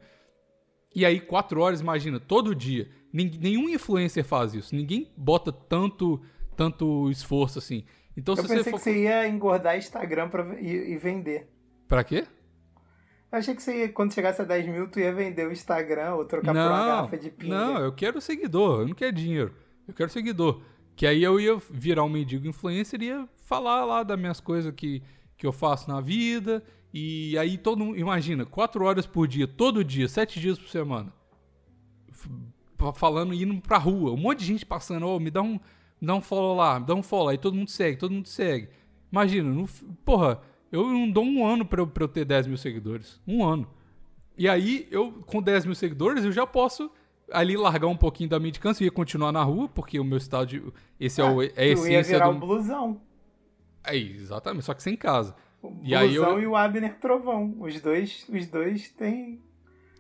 e 0.95 1.07
aí, 1.07 1.21
quatro 1.21 1.61
horas, 1.61 1.81
imagina, 1.81 2.19
todo 2.19 2.55
dia. 2.55 2.89
Nenhum 3.13 3.69
influencer 3.69 4.25
faz 4.25 4.55
isso. 4.55 4.75
Ninguém 4.75 5.11
bota 5.17 5.53
tanto, 5.53 6.21
tanto 6.57 7.11
esforço 7.11 7.59
assim. 7.59 7.85
Então, 8.17 8.35
eu 8.35 8.37
se 8.37 8.43
pensei 8.43 8.59
você 8.59 8.71
for... 8.71 8.77
que 8.77 8.83
você 8.83 9.03
ia 9.05 9.29
engordar 9.29 9.77
Instagram 9.77 10.29
pra, 10.29 10.61
e, 10.61 10.93
e 10.93 10.97
vender. 10.97 11.49
Pra 11.89 12.03
quê? 12.03 12.27
Eu 13.33 13.39
achei 13.39 13.55
que 13.55 13.63
você 13.63 13.83
ia, 13.83 13.89
quando 13.89 14.13
chegasse 14.13 14.43
a 14.43 14.45
10 14.45 14.67
mil, 14.67 14.89
tu 14.89 14.99
ia 14.99 15.13
vender 15.13 15.47
o 15.47 15.53
Instagram 15.53 16.15
ou 16.15 16.25
trocar 16.25 16.53
não, 16.53 16.63
por 16.63 16.75
uma 16.75 16.87
garrafa 16.87 17.19
de 17.19 17.31
pinga. 17.31 17.55
Não, 17.55 17.79
eu 17.79 17.93
quero 17.93 18.21
seguidor, 18.21 18.81
eu 18.81 18.89
não 18.89 18.95
quero 18.95 19.13
dinheiro. 19.13 19.55
Eu 19.87 19.95
quero 19.95 20.11
seguidor. 20.11 20.61
Que 20.97 21.07
aí 21.07 21.23
eu 21.23 21.39
ia 21.39 21.57
virar 21.71 22.03
um 22.03 22.09
mendigo 22.09 22.47
influencer 22.47 23.01
e 23.01 23.07
ia 23.07 23.29
falar 23.45 23.85
lá 23.85 24.03
das 24.03 24.19
minhas 24.19 24.41
coisas 24.41 24.75
que, 24.75 25.03
que 25.37 25.47
eu 25.47 25.53
faço 25.53 25.89
na 25.89 26.01
vida 26.01 26.63
e 26.93 27.37
aí 27.39 27.57
todo 27.57 27.85
mundo, 27.85 27.99
imagina, 27.99 28.45
quatro 28.45 28.85
horas 28.85 29.07
por 29.07 29.29
dia, 29.29 29.47
todo 29.47 29.85
dia, 29.85 30.09
sete 30.09 30.41
dias 30.41 30.59
por 30.59 30.69
semana. 30.69 31.13
Falando, 32.95 33.35
indo 33.35 33.61
pra 33.61 33.79
rua, 33.79 34.13
um 34.13 34.17
monte 34.17 34.41
de 34.41 34.47
gente 34.47 34.67
passando, 34.67 35.07
oh, 35.07 35.21
me 35.21 35.31
dá 35.31 35.43
um, 35.43 35.53
me 36.01 36.07
dá 36.07 36.15
um 36.15 36.21
follow 36.21 36.57
lá, 36.57 36.81
me 36.81 36.87
dá 36.87 36.95
um 36.95 37.03
follow, 37.03 37.29
aí 37.29 37.39
todo 37.39 37.55
mundo 37.55 37.71
segue, 37.71 37.99
todo 37.99 38.13
mundo 38.13 38.27
segue. 38.27 38.69
Imagina, 39.13 39.51
no, 39.51 39.69
porra, 40.05 40.41
eu 40.73 40.89
não 40.89 41.11
dou 41.11 41.25
um 41.25 41.47
ano 41.47 41.65
pra 41.65 41.81
eu, 41.81 41.87
pra 41.87 42.05
eu 42.05 42.09
ter 42.09 42.25
10 42.25 42.47
mil 42.47 42.57
seguidores. 42.57 43.21
Um 43.27 43.45
ano. 43.45 43.69
E 44.39 44.49
aí, 44.49 44.89
eu, 44.91 45.13
com 45.27 45.43
10 45.43 45.67
mil 45.67 45.75
seguidores, 45.75 46.25
eu 46.25 46.33
já 46.33 46.47
posso 46.47 46.91
ali 47.31 47.57
largar 47.57 47.89
um 47.89 47.97
pouquinho 47.97 48.31
da 48.31 48.39
medicância 48.41 48.83
e 48.83 48.87
ia 48.87 48.91
continuar 48.91 49.33
na 49.33 49.43
rua, 49.43 49.69
porque 49.69 49.99
o 49.99 50.05
meu 50.05 50.19
estado 50.19 50.47
de. 50.47 50.63
Esse 50.99 51.21
é, 51.21 51.25
é 51.25 51.29
o, 51.29 51.43
é 51.43 51.53
a 51.57 51.65
essência 51.65 51.93
ia 51.93 52.03
virar 52.03 52.29
do. 52.29 52.37
um 52.37 52.41
blusão. 52.41 53.01
É, 53.85 53.97
exatamente, 53.97 54.65
só 54.65 54.75
que 54.75 54.83
sem 54.83 54.97
casa. 54.97 55.35
O 55.63 55.81
e 55.83 55.95
aí 55.95 56.15
eu... 56.15 56.41
e 56.41 56.47
o 56.47 56.57
Abner 56.57 56.99
Trovão. 56.99 57.55
Os 57.61 57.81
dois, 57.81 58.27
os 58.29 58.47
dois 58.47 58.89
têm, 58.91 59.41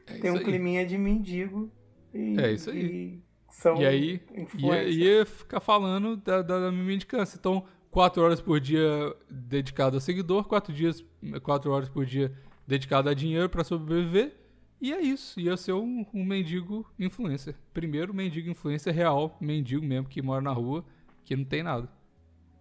é 0.06 0.14
têm 0.14 0.30
um 0.30 0.36
aí. 0.36 0.44
climinha 0.44 0.86
de 0.86 0.96
mendigo. 0.96 1.70
E, 2.14 2.40
é 2.40 2.52
isso 2.52 2.70
aí. 2.70 2.84
E, 2.84 3.22
são 3.50 3.76
e 3.76 3.86
aí 3.86 4.20
ia, 4.56 4.82
ia, 4.84 5.26
ficar 5.26 5.60
falando 5.60 6.16
da, 6.16 6.40
da, 6.40 6.60
da 6.60 6.72
minha 6.72 6.84
mendicância. 6.84 7.36
Então, 7.38 7.64
quatro 7.90 8.22
horas 8.22 8.40
por 8.40 8.60
dia 8.60 9.14
dedicado 9.28 9.96
a 9.96 10.00
seguidor, 10.00 10.44
quatro, 10.44 10.72
dias, 10.72 11.04
quatro 11.42 11.70
horas 11.70 11.88
por 11.88 12.06
dia 12.06 12.32
dedicado 12.66 13.08
a 13.08 13.14
dinheiro 13.14 13.48
para 13.48 13.64
sobreviver. 13.64 14.36
E 14.80 14.94
é 14.94 15.00
isso, 15.00 15.38
ia 15.38 15.56
ser 15.58 15.74
um, 15.74 16.06
um, 16.14 16.24
mendigo 16.24 16.90
influencer. 16.98 17.54
Primeiro 17.74 18.14
mendigo 18.14 18.48
influencer 18.48 18.94
real, 18.94 19.36
mendigo 19.38 19.84
mesmo, 19.84 20.08
que 20.08 20.22
mora 20.22 20.40
na 20.40 20.52
rua, 20.52 20.84
que 21.22 21.36
não 21.36 21.44
tem 21.44 21.62
nada. 21.62 21.86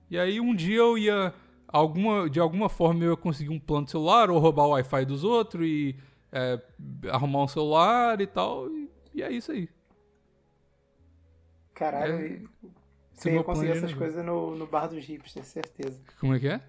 E 0.10 0.18
aí 0.18 0.42
um 0.42 0.54
dia 0.54 0.80
eu 0.80 0.98
ia, 0.98 1.34
alguma, 1.72 2.30
de 2.30 2.40
alguma 2.40 2.70
forma 2.70 3.04
eu 3.04 3.12
ia 3.12 3.18
conseguir 3.18 3.50
um 3.50 3.60
plano 3.60 3.86
de 3.86 3.92
celular, 3.92 4.30
ou 4.30 4.40
roubar 4.40 4.66
o 4.66 4.72
Wi-Fi 4.72 5.06
dos 5.06 5.24
outros, 5.24 5.66
e 5.66 5.96
é, 6.32 6.60
arrumar 7.10 7.44
um 7.44 7.48
celular 7.48 8.20
e 8.20 8.28
tal, 8.28 8.70
e, 8.70 8.90
e 9.14 9.24
é 9.24 9.32
isso 9.32 9.52
aí. 9.52 9.70
Caralho, 11.74 12.14
é, 12.14 12.42
você 13.14 13.34
ia 13.34 13.44
conseguir 13.44 13.72
essas 13.72 13.94
coisas 13.94 14.26
no, 14.26 14.56
no 14.56 14.68
bar 14.68 14.88
dos 14.88 15.06
hipsters, 15.06 15.48
certeza. 15.48 16.00
Como 16.20 16.34
é 16.34 16.40
que 16.40 16.48
é? 16.48 16.62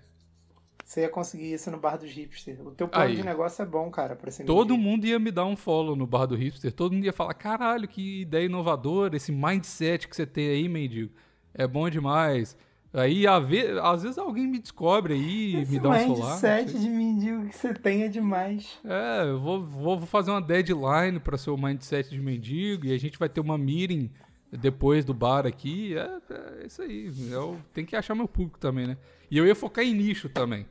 Você 0.84 1.02
ia 1.02 1.08
conseguir 1.08 1.52
isso 1.52 1.70
no 1.70 1.78
bar 1.78 1.96
dos 1.96 2.10
hipsters. 2.10 2.58
O 2.58 2.72
teu 2.72 2.88
plano 2.88 3.06
Aí, 3.06 3.14
de 3.14 3.22
negócio 3.22 3.62
é 3.62 3.66
bom, 3.66 3.88
cara, 3.92 4.16
pra 4.16 4.28
ser 4.30 4.44
Todo 4.44 4.76
mundo 4.76 5.06
ia 5.06 5.20
me 5.20 5.30
dar 5.30 5.46
um 5.46 5.54
follow 5.54 5.94
no 5.94 6.04
bar 6.04 6.26
do 6.26 6.34
hipster. 6.34 6.72
Todo 6.72 6.92
mundo 6.92 7.04
ia 7.04 7.12
falar, 7.12 7.34
caralho, 7.34 7.86
que 7.86 8.22
ideia 8.22 8.46
inovadora, 8.46 9.16
esse 9.16 9.30
mindset 9.30 10.08
que 10.08 10.16
você 10.16 10.26
tem 10.26 10.48
aí, 10.48 10.68
mendigo. 10.68 11.12
É 11.54 11.64
bom 11.64 11.88
demais. 11.88 12.56
Aí, 12.92 13.24
às 13.24 14.02
vezes, 14.02 14.18
alguém 14.18 14.48
me 14.48 14.58
descobre 14.58 15.14
aí, 15.14 15.56
esse 15.56 15.72
me 15.72 15.78
dá 15.78 15.90
um 15.90 16.16
solar. 16.16 16.34
Esse 16.36 16.46
mindset 16.46 16.78
de 16.80 16.88
mendigo 16.88 17.46
que 17.46 17.56
você 17.56 17.72
tem 17.72 18.02
é 18.02 18.08
demais. 18.08 18.78
É, 18.84 19.30
eu 19.30 19.38
vou, 19.38 19.64
vou 19.64 20.00
fazer 20.00 20.32
uma 20.32 20.42
deadline 20.42 21.20
para 21.20 21.38
seu 21.38 21.56
mindset 21.56 22.10
de 22.10 22.20
mendigo 22.20 22.86
e 22.86 22.92
a 22.92 22.98
gente 22.98 23.16
vai 23.16 23.28
ter 23.28 23.40
uma 23.40 23.56
meeting 23.56 24.10
depois 24.50 25.04
do 25.04 25.14
bar 25.14 25.46
aqui. 25.46 25.96
É, 25.96 26.20
é 26.62 26.66
isso 26.66 26.82
aí. 26.82 27.12
Eu 27.30 27.60
tenho 27.72 27.86
que 27.86 27.94
achar 27.94 28.16
meu 28.16 28.26
público 28.26 28.58
também, 28.58 28.88
né? 28.88 28.96
E 29.30 29.38
eu 29.38 29.46
ia 29.46 29.54
focar 29.54 29.84
em 29.84 29.94
nicho 29.94 30.28
também. 30.28 30.66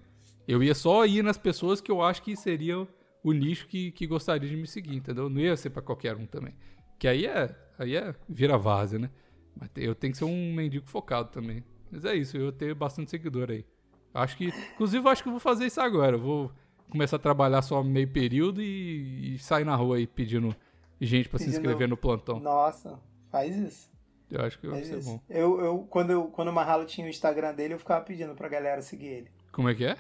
Eu 0.46 0.62
ia 0.62 0.76
só 0.76 1.06
ir 1.06 1.24
nas 1.24 1.38
pessoas 1.38 1.80
que 1.80 1.90
eu 1.90 2.02
acho 2.02 2.22
que 2.22 2.36
seriam 2.36 2.86
o 3.24 3.32
nicho 3.32 3.66
que, 3.68 3.92
que 3.92 4.06
gostaria 4.06 4.50
de 4.50 4.58
me 4.58 4.68
seguir, 4.68 4.96
entendeu? 4.96 5.30
Não 5.30 5.40
ia 5.40 5.56
ser 5.56 5.70
para 5.70 5.82
qualquer 5.82 6.18
um 6.18 6.26
também. 6.26 6.54
Que 6.98 7.08
aí 7.08 7.26
é, 7.26 7.56
aí 7.78 7.96
é 7.96 8.14
vira 8.28 8.58
vaza, 8.58 9.00
né? 9.00 9.10
Mas 9.56 9.70
eu 9.78 9.96
tenho 9.96 10.12
que 10.12 10.18
ser 10.18 10.26
um 10.26 10.54
mendigo 10.54 10.90
focado 10.90 11.30
também. 11.30 11.64
Mas 11.92 12.06
é 12.06 12.16
isso, 12.16 12.38
eu 12.38 12.52
tenho 12.52 12.76
bastante 12.76 13.12
seguidor 13.12 13.50
aí. 13.50 13.66
Acho 14.14 14.38
que, 14.38 14.48
inclusive, 14.74 15.06
eu 15.06 15.10
acho 15.10 15.24
que 15.24 15.30
eu 15.30 15.34
vou 15.34 15.40
fazer 15.40 15.66
isso 15.66 15.80
agora. 15.80 16.16
Eu 16.16 16.22
vou 16.22 16.52
começar 16.90 17.18
a 17.18 17.20
trabalhar 17.20 17.62
só 17.62 17.84
meio 17.84 18.08
período 18.08 18.62
e, 18.62 19.36
e 19.36 19.40
sair 19.40 19.64
na 19.64 19.76
rua 19.76 19.98
aí 19.98 20.08
pedindo 20.08 20.56
gente 21.00 21.30
para 21.30 21.40
se 21.40 21.50
inscrever 21.50 21.88
no 21.88 21.96
plantão. 21.96 22.40
Nossa, 22.40 23.00
faz 23.32 23.56
isso. 23.56 23.90
Eu 24.30 24.42
acho 24.42 24.60
que 24.60 24.68
vai 24.68 24.84
ser 24.84 25.04
bom. 25.04 25.20
Eu, 25.28 25.60
eu, 25.60 25.80
quando, 25.90 26.12
eu, 26.12 26.26
quando 26.26 26.50
o 26.50 26.54
Mahalo 26.54 26.86
tinha 26.86 27.08
o 27.08 27.10
Instagram 27.10 27.54
dele, 27.54 27.74
eu 27.74 27.80
ficava 27.80 28.04
pedindo 28.04 28.36
pra 28.36 28.48
galera 28.48 28.82
seguir 28.82 29.08
ele. 29.08 29.32
Como 29.52 29.70
é 29.70 29.76
que 29.76 29.86
é? 29.86 29.98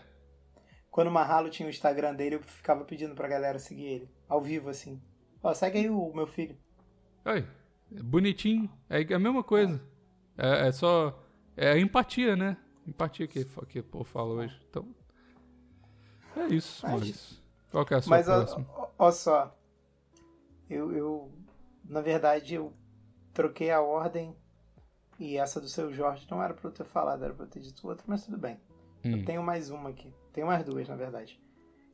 Quando 0.91 1.07
o 1.07 1.11
Mahalo 1.11 1.49
tinha 1.49 1.65
o 1.65 1.69
Instagram 1.69 2.13
dele, 2.13 2.35
eu 2.35 2.41
ficava 2.41 2.83
pedindo 2.83 3.15
pra 3.15 3.27
galera 3.27 3.57
seguir 3.57 3.85
ele. 3.85 4.09
Ao 4.27 4.41
vivo, 4.41 4.69
assim. 4.69 5.01
Ó, 5.41 5.53
segue 5.53 5.79
aí 5.79 5.89
o 5.89 6.13
meu 6.13 6.27
filho. 6.27 6.55
Oi. 7.25 7.45
É 7.95 8.03
bonitinho. 8.03 8.69
É 8.89 9.01
a 9.13 9.19
mesma 9.19 9.43
coisa. 9.43 9.81
É, 10.37 10.67
é 10.67 10.71
só. 10.71 11.23
É 11.61 11.71
a 11.71 11.77
empatia, 11.77 12.37
né? 12.37 12.55
Empatia 12.87 13.27
que, 13.27 13.43
que 13.67 13.81
pô, 13.81 14.05
fala 14.05 14.33
hoje. 14.33 14.57
Então. 14.69 14.87
É 16.37 16.47
isso, 16.47 16.87
mas, 16.87 17.01
mas 17.01 17.41
Qual 17.69 17.85
que 17.85 17.93
é 17.93 17.97
a 17.97 18.01
sua 18.01 18.15
mas, 18.15 18.25
próxima? 18.25 18.65
Ó 18.97 19.11
só. 19.11 19.53
Eu, 20.69 20.93
eu. 20.93 21.31
Na 21.83 21.99
verdade, 21.99 22.55
eu 22.55 22.71
troquei 23.33 23.71
a 23.71 23.81
ordem. 23.81 24.33
E 25.19 25.35
essa 25.35 25.59
do 25.59 25.67
seu 25.67 25.91
Jorge 25.91 26.25
não 26.31 26.41
era 26.41 26.53
pra 26.53 26.69
eu 26.69 26.71
ter 26.71 26.85
falado, 26.85 27.25
era 27.25 27.33
pra 27.33 27.43
eu 27.43 27.49
ter 27.49 27.59
dito 27.59 27.85
outra, 27.85 28.05
mas 28.07 28.23
tudo 28.23 28.37
bem. 28.37 28.57
Hum. 29.03 29.17
Eu 29.17 29.25
tenho 29.25 29.43
mais 29.43 29.69
uma 29.69 29.89
aqui. 29.89 30.13
Tenho 30.31 30.47
mais 30.47 30.63
duas, 30.63 30.87
na 30.87 30.95
verdade. 30.95 31.37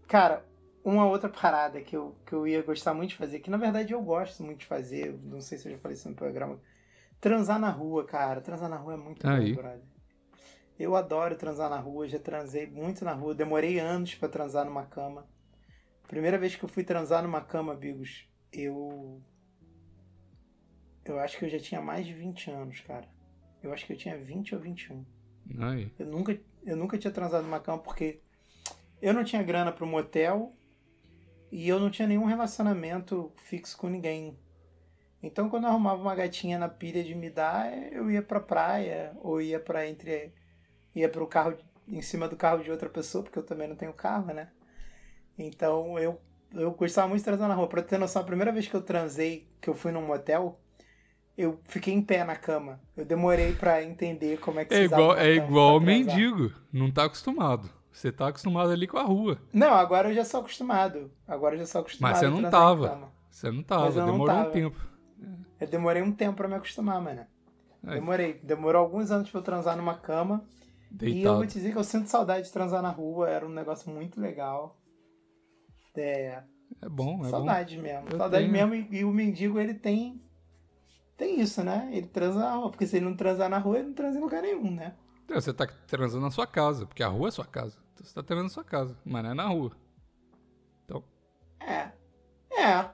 Cara, 0.08 0.46
uma 0.84 1.08
outra 1.08 1.28
parada 1.28 1.82
que 1.82 1.98
eu, 1.98 2.16
que 2.24 2.34
eu 2.34 2.48
ia 2.48 2.62
gostar 2.62 2.94
muito 2.94 3.10
de 3.10 3.16
fazer, 3.16 3.40
que 3.40 3.50
na 3.50 3.58
verdade 3.58 3.94
eu 3.94 4.02
gosto 4.04 4.44
muito 4.44 4.60
de 4.60 4.68
fazer, 4.68 5.18
não 5.24 5.42
sei 5.42 5.58
se 5.58 5.68
eu 5.68 5.72
já 5.72 5.80
falei 5.80 5.98
isso 5.98 6.08
no 6.08 6.14
programa. 6.14 6.60
Transar 7.26 7.58
na 7.58 7.72
rua, 7.72 8.06
cara. 8.06 8.40
Transar 8.40 8.70
na 8.70 8.78
rua 8.78 8.94
é 8.94 8.98
muito 8.98 9.28
Aí. 9.28 9.56
bom, 9.56 9.64
brother. 9.64 9.82
Eu 10.78 10.96
adoro 10.96 11.36
transar 11.36 11.72
na 11.72 11.80
rua, 11.80 12.08
já 12.08 12.20
transei 12.20 12.68
muito 12.68 13.04
na 13.04 13.14
rua. 13.14 13.34
Demorei 13.34 13.80
anos 13.80 14.14
para 14.14 14.30
transar 14.30 14.64
numa 14.64 14.86
cama. 14.86 15.28
Primeira 16.08 16.38
vez 16.38 16.56
que 16.56 16.64
eu 16.64 16.70
fui 16.70 16.84
transar 16.84 17.24
numa 17.24 17.42
cama, 17.42 17.74
Bigos, 17.74 18.30
eu. 18.54 19.20
Eu 21.04 21.18
acho 21.18 21.40
que 21.40 21.46
eu 21.46 21.50
já 21.50 21.58
tinha 21.58 21.82
mais 21.82 22.06
de 22.06 22.14
20 22.14 22.52
anos, 22.52 22.82
cara. 22.82 23.10
Eu 23.64 23.74
acho 23.74 23.88
que 23.88 23.94
eu 23.94 23.98
tinha 23.98 24.16
20 24.16 24.54
ou 24.54 24.62
21. 24.62 25.04
Aí. 25.62 25.92
Eu 25.98 26.06
nunca, 26.06 26.40
eu 26.64 26.78
nunca 26.78 26.96
tinha 26.96 27.12
transado 27.12 27.42
numa 27.42 27.60
cama 27.60 27.80
porque 27.80 28.22
eu 29.02 29.16
não 29.16 29.24
tinha 29.24 29.42
grana 29.42 29.72
para 29.72 29.84
um 29.84 29.90
motel 29.90 30.56
e 31.52 31.68
eu 31.68 31.80
não 31.80 31.90
tinha 31.90 32.08
nenhum 32.08 32.26
relacionamento 32.26 33.34
fixo 33.36 33.76
com 33.76 33.90
ninguém. 33.90 34.38
Então, 35.26 35.50
quando 35.50 35.64
eu 35.64 35.72
arrumava 35.72 36.00
uma 36.00 36.14
gatinha 36.14 36.60
na 36.60 36.70
pilha 36.70 37.04
de 37.04 37.16
me 37.16 37.32
dar, 37.32 37.76
eu 37.92 38.12
ia 38.12 38.22
pra 38.22 38.40
praia 38.40 39.12
ou 39.22 39.42
ia 39.42 39.60
para 39.60 39.88
entre 39.88 40.32
ia 40.96 41.10
pro 41.10 41.26
carro 41.26 41.58
em 41.88 42.02
cima 42.02 42.28
do 42.28 42.36
carro 42.36 42.64
de 42.64 42.70
outra 42.70 42.88
pessoa, 42.88 43.24
porque 43.24 43.40
eu 43.40 43.44
também 43.44 43.68
não 43.68 43.76
tenho 43.76 43.92
carro, 43.92 44.32
né? 44.32 44.50
Então, 45.38 45.98
eu 45.98 46.22
eu 46.54 46.72
gostava 46.72 47.08
muito 47.08 47.20
de 47.20 47.26
transar 47.26 47.50
na 47.50 47.56
rua. 47.56 47.68
Pra 47.68 47.82
ter 47.82 47.98
noção, 47.98 48.22
a 48.22 48.26
primeira 48.26 48.52
vez 48.52 48.68
que 48.68 48.76
eu 48.76 48.82
transei, 48.82 49.50
que 49.60 49.68
eu 49.68 49.74
fui 49.74 49.92
num 49.92 50.06
motel, 50.06 50.60
eu 51.36 51.60
fiquei 51.66 51.94
em 51.94 52.02
pé 52.02 52.24
na 52.24 52.36
cama. 52.36 52.80
Eu 52.96 53.04
demorei 53.04 53.54
para 53.54 53.84
entender 53.84 54.40
como 54.40 54.60
é 54.60 54.66
que 54.66 54.74
é 54.74 54.84
igual 54.84 55.18
É 55.18 55.34
igual 55.34 55.80
mendigo, 55.80 56.54
não 56.72 56.92
tá 56.92 57.06
acostumado. 57.06 57.70
Você 57.92 58.12
tá 58.12 58.28
acostumado 58.28 58.70
ali 58.72 58.88
com 58.88 58.98
a 58.98 59.04
rua. 59.04 59.40
Não, 59.52 59.74
agora 59.74 60.10
eu 60.10 60.14
já 60.14 60.24
sou 60.24 60.42
acostumado. 60.42 61.12
Agora 61.28 61.56
eu 61.56 61.60
já 61.60 61.66
sou 61.66 61.82
acostumado. 61.82 62.12
Mas 62.12 62.20
você 62.20 62.30
não 62.30 62.50
tava. 62.50 63.12
Você 63.32 63.52
não 63.52 63.64
tava, 63.64 63.92
demorou 63.92 64.28
tava. 64.28 64.50
um 64.50 64.52
tempo. 64.52 64.95
Eu 65.60 65.68
demorei 65.68 66.02
um 66.02 66.12
tempo 66.12 66.38
para 66.38 66.48
me 66.48 66.56
acostumar, 66.56 67.02
mano. 67.02 67.26
Demorei. 67.82 68.34
Demorou 68.44 68.82
alguns 68.82 69.12
anos 69.12 69.30
pra 69.30 69.40
eu 69.40 69.44
transar 69.44 69.78
numa 69.78 69.96
cama. 69.96 70.44
Deitado. 70.90 71.20
E 71.20 71.24
eu 71.24 71.36
vou 71.36 71.46
te 71.46 71.54
dizer 71.54 71.72
que 71.72 71.78
eu 71.78 71.84
sinto 71.84 72.08
saudade 72.08 72.48
de 72.48 72.54
transar 72.54 72.82
na 72.82 72.90
rua. 72.90 73.30
Era 73.30 73.46
um 73.46 73.50
negócio 73.50 73.92
muito 73.92 74.20
legal. 74.20 74.78
É. 75.96 76.44
É 76.82 76.90
bom, 76.90 77.26
é 77.26 77.30
Saudade 77.30 77.78
bom. 77.78 77.84
mesmo. 77.84 78.08
Eu 78.12 78.18
saudade 78.18 78.52
tenho... 78.52 78.68
mesmo. 78.70 78.76
E, 78.76 79.00
e, 79.00 79.06
o 79.06 79.12
mendigo, 79.12 79.60
ele 79.60 79.74
tem. 79.74 80.22
Tem 81.16 81.40
isso, 81.40 81.64
né? 81.64 81.90
Ele 81.94 82.08
transa 82.08 82.40
na 82.40 82.56
rua. 82.56 82.70
Porque 82.70 82.86
se 82.86 82.98
ele 82.98 83.06
não 83.06 83.16
transar 83.16 83.50
na 83.50 83.58
rua, 83.58 83.78
ele 83.78 83.88
não 83.88 83.94
transa 83.94 84.18
em 84.18 84.22
lugar 84.22 84.42
nenhum, 84.42 84.72
né? 84.72 84.96
Você 85.28 85.54
tá 85.54 85.66
transando 85.88 86.24
na 86.24 86.32
sua 86.32 86.46
casa, 86.46 86.86
porque 86.86 87.02
a 87.02 87.08
rua 87.08 87.30
é 87.30 87.32
sua 87.32 87.46
casa. 87.46 87.78
Então 87.94 88.06
você 88.06 88.14
tá 88.14 88.22
transando 88.22 88.44
na 88.44 88.54
sua 88.54 88.64
casa, 88.64 88.98
mas 89.04 89.24
não 89.24 89.32
é 89.32 89.34
na 89.34 89.48
rua. 89.48 89.72
Então. 90.84 91.04
É. 91.60 91.92
É. 92.52 92.90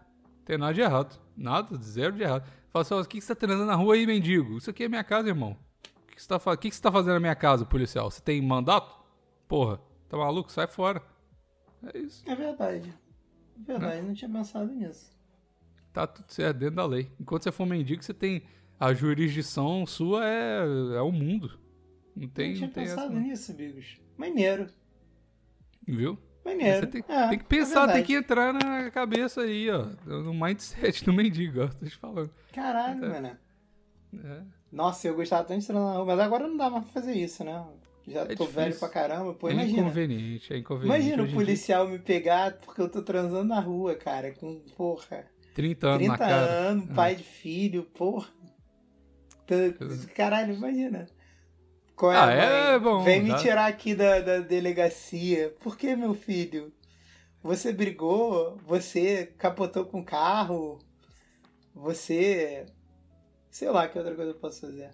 Tem 0.46 0.58
nada 0.58 0.74
de 0.74 0.82
errado. 0.82 1.20
Nada, 1.42 1.76
zero 1.82 2.16
de 2.16 2.22
errado. 2.22 2.48
Fala 2.72 2.84
assim, 2.84 2.94
o 2.94 3.06
que, 3.06 3.20
você 3.20 3.34
tá 3.34 3.48
transando 3.48 3.66
na 3.66 3.76
rua 3.76 3.96
aí, 3.96 4.06
mendigo? 4.06 4.58
Isso 4.58 4.70
aqui 4.70 4.84
é 4.84 4.90
minha 4.90 5.04
casa, 5.04 5.28
irmão. 5.28 5.58
O 6.04 6.08
que, 6.08 6.22
você 6.22 6.28
tá, 6.28 6.38
o 6.38 6.58
que, 6.58 6.72
você 6.72 6.82
tá 6.82 6.92
fazendo 6.92 7.14
na 7.14 7.20
minha 7.20 7.36
casa, 7.36 7.66
policial? 7.66 8.10
Você 8.12 8.22
tem 8.22 8.42
mandato? 8.42 8.96
Porra, 9.48 9.82
tá 10.08 10.18
maluco? 10.18 10.52
Sai 10.52 10.68
fora. 10.68 11.02
É 11.94 11.98
isso. 11.98 12.24
É 12.30 12.36
verdade. 12.36 12.94
É 13.60 13.64
verdade, 13.64 13.98
é. 13.98 14.02
não 14.02 14.14
tinha 14.14 14.30
pensado 14.30 14.72
nisso. 14.72 15.12
Tá 15.92 16.08
tudo 16.08 16.32
certo, 16.32 16.58
dentro 16.58 16.76
da 16.76 16.86
lei. 16.86 17.12
Enquanto 17.20 17.44
você 17.44 17.52
for 17.52 17.66
mendigo, 17.66 18.04
você 18.04 18.14
tem. 18.14 18.44
A 18.80 18.94
jurisdição 18.94 19.86
sua 19.86 20.26
é, 20.26 20.62
é 20.96 21.02
o 21.02 21.12
mundo. 21.12 21.60
Não 22.16 22.28
tem. 22.28 22.50
Não 22.50 22.56
tinha 22.56 22.68
não 22.68 22.74
tem 22.74 22.84
pensado 22.86 23.12
essa, 23.12 23.20
nisso, 23.20 23.54
Bigos. 23.54 24.00
Maneiro. 24.18 24.68
Viu? 25.88 26.18
Maneiro. 26.44 26.80
Você 26.80 26.88
tem, 26.88 27.04
é, 27.08 27.28
tem 27.30 27.38
que 27.38 27.46
pensar, 27.46 27.90
é 27.90 27.94
tem 27.94 28.04
que 28.04 28.14
entrar 28.14 28.54
na 28.54 28.90
cabeça 28.90 29.42
aí, 29.42 29.70
ó. 29.70 29.86
No 30.06 30.34
mindset 30.34 31.06
do 31.06 31.14
mendigo, 31.14 31.64
ó. 31.64 31.68
Tô 31.68 31.86
te 31.86 31.98
falando. 31.98 32.32
Caralho, 32.52 33.06
é. 33.06 33.10
mano. 33.10 33.38
É. 34.24 34.42
Nossa, 34.72 35.08
eu 35.08 35.16
gostava 35.16 35.44
tanto 35.44 35.60
de 35.60 35.66
entrar 35.66 35.80
na 35.80 35.94
rua, 35.94 36.06
mas 36.06 36.20
agora 36.20 36.48
não 36.48 36.58
dá 36.58 36.70
mais 36.70 36.84
pra 36.86 36.94
fazer 36.94 37.14
isso, 37.14 37.44
né? 37.44 37.64
Já 38.08 38.22
é 38.22 38.26
tô 38.26 38.46
difícil. 38.46 38.54
velho 38.54 38.76
pra 38.80 38.90
caramba, 38.90 39.34
pô, 39.34 39.50
é 39.50 39.54
imagina. 39.54 39.82
Inconveniente, 39.82 40.54
é 40.54 40.58
inconveniente. 40.58 41.06
Imagina 41.06 41.24
o 41.24 41.34
policial 41.34 41.88
me 41.88 42.00
pegar 42.00 42.54
porque 42.54 42.82
eu 42.82 42.90
tô 42.90 43.02
transando 43.02 43.44
na 43.44 43.60
rua, 43.60 43.96
cara, 43.96 44.34
com, 44.34 44.60
porra. 44.76 45.26
30 45.54 45.88
anos 45.88 45.98
30 46.00 46.12
na 46.12 46.18
cara. 46.18 46.48
30 46.48 46.54
anos, 46.54 46.96
pai 46.96 47.16
de 47.16 47.24
filho, 47.24 47.84
porra. 47.84 48.30
Caralho, 50.16 50.54
imagina. 50.54 51.08
Qual 52.02 52.12
é, 52.12 52.18
ah, 52.18 52.32
é 52.74 52.80
bom. 52.80 53.04
Vem 53.04 53.22
me 53.22 53.36
tirar 53.36 53.68
aqui 53.68 53.94
da, 53.94 54.20
da 54.22 54.40
delegacia. 54.40 55.56
Por 55.60 55.78
que, 55.78 55.96
meu 55.96 56.16
filho? 56.16 56.74
Você 57.44 57.72
brigou? 57.72 58.58
Você 58.66 59.28
capotou 59.38 59.86
com 59.86 60.00
o 60.00 60.04
carro? 60.04 60.80
Você. 61.76 62.66
Sei 63.52 63.70
lá 63.70 63.88
que 63.88 64.00
outra 64.00 64.16
coisa 64.16 64.32
eu 64.32 64.40
posso 64.40 64.62
fazer. 64.62 64.90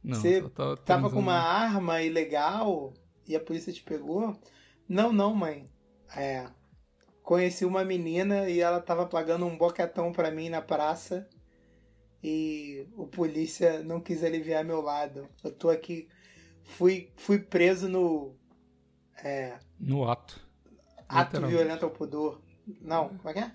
Não, 0.00 0.14
você 0.14 0.42
tá 0.42 0.76
tava 0.76 1.10
com 1.10 1.18
uma 1.18 1.40
arma 1.40 2.00
ilegal 2.00 2.94
e 3.26 3.34
a 3.34 3.40
polícia 3.40 3.72
te 3.72 3.82
pegou? 3.82 4.40
Não, 4.88 5.12
não, 5.12 5.34
mãe. 5.34 5.68
É. 6.16 6.46
Conheci 7.24 7.64
uma 7.64 7.84
menina 7.84 8.48
e 8.48 8.60
ela 8.60 8.80
tava 8.80 9.06
plagando 9.06 9.44
um 9.44 9.58
boquetão 9.58 10.12
pra 10.12 10.30
mim 10.30 10.48
na 10.48 10.62
praça 10.62 11.28
e 12.22 12.86
o 12.96 13.06
polícia 13.06 13.82
não 13.82 14.00
quis 14.00 14.22
aliviar 14.22 14.64
meu 14.64 14.80
lado. 14.80 15.28
Eu 15.42 15.50
tô 15.52 15.70
aqui 15.70 16.08
fui, 16.64 17.10
fui 17.16 17.38
preso 17.38 17.88
no. 17.88 18.34
É, 19.24 19.58
No 19.78 20.08
ato. 20.08 20.40
ato 21.08 21.40
violento 21.46 21.84
ao 21.84 21.90
pudor. 21.90 22.40
Não, 22.80 23.08
como 23.08 23.28
é 23.28 23.32
que 23.32 23.38
é? 23.40 23.52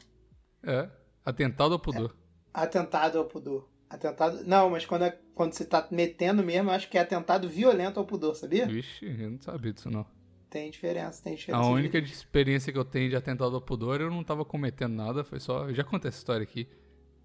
É. 0.63 0.89
Atentado 1.26 1.74
ao 1.74 1.80
pudor. 1.80 2.15
Atentado 2.53 3.18
ao 3.20 3.26
pudor. 3.26 3.68
Atentado. 3.89 4.43
Não, 4.45 4.70
mas 4.70 4.86
quando, 4.86 5.03
é, 5.03 5.18
quando 5.34 5.53
você 5.53 5.65
tá 5.65 5.88
metendo 5.91 6.43
mesmo, 6.43 6.70
eu 6.70 6.74
acho 6.74 6.89
que 6.89 6.97
é 6.97 7.01
atentado 7.01 7.47
violento 7.47 7.99
ao 7.99 8.05
pudor, 8.05 8.36
sabia? 8.36 8.65
Vixe, 8.65 9.05
eu 9.05 9.32
não 9.32 9.41
sabia 9.41 9.72
disso 9.74 9.89
não. 9.89 10.05
Tem 10.49 10.70
diferença, 10.72 11.22
tem 11.24 11.34
A 11.34 11.36
diferença. 11.36 11.68
única 11.70 11.97
experiência 11.97 12.72
que 12.72 12.80
eu 12.80 12.86
tenho 12.86 13.09
de 13.09 13.15
atentado 13.15 13.55
ao 13.55 13.61
pudor, 13.61 13.99
eu 14.01 14.09
não 14.09 14.24
tava 14.24 14.45
cometendo 14.45 14.93
nada, 14.93 15.24
foi 15.24 15.39
só. 15.39 15.70
Eu 15.70 15.74
já 15.74 15.84
contei 15.84 16.09
essa 16.09 16.18
história 16.18 16.43
aqui. 16.43 16.68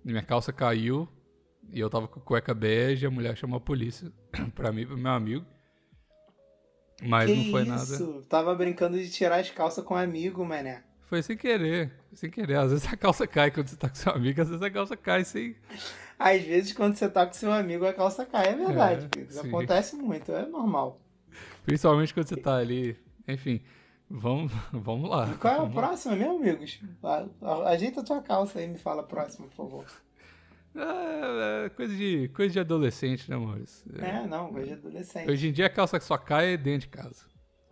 Minha 0.05 0.23
calça 0.23 0.53
caiu 0.53 1.09
e 1.71 1.81
eu 1.81 1.91
tava 1.91 2.09
com 2.09 2.21
cueca 2.21 2.55
bege 2.55 3.07
a 3.07 3.11
mulher 3.11 3.37
chamou 3.37 3.59
a 3.59 3.61
polícia 3.61 4.11
pra 4.55 4.73
mim, 4.73 4.87
pro 4.87 4.97
meu 4.97 5.13
amigo. 5.13 5.45
Mas 7.03 7.29
que 7.31 7.37
não 7.37 7.51
foi 7.51 7.63
isso? 7.63 8.05
nada. 8.07 8.23
Tava 8.29 8.55
brincando 8.55 8.97
de 8.99 9.11
tirar 9.11 9.41
as 9.41 9.51
calças 9.51 9.85
com 9.85 9.95
um 9.95 9.97
amigo, 9.97 10.45
mané. 10.45 10.85
Foi 11.03 11.23
sem 11.23 11.37
querer. 11.37 11.93
Sem 12.15 12.31
querer. 12.31 12.57
Às 12.57 12.71
vezes 12.71 12.91
a 12.91 12.97
calça 12.97 13.27
cai 13.27 13.51
quando 13.51 13.69
você 13.69 13.77
tá 13.77 13.89
com 13.89 13.95
seu 13.95 14.13
amigo, 14.13 14.41
às 14.41 14.49
vezes 14.49 14.63
a 14.63 14.71
calça 14.71 14.97
cai 14.97 15.25
sem. 15.25 15.57
Às 16.19 16.43
vezes, 16.43 16.73
quando 16.73 16.95
você 16.95 17.09
tá 17.09 17.27
com 17.27 17.33
seu 17.33 17.53
amigo, 17.53 17.85
a 17.85 17.93
calça 17.93 18.25
cai. 18.25 18.51
É 18.51 18.55
verdade, 18.55 19.09
É. 19.19 19.41
Acontece 19.41 19.97
muito, 19.97 20.31
é 20.31 20.47
normal. 20.47 21.01
Principalmente 21.65 22.15
quando 22.15 22.29
você 22.29 22.37
tá 22.37 22.57
ali. 22.57 22.97
Enfim, 23.27 23.61
vamos, 24.09 24.53
vamos 24.73 25.11
lá. 25.11 25.29
E 25.33 25.37
qual 25.37 25.55
é 25.55 25.61
o 25.61 25.71
próximo, 25.71 26.15
meu 26.15 26.37
amigos? 26.37 26.81
Ajeita 27.67 28.01
a 28.01 28.05
tua 28.05 28.23
calça 28.23 28.61
aí 28.61 28.67
e 28.67 28.69
me 28.69 28.79
fala 28.79 29.03
próximo, 29.03 29.49
por 29.49 29.57
favor. 29.57 29.85
É, 30.75 31.67
é 31.67 31.69
coisa, 31.71 31.95
de, 31.95 32.29
coisa 32.29 32.53
de 32.53 32.61
adolescente, 32.61 33.31
né, 33.31 33.37
Maurício? 33.37 33.85
É, 33.99 34.27
não, 34.27 34.51
coisa 34.53 34.67
de 34.69 34.73
adolescente. 34.75 35.31
Hoje 35.31 35.49
em 35.49 35.53
dia 35.53 35.67
a 35.67 35.71
calça 35.71 35.99
que 35.99 36.05
só 36.05 36.17
cai 36.17 36.55
é 36.55 36.57
dentro 36.57 36.89
de 36.89 36.97
casa. 36.97 37.25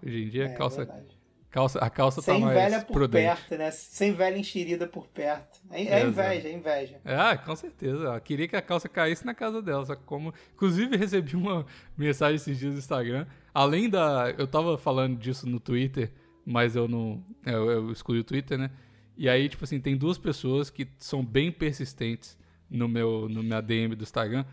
Hoje 0.04 0.24
em 0.24 0.28
dia 0.28 0.44
É, 0.44 0.54
a 0.54 0.56
calça, 0.56 0.84
verdade. 0.84 1.18
calça, 1.50 1.78
a 1.78 1.90
calça 1.90 2.22
tá 2.22 2.32
Sem 2.32 2.40
mais 2.40 2.54
velha 2.54 2.84
por 2.84 2.92
prudente. 2.94 3.24
perto, 3.24 3.58
né? 3.58 3.70
Sem 3.70 4.12
velha 4.12 4.38
enxerida 4.38 4.86
por 4.86 5.06
perto. 5.08 5.60
É, 5.70 5.82
é 5.82 6.06
inveja, 6.06 6.48
é 6.48 6.52
inveja. 6.52 7.00
Ah, 7.04 7.36
com 7.36 7.56
certeza. 7.56 8.04
Ela 8.04 8.20
queria 8.20 8.48
que 8.48 8.56
a 8.56 8.62
calça 8.62 8.88
caísse 8.88 9.24
na 9.24 9.34
casa 9.34 9.60
dela. 9.62 9.84
Só 9.84 9.96
como. 9.96 10.32
Inclusive, 10.54 10.96
recebi 10.96 11.36
uma 11.36 11.64
mensagem 11.96 12.36
esses 12.36 12.58
dias 12.58 12.72
no 12.72 12.78
Instagram. 12.78 13.26
Além 13.52 13.88
da. 13.90 14.34
Eu 14.38 14.46
tava 14.46 14.76
falando 14.78 15.18
disso 15.18 15.46
no 15.48 15.58
Twitter, 15.60 16.12
mas 16.44 16.76
eu 16.76 16.86
não. 16.88 17.22
Eu, 17.44 17.70
eu 17.70 17.92
excluí 17.92 18.18
o 18.20 18.24
Twitter, 18.24 18.58
né? 18.58 18.70
E 19.16 19.28
aí, 19.28 19.48
tipo 19.50 19.64
assim, 19.64 19.78
tem 19.80 19.96
duas 19.98 20.16
pessoas 20.16 20.70
que 20.70 20.88
são 20.98 21.22
bem 21.22 21.52
persistentes 21.52 22.38
no 22.70 22.88
meu, 22.88 23.28
no 23.28 23.42
minha 23.42 23.60
DM 23.60 23.94
do 23.94 24.02
Instagram. 24.04 24.44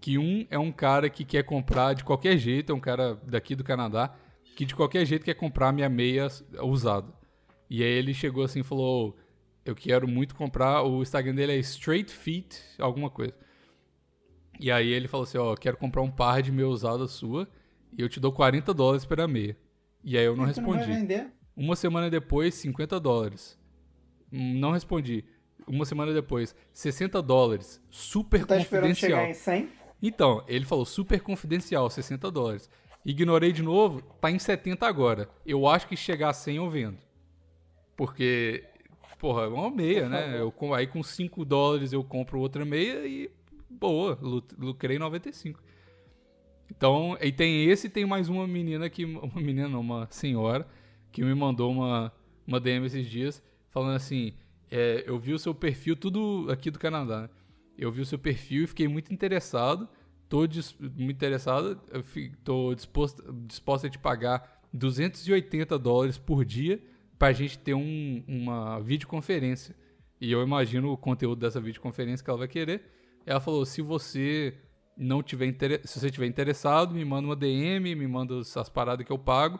Que 0.00 0.16
um 0.16 0.46
é 0.48 0.58
um 0.58 0.70
cara 0.70 1.10
que 1.10 1.24
quer 1.24 1.42
comprar 1.42 1.92
de 1.94 2.04
qualquer 2.04 2.38
jeito, 2.38 2.70
é 2.70 2.74
um 2.74 2.80
cara 2.80 3.20
daqui 3.26 3.56
do 3.56 3.64
Canadá, 3.64 4.14
que 4.56 4.64
de 4.64 4.74
qualquer 4.74 5.04
jeito 5.04 5.24
quer 5.24 5.34
comprar 5.34 5.72
minha 5.72 5.88
meia 5.88 6.28
usada. 6.62 7.12
E 7.68 7.82
aí 7.82 7.90
ele 7.90 8.14
chegou 8.14 8.44
assim 8.44 8.60
e 8.60 8.64
falou: 8.64 9.16
Eu 9.64 9.74
quero 9.74 10.06
muito 10.06 10.34
comprar. 10.36 10.82
O 10.84 11.02
Instagram 11.02 11.34
dele 11.34 11.52
é 11.52 11.58
Straight 11.58 12.12
Feet, 12.12 12.60
alguma 12.78 13.10
coisa. 13.10 13.34
E 14.60 14.70
aí 14.70 14.88
ele 14.88 15.08
falou 15.08 15.24
assim: 15.24 15.38
Ó, 15.38 15.52
eu 15.52 15.56
quero 15.56 15.76
comprar 15.76 16.02
um 16.02 16.10
par 16.10 16.42
de 16.42 16.52
meia 16.52 16.68
usada 16.68 17.06
sua 17.08 17.48
e 17.96 18.00
eu 18.00 18.08
te 18.08 18.20
dou 18.20 18.32
40 18.32 18.72
dólares 18.72 19.04
pela 19.04 19.26
meia. 19.26 19.56
E 20.04 20.16
aí 20.16 20.24
eu 20.24 20.32
não 20.32 20.38
Não 20.42 20.46
respondi. 20.46 20.84
vender? 20.84 21.26
Uma 21.56 21.74
semana 21.74 22.08
depois, 22.08 22.54
50 22.54 23.00
dólares. 23.00 23.58
Hum, 24.32 24.58
Não 24.60 24.70
respondi. 24.70 25.24
Uma 25.68 25.84
semana 25.84 26.12
depois, 26.12 26.54
60 26.72 27.20
dólares. 27.22 27.80
Super 27.90 28.44
tá 28.44 28.56
esperando 28.56 28.88
confidencial. 28.90 29.20
chegar 29.20 29.30
em 29.30 29.34
100? 29.34 29.68
Então, 30.02 30.44
ele 30.46 30.64
falou 30.64 30.84
super 30.84 31.20
confidencial, 31.20 31.88
60 31.90 32.30
dólares. 32.30 32.70
Ignorei 33.04 33.52
de 33.52 33.62
novo, 33.62 34.00
tá 34.20 34.30
em 34.30 34.38
70 34.38 34.86
agora. 34.86 35.28
Eu 35.44 35.66
acho 35.66 35.88
que 35.88 35.96
chegar 35.96 36.30
a 36.30 36.32
100 36.32 36.56
eu 36.56 36.70
vendo. 36.70 36.98
Porque, 37.96 38.64
porra, 39.18 39.42
é 39.44 39.48
uma 39.48 39.70
meia, 39.70 40.08
né? 40.08 40.40
Eu, 40.40 40.52
aí 40.74 40.86
com 40.86 41.02
5 41.02 41.44
dólares 41.44 41.92
eu 41.92 42.04
compro 42.04 42.38
outra 42.38 42.64
meia 42.64 43.06
e, 43.06 43.30
boa, 43.68 44.18
lu- 44.20 44.42
lucrei 44.56 44.98
95. 44.98 45.60
Então, 46.70 47.16
e 47.20 47.32
tem 47.32 47.64
esse 47.64 47.86
e 47.86 47.90
tem 47.90 48.04
mais 48.04 48.28
uma 48.28 48.46
menina 48.46 48.88
que. 48.90 49.04
Uma 49.04 49.40
menina 49.40 49.68
não, 49.68 49.80
uma 49.80 50.06
senhora 50.10 50.66
que 51.10 51.24
me 51.24 51.34
mandou 51.34 51.72
uma, 51.72 52.12
uma 52.46 52.60
DM 52.60 52.86
esses 52.86 53.06
dias 53.08 53.42
falando 53.70 53.96
assim: 53.96 54.34
é, 54.70 55.04
eu 55.06 55.18
vi 55.18 55.32
o 55.32 55.38
seu 55.38 55.54
perfil, 55.54 55.96
tudo 55.96 56.46
aqui 56.50 56.70
do 56.70 56.78
Canadá, 56.78 57.22
né? 57.22 57.30
Eu 57.76 57.92
vi 57.92 58.00
o 58.00 58.06
seu 58.06 58.18
perfil 58.18 58.64
e 58.64 58.66
fiquei 58.66 58.88
muito 58.88 59.12
interessado. 59.12 59.88
Tô 60.28 60.46
dis- 60.46 60.76
muito 60.78 61.12
interessado, 61.16 61.80
tô 62.44 62.74
disposto, 62.74 63.22
disposta 63.46 63.86
a 63.86 63.90
te 63.90 63.98
pagar 63.98 64.60
280 64.72 65.78
dólares 65.78 66.18
por 66.18 66.44
dia 66.44 66.82
pra 67.18 67.32
gente 67.32 67.58
ter 67.58 67.74
um- 67.74 68.22
uma 68.26 68.78
videoconferência. 68.80 69.74
E 70.20 70.30
eu 70.30 70.42
imagino 70.42 70.92
o 70.92 70.96
conteúdo 70.96 71.38
dessa 71.40 71.60
videoconferência 71.60 72.22
que 72.24 72.28
ela 72.30 72.38
vai 72.40 72.48
querer. 72.48 72.82
Ela 73.24 73.40
falou: 73.40 73.64
se 73.64 73.80
você 73.80 74.54
não 74.96 75.22
tiver 75.22 75.54
se 75.84 76.00
você 76.00 76.10
tiver 76.10 76.26
interessado, 76.26 76.92
me 76.94 77.04
manda 77.04 77.28
uma 77.28 77.36
DM, 77.36 77.94
me 77.94 78.06
manda 78.08 78.38
as 78.40 78.68
paradas 78.68 79.06
que 79.06 79.12
eu 79.12 79.18
pago. 79.18 79.58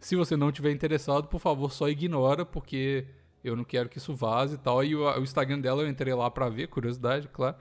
Se 0.00 0.16
você 0.16 0.36
não 0.36 0.50
tiver 0.52 0.72
interessado, 0.72 1.28
por 1.28 1.38
favor, 1.40 1.72
só 1.72 1.88
ignora, 1.88 2.44
porque 2.44 3.06
eu 3.44 3.54
não 3.54 3.62
quero 3.62 3.88
que 3.90 3.98
isso 3.98 4.14
vaze 4.14 4.54
e 4.54 4.58
tal. 4.58 4.82
E 4.82 4.96
o, 4.96 5.04
o 5.04 5.22
Instagram 5.22 5.60
dela 5.60 5.82
eu 5.82 5.88
entrei 5.88 6.14
lá 6.14 6.30
pra 6.30 6.48
ver, 6.48 6.66
curiosidade, 6.68 7.28
claro. 7.28 7.56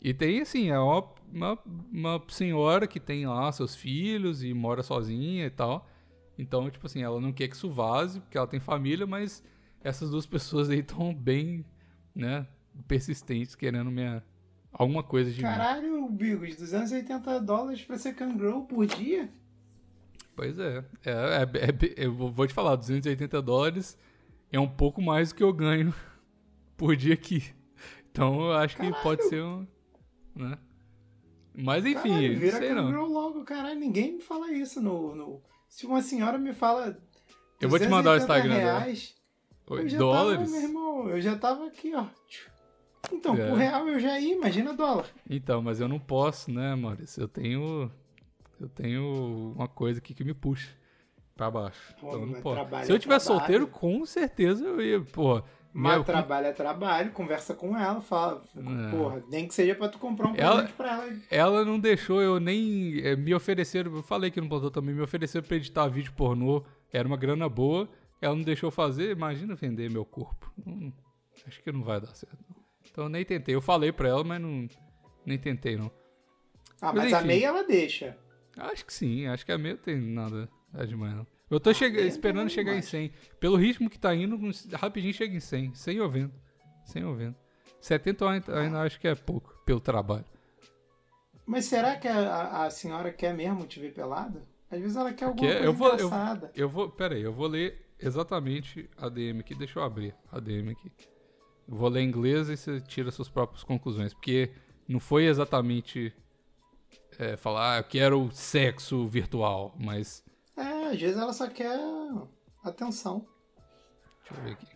E 0.00 0.12
tem, 0.12 0.40
assim, 0.40 0.70
é 0.70 0.78
uma, 0.78 1.08
uma, 1.32 1.58
uma 1.92 2.22
senhora 2.28 2.86
que 2.88 2.98
tem 2.98 3.26
lá 3.26 3.52
seus 3.52 3.76
filhos 3.76 4.42
e 4.42 4.52
mora 4.52 4.82
sozinha 4.82 5.46
e 5.46 5.50
tal. 5.50 5.88
Então, 6.36 6.68
tipo 6.70 6.86
assim, 6.86 7.02
ela 7.02 7.20
não 7.20 7.32
quer 7.32 7.46
que 7.46 7.54
isso 7.54 7.70
vaze, 7.70 8.20
porque 8.20 8.36
ela 8.36 8.46
tem 8.46 8.58
família, 8.58 9.06
mas 9.06 9.44
essas 9.84 10.10
duas 10.10 10.26
pessoas 10.26 10.70
aí 10.70 10.80
estão 10.80 11.14
bem, 11.14 11.64
né, 12.14 12.46
persistentes, 12.88 13.54
querendo 13.54 13.90
minha, 13.90 14.24
alguma 14.72 15.02
coisa 15.02 15.30
de 15.30 15.36
mim. 15.36 15.42
Caralho, 15.42 16.08
Bigos, 16.08 16.56
280 16.56 17.40
dólares 17.40 17.82
pra 17.82 17.96
ser 17.98 18.14
kangaroo 18.14 18.62
por 18.64 18.86
dia? 18.86 19.28
Pois 20.34 20.58
é. 20.58 20.84
É, 21.04 21.12
é- 21.12 22.02
é 22.02 22.06
eu 22.06 22.12
vou 22.12 22.46
te 22.46 22.54
falar, 22.54 22.74
280 22.76 23.40
dólares 23.42 23.98
é 24.52 24.60
um 24.60 24.68
pouco 24.68 25.00
mais 25.00 25.30
do 25.30 25.34
que 25.34 25.42
eu 25.42 25.52
ganho 25.52 25.92
por 26.76 26.94
dia 26.94 27.14
aqui. 27.14 27.42
Então 28.10 28.40
eu 28.46 28.52
acho 28.52 28.76
que 28.76 28.82
Caralho. 28.82 29.02
pode 29.02 29.24
ser 29.24 29.42
um. 29.42 29.66
Né? 30.36 30.58
Mas 31.54 31.84
enfim, 31.84 32.10
Caralho, 32.10 32.38
vira 32.38 32.52
não 32.52 32.58
sei 32.60 32.74
não. 32.74 33.04
logo, 33.06 33.44
caralho. 33.44 33.80
Ninguém 33.80 34.14
me 34.14 34.20
fala 34.20 34.52
isso 34.52 34.80
no, 34.80 35.14
no... 35.14 35.42
Se 35.68 35.86
uma 35.86 36.02
senhora 36.02 36.38
me 36.38 36.52
fala... 36.52 36.98
Eu 37.60 37.68
vou 37.68 37.78
te 37.78 37.88
mandar 37.88 38.12
o 38.12 38.18
280 38.18 38.24
Instagram 38.24 38.54
reais, 38.54 39.14
Oi, 39.68 39.94
eu 39.94 39.98
dólares? 39.98 40.50
Tava, 40.50 40.50
meu 40.50 40.68
irmão, 40.68 41.08
eu 41.08 41.20
já 41.20 41.36
tava 41.36 41.66
aqui, 41.66 41.94
ó. 41.94 42.06
Então, 43.12 43.36
É. 43.36 43.48
por 43.48 43.56
real 43.58 43.88
eu 43.88 44.00
já 44.00 44.18
ia, 44.18 44.34
imagina 44.34 44.72
dólar. 44.74 45.06
Então, 45.28 45.62
mas 45.62 45.80
eu 45.80 45.88
não 45.88 45.98
posso, 45.98 46.50
né, 46.50 46.74
Maurício? 46.74 47.22
Eu 47.22 47.28
tenho. 47.28 47.90
Eu 48.60 48.68
tenho 48.68 49.52
uma 49.56 49.68
coisa 49.68 49.98
aqui 49.98 50.14
que 50.14 50.24
me 50.24 50.34
puxa 50.34 50.70
pra 51.42 51.50
baixo. 51.50 51.94
Pô, 52.00 52.16
então 52.26 52.84
Se 52.84 52.92
eu 52.92 52.96
é 52.96 52.98
tivesse 52.98 53.26
trabalho. 53.26 53.40
solteiro, 53.40 53.66
com 53.66 54.04
certeza 54.06 54.64
eu 54.64 54.80
ia, 54.80 55.00
pô. 55.00 55.42
Mas 55.74 55.94
meu- 55.94 56.04
trabalho 56.04 56.46
é 56.48 56.52
trabalho, 56.52 57.12
conversa 57.12 57.54
com 57.54 57.74
ela, 57.76 58.00
fala, 58.02 58.42
É. 58.54 58.90
porra, 58.90 59.24
nem 59.30 59.48
que 59.48 59.54
seja 59.54 59.74
pra 59.74 59.88
tu 59.88 59.98
comprar 59.98 60.28
um 60.28 60.34
Ela- 60.36 60.56
presente 60.56 60.76
pra 60.76 60.92
ela. 60.92 61.16
Ela 61.30 61.64
não 61.64 61.80
deixou 61.80 62.20
eu 62.20 62.38
nem. 62.38 63.00
eh, 63.02 63.16
me 63.16 63.34
ofereceram. 63.34 63.94
Eu 63.96 64.02
falei 64.02 64.30
que 64.30 64.38
não 64.40 64.48
plantou 64.48 64.70
também. 64.70 64.94
Me 64.94 65.00
ofereceram 65.00 65.46
pra 65.46 65.56
editar 65.56 65.88
vídeo 65.88 66.12
pornô. 66.12 66.62
Era 66.92 67.08
uma 67.08 67.16
grana 67.16 67.48
boa. 67.48 67.88
Ela 68.20 68.36
não 68.36 68.42
deixou 68.42 68.70
fazer. 68.70 69.12
Imagina 69.12 69.54
vender 69.54 69.90
meu 69.90 70.04
corpo. 70.04 70.52
Hum, 70.66 70.92
acho 71.46 71.62
que 71.62 71.72
não 71.72 71.82
vai 71.82 72.00
dar 72.02 72.14
certo. 72.14 72.36
Então 72.90 73.04
eu 73.04 73.08
nem 73.10 73.24
tentei. 73.24 73.54
Eu 73.54 73.62
falei 73.62 73.90
pra 73.92 74.08
ela, 74.10 74.22
mas 74.22 74.40
não. 74.42 74.68
Nem 75.24 75.38
tentei, 75.38 75.76
não. 75.76 75.90
Ah, 76.82 76.92
Mas 76.92 77.04
mas, 77.04 77.14
a 77.14 77.22
meia 77.22 77.46
ela 77.46 77.64
deixa. 77.64 78.18
Acho 78.58 78.84
que 78.84 78.92
sim. 78.92 79.26
Acho 79.26 79.46
que 79.46 79.52
a 79.52 79.56
não 79.56 79.76
tem 79.78 79.96
nada 79.98 80.48
é 80.74 80.84
demais, 80.84 81.14
não. 81.14 81.26
Eu 81.52 81.60
tô 81.60 81.72
chega- 81.74 81.96
meia 81.98 82.08
esperando 82.08 82.48
chegar 82.50 82.72
em 82.72 82.76
demais. 82.80 82.86
100. 82.88 83.12
Pelo 83.38 83.56
ritmo 83.56 83.90
que 83.90 83.98
tá 83.98 84.14
indo, 84.14 84.38
rapidinho 84.74 85.12
chega 85.12 85.34
em 85.36 85.40
100. 85.40 85.74
100 85.74 85.96
eu 85.96 86.08
vendo. 86.10 86.32
100 86.86 87.02
eu 87.02 87.14
vendo. 87.14 87.36
70 87.80 88.24
eu 88.24 88.28
ainda, 88.28 88.58
ainda 88.60 88.80
acho 88.82 88.98
que 88.98 89.06
é 89.08 89.14
pouco 89.14 89.54
pelo 89.64 89.80
trabalho. 89.80 90.24
Mas 91.44 91.64
será 91.66 91.96
que 91.96 92.08
a, 92.08 92.64
a- 92.64 92.70
senhora 92.70 93.12
quer 93.12 93.34
mesmo 93.34 93.66
te 93.66 93.80
ver 93.80 93.92
pelado? 93.92 94.40
Às 94.70 94.80
vezes 94.80 94.96
ela 94.96 95.12
quer 95.12 95.26
alguma 95.26 95.46
Quer? 95.46 95.54
coisa 95.54 95.66
Eu 95.66 95.72
vou- 95.74 95.88
eu- 95.88 95.94
engraçada. 96.06 96.50
Eu 96.54 96.68
vou, 96.68 96.88
pera 96.90 97.14
aí, 97.16 97.22
eu 97.22 97.32
vou 97.32 97.46
ler 97.48 97.84
exatamente 97.98 98.88
a 98.96 99.08
DM 99.08 99.40
aqui. 99.40 99.54
Deixa 99.54 99.78
eu 99.78 99.82
abrir 99.82 100.14
a 100.30 100.40
DM 100.40 100.70
aqui. 100.70 100.90
Eu 101.68 101.76
vou 101.76 101.88
ler 101.88 102.00
em 102.00 102.08
inglês 102.08 102.48
e 102.48 102.56
você 102.56 102.80
tira 102.80 103.10
suas 103.10 103.28
próprias 103.28 103.62
conclusões. 103.64 104.14
Porque 104.14 104.50
não 104.88 104.98
foi 105.00 105.24
exatamente 105.26 106.14
é, 107.18 107.36
falar, 107.36 107.74
ah, 107.74 107.78
eu 107.80 107.84
quero 107.84 108.30
sexo 108.32 109.06
virtual, 109.06 109.74
mas. 109.78 110.24
Às 110.92 111.00
vezes 111.00 111.16
ela 111.16 111.32
só 111.32 111.48
quer 111.48 111.80
atenção. 112.62 113.26
Deixa 114.18 114.38
eu 114.38 114.44
ver 114.44 114.52
aqui. 114.52 114.66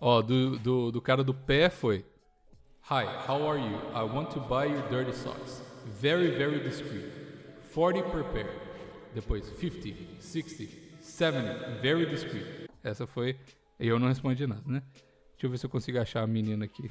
Ó, 0.00 0.22
do, 0.22 0.56
do, 0.56 0.92
do 0.92 1.02
cara 1.02 1.24
do 1.24 1.34
pé 1.34 1.68
foi. 1.68 2.06
Hi, 2.88 3.04
how 3.28 3.50
are 3.50 3.60
you? 3.60 3.76
I 3.92 4.04
want 4.04 4.30
to 4.34 4.40
buy 4.40 4.66
your 4.66 4.88
dirty 4.88 5.12
socks. 5.12 5.60
Very, 6.00 6.30
very 6.30 6.60
discreet. 6.60 7.10
40 7.74 8.02
per 8.04 8.22
pair. 8.32 8.46
Depois 9.12 9.44
50, 9.44 10.20
60, 10.20 10.68
70, 11.00 11.80
very 11.80 12.06
discreet. 12.06 12.68
Essa 12.84 13.04
foi. 13.04 13.36
E 13.80 13.88
eu 13.88 13.98
não 13.98 14.06
respondi 14.06 14.46
nada, 14.46 14.62
né? 14.64 14.80
Deixa 15.32 15.46
eu 15.46 15.50
ver 15.50 15.58
se 15.58 15.66
eu 15.66 15.70
consigo 15.70 15.98
achar 15.98 16.22
a 16.22 16.26
menina 16.26 16.66
aqui. 16.66 16.88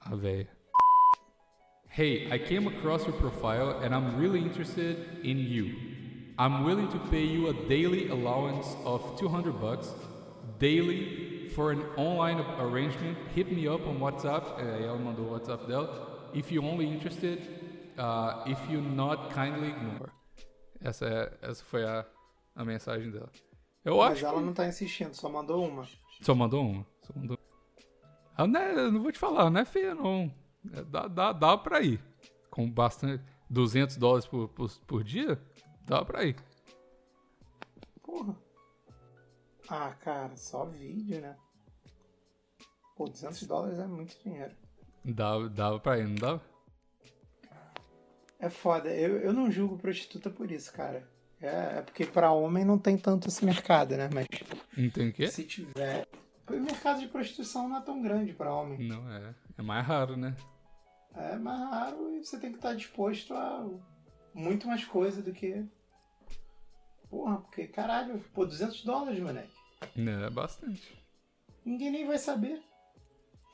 A 0.00 0.16
véia. 0.16 0.48
Hey, 1.96 2.26
I 2.32 2.40
came 2.40 2.66
across 2.66 3.06
your 3.06 3.16
profile 3.18 3.84
and 3.84 3.94
I'm 3.94 4.18
really 4.18 4.40
interested 4.40 5.20
in 5.22 5.38
you. 5.38 5.93
I'm 6.36 6.64
willing 6.64 6.88
to 6.88 6.98
pay 7.10 7.24
you 7.24 7.48
a 7.48 7.52
daily 7.68 8.08
allowance 8.08 8.74
of 8.84 9.16
200 9.16 9.60
bucks 9.60 9.94
daily 10.58 11.48
for 11.54 11.70
an 11.70 11.82
online 11.96 12.40
arrangement. 12.58 13.16
Hit 13.36 13.52
me 13.52 13.68
up 13.68 13.86
on 13.86 14.00
WhatsApp. 14.00 14.58
Uh, 14.58 14.82
ela 14.82 14.98
mandou 14.98 15.26
o 15.26 15.30
WhatsApp 15.30 15.64
dela. 15.68 16.30
If 16.34 16.50
you're 16.50 16.64
only 16.64 16.88
interested, 16.88 17.38
uh, 17.96 18.42
if 18.46 18.58
you 18.68 18.80
not, 18.80 19.32
kindly 19.32 19.68
ignore. 19.68 20.10
Essa, 20.80 21.06
é, 21.06 21.50
essa 21.50 21.64
foi 21.64 21.84
a, 21.84 22.04
a 22.56 22.64
mensagem 22.64 23.12
dela. 23.12 23.30
Eu 23.84 23.98
Mas 23.98 24.14
acho 24.14 24.26
ela 24.26 24.40
que... 24.40 24.46
não 24.46 24.52
tá 24.52 24.66
insistindo, 24.66 25.14
só 25.14 25.28
mandou 25.28 25.68
uma. 25.68 25.84
Só 26.20 26.34
mandou 26.34 26.66
uma. 26.66 26.86
Só 27.02 27.12
mandou... 27.14 27.38
Ela 28.36 28.48
não, 28.48 28.60
é, 28.60 28.72
eu 28.72 28.90
não 28.90 29.02
vou 29.02 29.12
te 29.12 29.20
falar, 29.20 29.48
não 29.50 29.60
é 29.60 29.64
feia 29.64 29.94
não. 29.94 30.34
É, 30.72 30.82
dá, 30.82 31.06
dá, 31.06 31.32
dá 31.32 31.56
pra 31.56 31.80
ir. 31.80 32.02
Com 32.50 32.68
bastante... 32.68 33.22
200 33.50 33.96
dólares 33.96 34.26
por, 34.26 34.48
por, 34.48 34.70
por 34.86 35.04
dia, 35.04 35.40
dá 35.86 36.04
pra 36.04 36.24
ir. 36.24 36.36
Porra. 38.02 38.36
Ah, 39.68 39.94
cara, 40.00 40.36
só 40.36 40.64
vídeo, 40.66 41.20
né? 41.20 41.36
Pô, 42.96 43.08
200 43.08 43.42
dólares 43.44 43.78
é 43.78 43.86
muito 43.86 44.16
dinheiro. 44.22 44.54
Dá, 45.04 45.38
dava 45.48 45.80
pra 45.80 45.98
ir, 45.98 46.06
não 46.06 46.14
dava? 46.14 46.42
É 48.38 48.50
foda. 48.50 48.90
Eu, 48.94 49.18
eu 49.20 49.32
não 49.32 49.50
julgo 49.50 49.78
prostituta 49.78 50.28
por 50.30 50.50
isso, 50.50 50.72
cara. 50.72 51.08
É, 51.40 51.78
é 51.78 51.82
porque 51.82 52.04
pra 52.06 52.30
homem 52.32 52.64
não 52.64 52.78
tem 52.78 52.96
tanto 52.96 53.28
esse 53.28 53.44
mercado, 53.44 53.96
né? 53.96 54.08
Mas 54.12 54.26
Não 54.76 54.90
tem 54.90 55.08
o 55.08 55.12
quê? 55.12 55.28
se 55.28 55.44
tiver. 55.44 56.06
O 56.48 56.52
mercado 56.52 57.00
de 57.00 57.08
prostituição 57.08 57.68
não 57.68 57.78
é 57.78 57.80
tão 57.80 58.02
grande 58.02 58.32
pra 58.34 58.54
homem. 58.54 58.86
Não, 58.86 59.10
é. 59.10 59.34
É 59.58 59.62
mais 59.62 59.86
raro, 59.86 60.16
né? 60.16 60.36
É 61.14 61.36
mais 61.36 61.58
raro 61.70 62.14
e 62.16 62.24
você 62.24 62.38
tem 62.38 62.50
que 62.50 62.56
estar 62.58 62.74
disposto 62.74 63.32
a 63.34 63.66
muito 64.34 64.66
mais 64.66 64.84
coisa 64.84 65.22
do 65.22 65.32
que. 65.32 65.64
Porra, 67.08 67.36
porque 67.38 67.66
caralho, 67.68 68.18
pô, 68.34 68.44
200 68.44 68.82
dólares, 68.84 69.20
moleque. 69.20 69.54
É 69.96 70.30
bastante. 70.30 70.98
Ninguém 71.64 71.90
nem 71.90 72.06
vai 72.06 72.18
saber. 72.18 72.60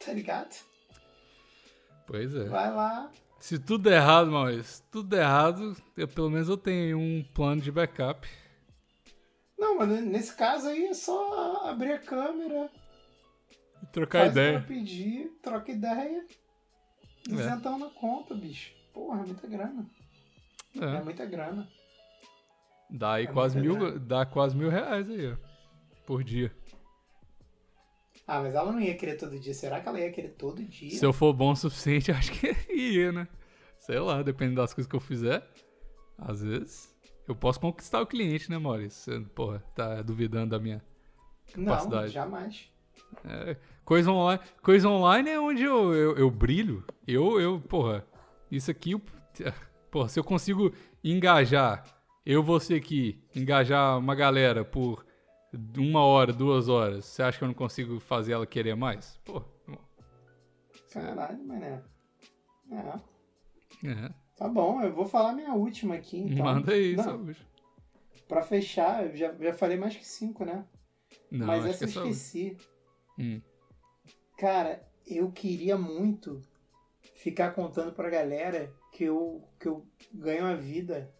Tá 0.04 0.12
ligado? 0.12 0.54
Pois 2.06 2.34
é. 2.34 2.44
Vai 2.44 2.72
lá. 2.72 3.12
Se 3.38 3.58
tudo 3.58 3.84
der 3.84 3.96
errado, 3.96 4.30
Maurício, 4.30 4.84
tudo 4.90 5.08
der 5.10 5.22
errado, 5.22 5.76
eu, 5.96 6.08
pelo 6.08 6.30
menos 6.30 6.48
eu 6.48 6.56
tenho 6.56 6.98
um 6.98 7.22
plano 7.34 7.60
de 7.60 7.70
backup. 7.70 8.28
Não, 9.58 9.78
mas 9.78 9.88
nesse 10.04 10.34
caso 10.34 10.68
aí 10.68 10.86
é 10.86 10.94
só 10.94 11.66
abrir 11.68 11.92
a 11.92 11.98
câmera, 11.98 12.70
E 13.82 13.86
trocar 13.86 14.24
o 14.24 14.30
ideia. 14.30 14.60
pedir, 14.62 15.38
troca 15.42 15.70
ideia. 15.70 16.26
Duzentão 17.26 17.78
na 17.78 17.90
conta, 17.90 18.34
bicho. 18.34 18.72
Porra, 18.92 19.20
é 19.22 19.26
muita 19.26 19.46
grana. 19.46 19.86
É, 20.78 20.84
É. 20.84 21.02
muita 21.02 21.24
grana. 21.26 21.68
Dá 22.90 23.14
aí 23.14 23.24
É 23.24 23.32
quase 23.32 23.58
mil, 23.60 23.76
grana. 23.78 23.98
dá 23.98 24.26
quase 24.26 24.56
mil 24.56 24.68
reais 24.68 25.08
aí, 25.08 25.32
ó. 25.32 25.36
Por 26.06 26.24
dia. 26.24 26.52
Ah, 28.26 28.40
mas 28.40 28.54
ela 28.54 28.70
não 28.72 28.80
ia 28.80 28.96
querer 28.96 29.16
todo 29.16 29.38
dia. 29.38 29.54
Será 29.54 29.80
que 29.80 29.88
ela 29.88 29.98
ia 30.00 30.10
querer 30.12 30.30
todo 30.30 30.62
dia? 30.64 30.90
Se 30.90 31.04
eu 31.04 31.12
for 31.12 31.32
bom 31.32 31.52
o 31.52 31.56
suficiente, 31.56 32.12
acho 32.12 32.32
que 32.32 32.54
ia, 32.72 33.10
né? 33.12 33.26
Sei 33.78 33.98
lá, 33.98 34.22
dependendo 34.22 34.60
das 34.60 34.72
coisas 34.74 34.88
que 34.88 34.94
eu 34.96 35.00
fizer. 35.00 35.44
Às 36.18 36.42
vezes, 36.42 36.94
eu 37.26 37.34
posso 37.34 37.58
conquistar 37.58 38.00
o 38.00 38.06
cliente, 38.06 38.50
né, 38.50 38.58
Maurício? 38.58 39.12
Você, 39.12 39.20
porra, 39.30 39.60
tá 39.74 40.02
duvidando 40.02 40.50
da 40.50 40.58
minha 40.58 40.82
não, 41.56 41.64
capacidade. 41.72 42.12
jamais. 42.12 42.70
É, 43.24 43.56
coisa 43.84 44.10
online, 44.12 44.40
coisa 44.62 44.88
online 44.88 45.30
é 45.30 45.40
onde 45.40 45.62
eu, 45.62 45.92
eu, 45.94 46.16
eu 46.16 46.30
brilho. 46.30 46.84
Eu, 47.06 47.40
eu, 47.40 47.60
porra, 47.60 48.04
isso 48.50 48.70
aqui, 48.70 48.92
eu- 48.92 49.02
porra, 49.90 50.08
se 50.08 50.18
eu 50.18 50.24
consigo 50.24 50.72
engajar, 51.02 51.84
eu, 52.24 52.42
você 52.42 52.74
aqui, 52.74 53.22
engajar 53.34 53.98
uma 53.98 54.14
galera 54.14 54.64
por 54.64 55.04
uma 55.76 56.04
hora, 56.04 56.32
duas 56.32 56.68
horas, 56.68 57.04
você 57.04 57.22
acha 57.22 57.38
que 57.38 57.44
eu 57.44 57.48
não 57.48 57.54
consigo 57.54 57.98
fazer 57.98 58.32
ela 58.32 58.46
querer 58.46 58.74
mais? 58.74 59.18
Pô, 59.24 59.42
Caralho, 60.92 61.46
mané. 61.46 61.82
É. 62.72 63.88
é, 63.88 64.10
Tá 64.36 64.48
bom, 64.48 64.80
eu 64.82 64.92
vou 64.92 65.06
falar 65.06 65.32
minha 65.32 65.54
última 65.54 65.94
aqui, 65.94 66.18
então. 66.18 66.44
manda 66.44 66.72
aí, 66.72 66.96
saúde. 66.96 67.46
Pra 68.26 68.42
fechar, 68.42 69.06
eu 69.06 69.16
já, 69.16 69.32
já 69.34 69.52
falei 69.52 69.76
mais 69.76 69.96
que 69.96 70.06
cinco, 70.06 70.44
né? 70.44 70.64
Não, 71.30 71.46
Mas 71.46 71.64
essa 71.64 71.86
que 71.86 71.98
eu 71.98 72.04
é 72.04 72.08
esqueci. 72.08 72.56
Hum. 73.18 73.40
Cara, 74.38 74.88
eu 75.06 75.30
queria 75.30 75.76
muito 75.76 76.40
ficar 77.14 77.50
contando 77.52 77.92
pra 77.92 78.08
galera 78.08 78.72
que 79.00 79.04
eu, 79.04 79.42
que 79.58 79.66
eu 79.66 79.86
ganho 80.12 80.44
a 80.44 80.54
vida 80.54 81.10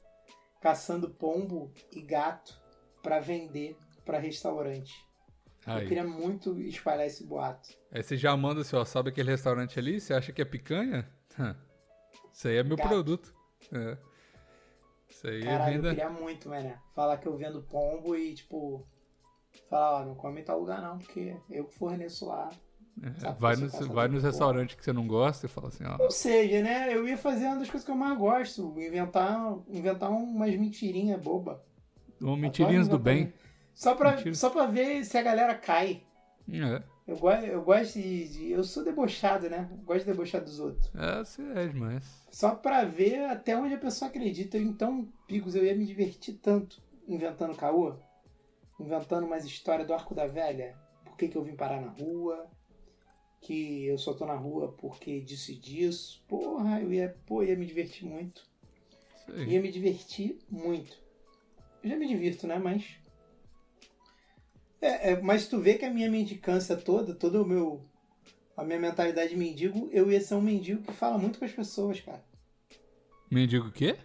caçando 0.61 1.09
pombo 1.09 1.73
e 1.91 2.03
gato 2.03 2.61
pra 3.03 3.19
vender 3.21 3.75
pra 4.05 4.19
restaurante. 4.19 4.93
Eu 5.67 5.73
Aí. 5.73 5.89
queria 5.89 6.05
muito 6.05 6.61
espalhar 6.61 7.07
esse 7.07 7.25
boato. 7.25 7.71
aí 7.91 8.03
você 8.03 8.19
já 8.19 8.37
manda 8.37 8.61
assim, 8.61 8.77
ó, 8.77 8.85
sabe 8.85 9.09
aquele 9.09 9.31
restaurante 9.31 9.79
ali? 9.79 9.99
Você 9.99 10.13
acha 10.13 10.31
que 10.31 10.43
é 10.43 10.45
picanha? 10.45 11.11
Isso 12.31 12.49
aí 12.49 12.57
é 12.59 12.63
meu 12.63 12.77
Gato. 12.77 12.87
produto. 12.87 13.35
É. 13.73 13.97
Isso 15.09 15.27
aí 15.27 15.41
é 15.41 15.45
Caralho, 15.45 15.71
eu 15.71 15.83
venda. 15.83 15.89
queria 15.95 16.11
muito, 16.11 16.51
mané. 16.51 16.79
Falar 16.95 17.17
que 17.17 17.27
eu 17.27 17.37
vendo 17.39 17.63
pombo 17.63 18.15
e, 18.15 18.35
tipo, 18.35 18.87
falar, 19.71 20.03
ó, 20.03 20.05
não 20.05 20.15
come 20.15 20.43
em 20.43 20.45
tal 20.45 20.61
lugar 20.61 20.83
não, 20.83 20.99
porque 20.99 21.35
eu 21.49 21.65
que 21.65 21.75
forneço 21.75 22.27
lá. 22.27 22.51
É, 23.03 23.33
vai 23.33 23.57
nos, 23.57 23.73
vai 23.89 24.09
nos 24.09 24.23
restaurantes 24.23 24.77
que 24.77 24.85
você 24.85 24.93
não 24.93 25.07
gosta 25.07 25.47
e 25.47 25.49
fala 25.49 25.69
assim, 25.69 25.85
ó. 25.85 25.97
Ou 26.03 26.11
seja, 26.11 26.63
né, 26.63 26.95
eu 26.95 27.09
ia 27.09 27.17
fazer 27.17 27.47
uma 27.47 27.57
das 27.59 27.71
coisas 27.71 27.85
que 27.85 27.91
eu 27.91 27.97
mais 27.97 28.19
gosto, 28.19 28.75
inventar, 28.79 29.57
inventar 29.69 30.11
umas 30.11 30.55
mentirinhas 30.57 31.21
boba. 31.21 31.65
Ou 32.23 32.37
mentirinhas 32.37 32.87
do 32.89 32.99
bem. 32.99 33.33
Só 33.75 33.95
pra, 33.95 34.17
Mentira. 34.17 34.35
só 34.35 34.51
pra 34.51 34.67
ver 34.67 35.05
se 35.05 35.17
a 35.17 35.23
galera 35.23 35.55
cai. 35.55 36.03
É, 36.53 36.83
Eu, 37.07 37.17
go 37.17 37.31
eu 37.31 37.63
gosto 37.63 37.95
de, 37.99 38.29
de- 38.29 38.51
Eu 38.51 38.63
sou 38.65 38.85
debochado, 38.85 39.49
né? 39.49 39.69
Eu 39.71 39.79
gosto 39.85 40.01
de 40.05 40.11
debochar 40.11 40.43
dos 40.43 40.59
outros. 40.61 40.91
é, 40.95 41.25
você 41.25 41.43
é 41.55 41.67
demais. 41.69 42.05
Só 42.31 42.55
pra 42.55 42.85
ver 42.85 43.25
até 43.31 43.57
onde 43.57 43.73
a 43.73 43.79
pessoa 43.79 44.11
acredita. 44.11 44.59
Então, 44.59 45.09
Picos, 45.27 45.55
eu 45.55 45.65
ia 45.65 45.75
me 45.75 45.87
divertir 45.87 46.35
tanto 46.35 46.83
inventando 47.09 47.57
caô. 47.57 47.95
Inventando 48.79 49.25
umas 49.27 49.45
histórias 49.47 49.87
do 49.87 49.95
Arco 49.95 50.15
da 50.15 50.27
Velha. 50.27 50.77
Por 51.05 51.17
que, 51.17 51.29
que 51.29 51.37
eu 51.37 51.43
vim 51.43 51.55
parar 51.57 51.81
na 51.81 51.89
rua. 51.91 52.47
Que 53.41 53.87
eu 53.87 53.97
só 53.97 54.13
tô 54.13 54.27
na 54.27 54.35
rua 54.35 54.73
porque 54.73 55.21
disso 55.21 55.51
e 55.51 55.57
disso. 55.57 56.23
Porra, 56.29 56.81
eu 56.81 56.93
ia, 56.93 57.17
pô, 57.27 57.43
ia 57.43 57.57
me 57.57 57.65
divertir 57.67 58.05
muito. 58.07 58.43
Aí. 59.29 59.51
Ia 59.51 59.63
me 59.63 59.71
divertir 59.71 60.39
muito. 60.51 60.99
Eu 61.83 61.91
já 61.91 61.97
me 61.97 62.07
divirto, 62.07 62.47
né? 62.47 62.59
Mas. 62.59 62.97
É, 64.81 65.13
é, 65.13 65.21
mas 65.21 65.47
tu 65.49 65.59
vê 65.59 65.75
que 65.75 65.85
a 65.85 65.91
minha 65.91 66.11
mendicância 66.11 66.77
toda, 66.77 67.15
todo 67.15 67.43
o 67.43 67.47
meu. 67.47 67.85
A 68.57 68.65
minha 68.65 68.79
mentalidade 68.79 69.31
de 69.31 69.37
mendigo, 69.37 69.89
eu 69.91 70.13
ia 70.13 70.21
ser 70.21 70.35
um 70.35 70.41
mendigo 70.43 70.83
que 70.83 70.93
fala 70.93 71.17
muito 71.17 71.39
com 71.39 71.45
as 71.47 71.53
pessoas, 71.53 72.01
cara. 72.01 72.23
Mendigo 73.31 73.69
o 73.69 73.73
quê? 73.73 73.97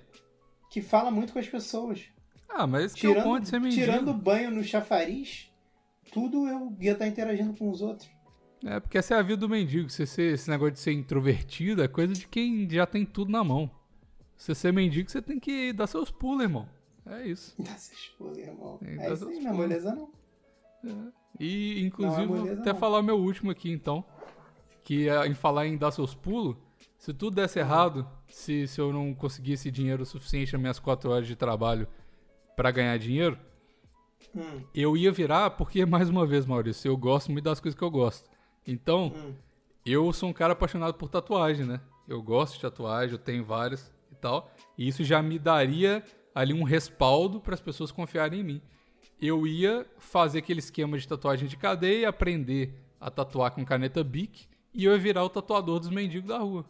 Que 0.69 0.81
fala 0.81 1.11
muito 1.11 1.33
com 1.33 1.39
as 1.39 1.47
pessoas. 1.47 2.05
Ah, 2.47 2.65
mas 2.65 2.86
esse 2.86 2.95
que 2.95 3.05
é 3.05 3.09
o 3.09 3.13
Tirando, 3.13 3.25
ponto 3.25 3.43
de 3.43 3.49
ser 3.49 3.59
mendigo. 3.59 3.81
tirando 3.81 4.13
banho 4.13 4.51
no 4.51 4.63
chafariz, 4.63 5.51
tudo 6.13 6.47
eu 6.47 6.73
ia 6.79 6.93
estar 6.93 7.05
interagindo 7.07 7.53
com 7.57 7.69
os 7.69 7.81
outros. 7.81 8.09
É, 8.66 8.80
porque 8.80 8.97
essa 8.97 9.13
é 9.13 9.20
a 9.20 9.22
vida 9.22 9.38
do 9.38 9.47
mendigo. 9.49 9.89
Você 9.89 10.05
ser, 10.05 10.34
esse 10.34 10.49
negócio 10.49 10.74
de 10.74 10.80
ser 10.80 10.91
introvertido 10.91 11.84
é 11.84 11.88
coisa 11.88 12.13
de 12.13 12.28
quem 12.28 12.68
já 12.70 12.86
tem 12.86 13.05
tudo 13.05 13.32
na 13.32 13.43
mão. 13.43 13.70
Você 14.36 14.55
ser 14.55 14.74
mendigo, 14.74 15.09
você 15.09 15.22
tem 15.22 15.39
que 15.39 15.72
dar 15.72 15.88
seus 15.88 16.09
pulos, 16.11 16.43
irmão. 16.43 16.68
É 17.05 17.28
isso. 17.28 17.55
Dá 17.59 17.72
essas 17.72 18.07
porra, 18.18 18.39
irmão. 18.39 18.78
Tem 18.80 18.99
É 18.99 19.13
isso 19.13 19.28
aí, 19.28 19.36
seus 19.36 19.43
não 19.43 19.51
é 19.51 19.53
pulos. 19.53 19.57
moleza 19.57 19.95
não. 19.95 20.09
E, 21.39 21.82
inclusive, 21.86 22.18
Não 22.18 22.24
é 22.24 22.28
vou 22.28 22.38
moleza, 22.38 22.61
até 22.61 22.74
não. 22.74 22.80
falar 22.80 23.01
meu 23.03 23.18
último 23.18 23.51
aqui, 23.51 23.70
então. 23.72 24.03
Que 24.84 25.09
é 25.09 25.28
em 25.28 25.34
falar 25.34 25.68
em 25.68 25.78
dar 25.78 25.91
seus 25.91 26.13
pulos, 26.16 26.55
se 26.97 27.13
tudo 27.13 27.36
desse 27.36 27.59
errado, 27.59 28.07
se, 28.28 28.68
se 28.68 28.80
eu 28.82 28.91
não 28.93 29.13
conseguisse 29.13 29.70
dinheiro 29.72 30.05
suficiente 30.05 30.53
nas 30.53 30.61
minhas 30.61 30.80
quatro 30.80 31.11
horas 31.11 31.28
de 31.28 31.36
trabalho 31.36 31.88
pra 32.55 32.72
ganhar 32.72 32.97
dinheiro, 32.97 33.38
Hum, 34.36 34.63
eu 34.74 34.97
ia 34.97 35.11
virar, 35.11 35.51
porque, 35.51 35.86
mais 35.88 36.09
uma 36.09 36.26
vez, 36.26 36.45
Maurício, 36.45 36.89
eu 36.89 36.97
gosto 36.97 37.32
muito 37.32 37.45
das 37.45 37.59
coisas 37.59 37.78
que 37.78 37.84
eu 37.84 37.91
gosto. 37.91 38.30
Então, 38.68 39.11
hum. 39.16 39.34
eu 39.86 40.11
sou 40.13 40.30
um 40.30 40.34
cara 40.34 40.53
apaixonado 40.53 40.95
por 40.95 41.09
tatuagem, 41.09 41.66
né? 41.66 41.80
Eu 42.07 42.22
gosto 42.22 42.55
de 42.55 42.61
tatuagem, 42.61 43.13
eu 43.13 43.20
tenho 43.20 43.43
várias 43.43 43.91
e 44.11 44.16
tal. 44.16 44.51
E 44.78 44.88
isso 44.88 45.03
já 45.03 45.22
me 45.22 45.38
daria 45.39 46.03
ali 46.34 46.53
um 46.53 46.63
respaldo 46.63 47.39
para 47.39 47.53
as 47.53 47.61
pessoas 47.61 47.91
confiarem 47.91 48.39
em 48.41 48.43
mim. 48.43 48.61
Eu 49.22 49.47
ia 49.47 49.86
fazer 49.97 50.39
aquele 50.39 50.59
esquema 50.59 50.97
de 50.97 51.07
tatuagem 51.07 51.47
de 51.47 51.55
cadeia, 51.57 52.09
aprender 52.09 52.74
a 52.99 53.09
tatuar 53.09 53.51
com 53.51 53.63
caneta 53.66 54.03
Bic 54.03 54.47
e 54.74 54.86
eu 54.86 54.91
ia 54.91 54.97
virar 54.97 55.24
o 55.24 55.30
tatuador 55.30 55.80
dos 55.80 55.89
mendigos 55.89 56.28
da 56.28 56.38
rua. 56.38 56.66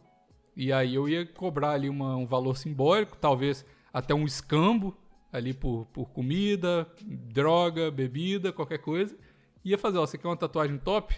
E 0.55 0.71
aí 0.71 0.95
eu 0.95 1.09
ia 1.09 1.25
cobrar 1.25 1.71
ali 1.71 1.89
uma- 1.89 2.15
um 2.15 2.25
valor 2.25 2.55
simbólico, 2.55 3.17
talvez 3.17 3.65
até 3.91 4.13
um 4.13 4.25
escambo 4.25 4.95
ali 5.33 5.53
por, 5.53 5.85
por 5.87 6.09
comida, 6.11 6.87
droga, 7.01 7.91
bebida, 7.91 8.53
qualquer 8.53 8.77
coisa. 8.77 9.17
Ia 9.65 9.77
fazer, 9.77 9.97
ó, 9.97 10.05
você 10.05 10.17
quer 10.17 10.27
uma 10.27 10.37
tatuagem 10.37 10.77
top? 10.77 11.15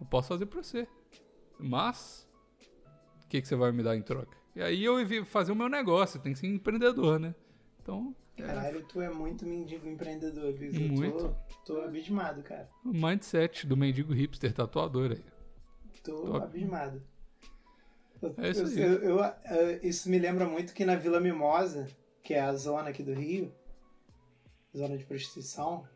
Eu 0.00 0.06
posso 0.06 0.28
fazer 0.28 0.46
pra 0.46 0.62
você. 0.62 0.86
Mas, 1.58 2.28
o 3.24 3.28
que, 3.28 3.40
que 3.40 3.48
você 3.48 3.56
vai 3.56 3.72
me 3.72 3.82
dar 3.82 3.96
em 3.96 4.02
troca? 4.02 4.36
E 4.54 4.62
aí 4.62 4.84
eu 4.84 5.00
ia 5.00 5.24
fazer 5.24 5.52
o 5.52 5.56
meu 5.56 5.68
negócio, 5.68 6.20
tem 6.20 6.32
que 6.32 6.38
ser 6.38 6.46
empreendedor, 6.46 7.18
né? 7.18 7.34
Então. 7.82 8.14
Caralho, 8.36 8.84
tu 8.86 9.00
é 9.00 9.10
muito 9.10 9.44
mendigo 9.44 9.88
empreendedor, 9.88 10.52
viu? 10.52 10.72
Eu 10.72 10.88
Muito. 10.88 11.36
Tô, 11.64 11.74
tô 11.74 11.80
abismado, 11.82 12.42
cara. 12.42 12.68
O 12.84 12.90
mindset 12.92 13.66
do 13.66 13.76
mendigo 13.76 14.12
hipster 14.12 14.52
tatuador 14.52 15.10
aí. 15.12 15.24
Tô 16.04 16.22
Top. 16.22 16.44
abismado. 16.44 17.02
Eu- 18.22 18.34
É 18.38 18.50
isso 18.50 18.62
eu- 18.62 18.66
aí. 18.68 18.80
eu- 18.80 19.02
eu- 19.18 19.24
eh, 19.24 19.80
isso 19.82 20.08
me 20.08 20.18
lembra 20.18 20.46
muito 20.46 20.72
que 20.72 20.84
na 20.84 20.94
Vila 20.94 21.20
Mimosa, 21.20 21.88
que 22.22 22.34
é 22.34 22.40
a 22.40 22.54
zona 22.54 22.90
aqui 22.90 23.02
do 23.02 23.12
Rio, 23.12 23.52
zona 24.76 24.96
de 24.96 25.04
prostituição, 25.04 25.86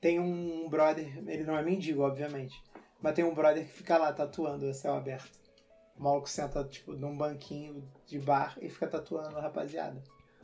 tem 0.00 0.18
um 0.18 0.68
brother, 0.68 1.18
ele 1.28 1.44
não 1.44 1.56
é 1.56 1.62
mendigo, 1.62 2.02
obviamente, 2.02 2.60
mas 3.00 3.14
tem 3.14 3.24
um 3.24 3.34
brother 3.34 3.64
que 3.66 3.72
fica 3.72 3.96
lá 3.98 4.12
tatuando 4.12 4.66
a 4.66 4.74
céu 4.74 4.94
aberto. 4.96 5.38
O 5.96 6.02
maluco 6.02 6.28
senta, 6.28 6.62
tipo, 6.64 6.92
num 6.92 7.16
banquinho 7.16 7.84
de 8.06 8.18
bar 8.18 8.56
e 8.60 8.68
fica 8.68 8.86
tatuando 8.86 9.36
a 9.36 9.40
rapaziada. 9.40 10.02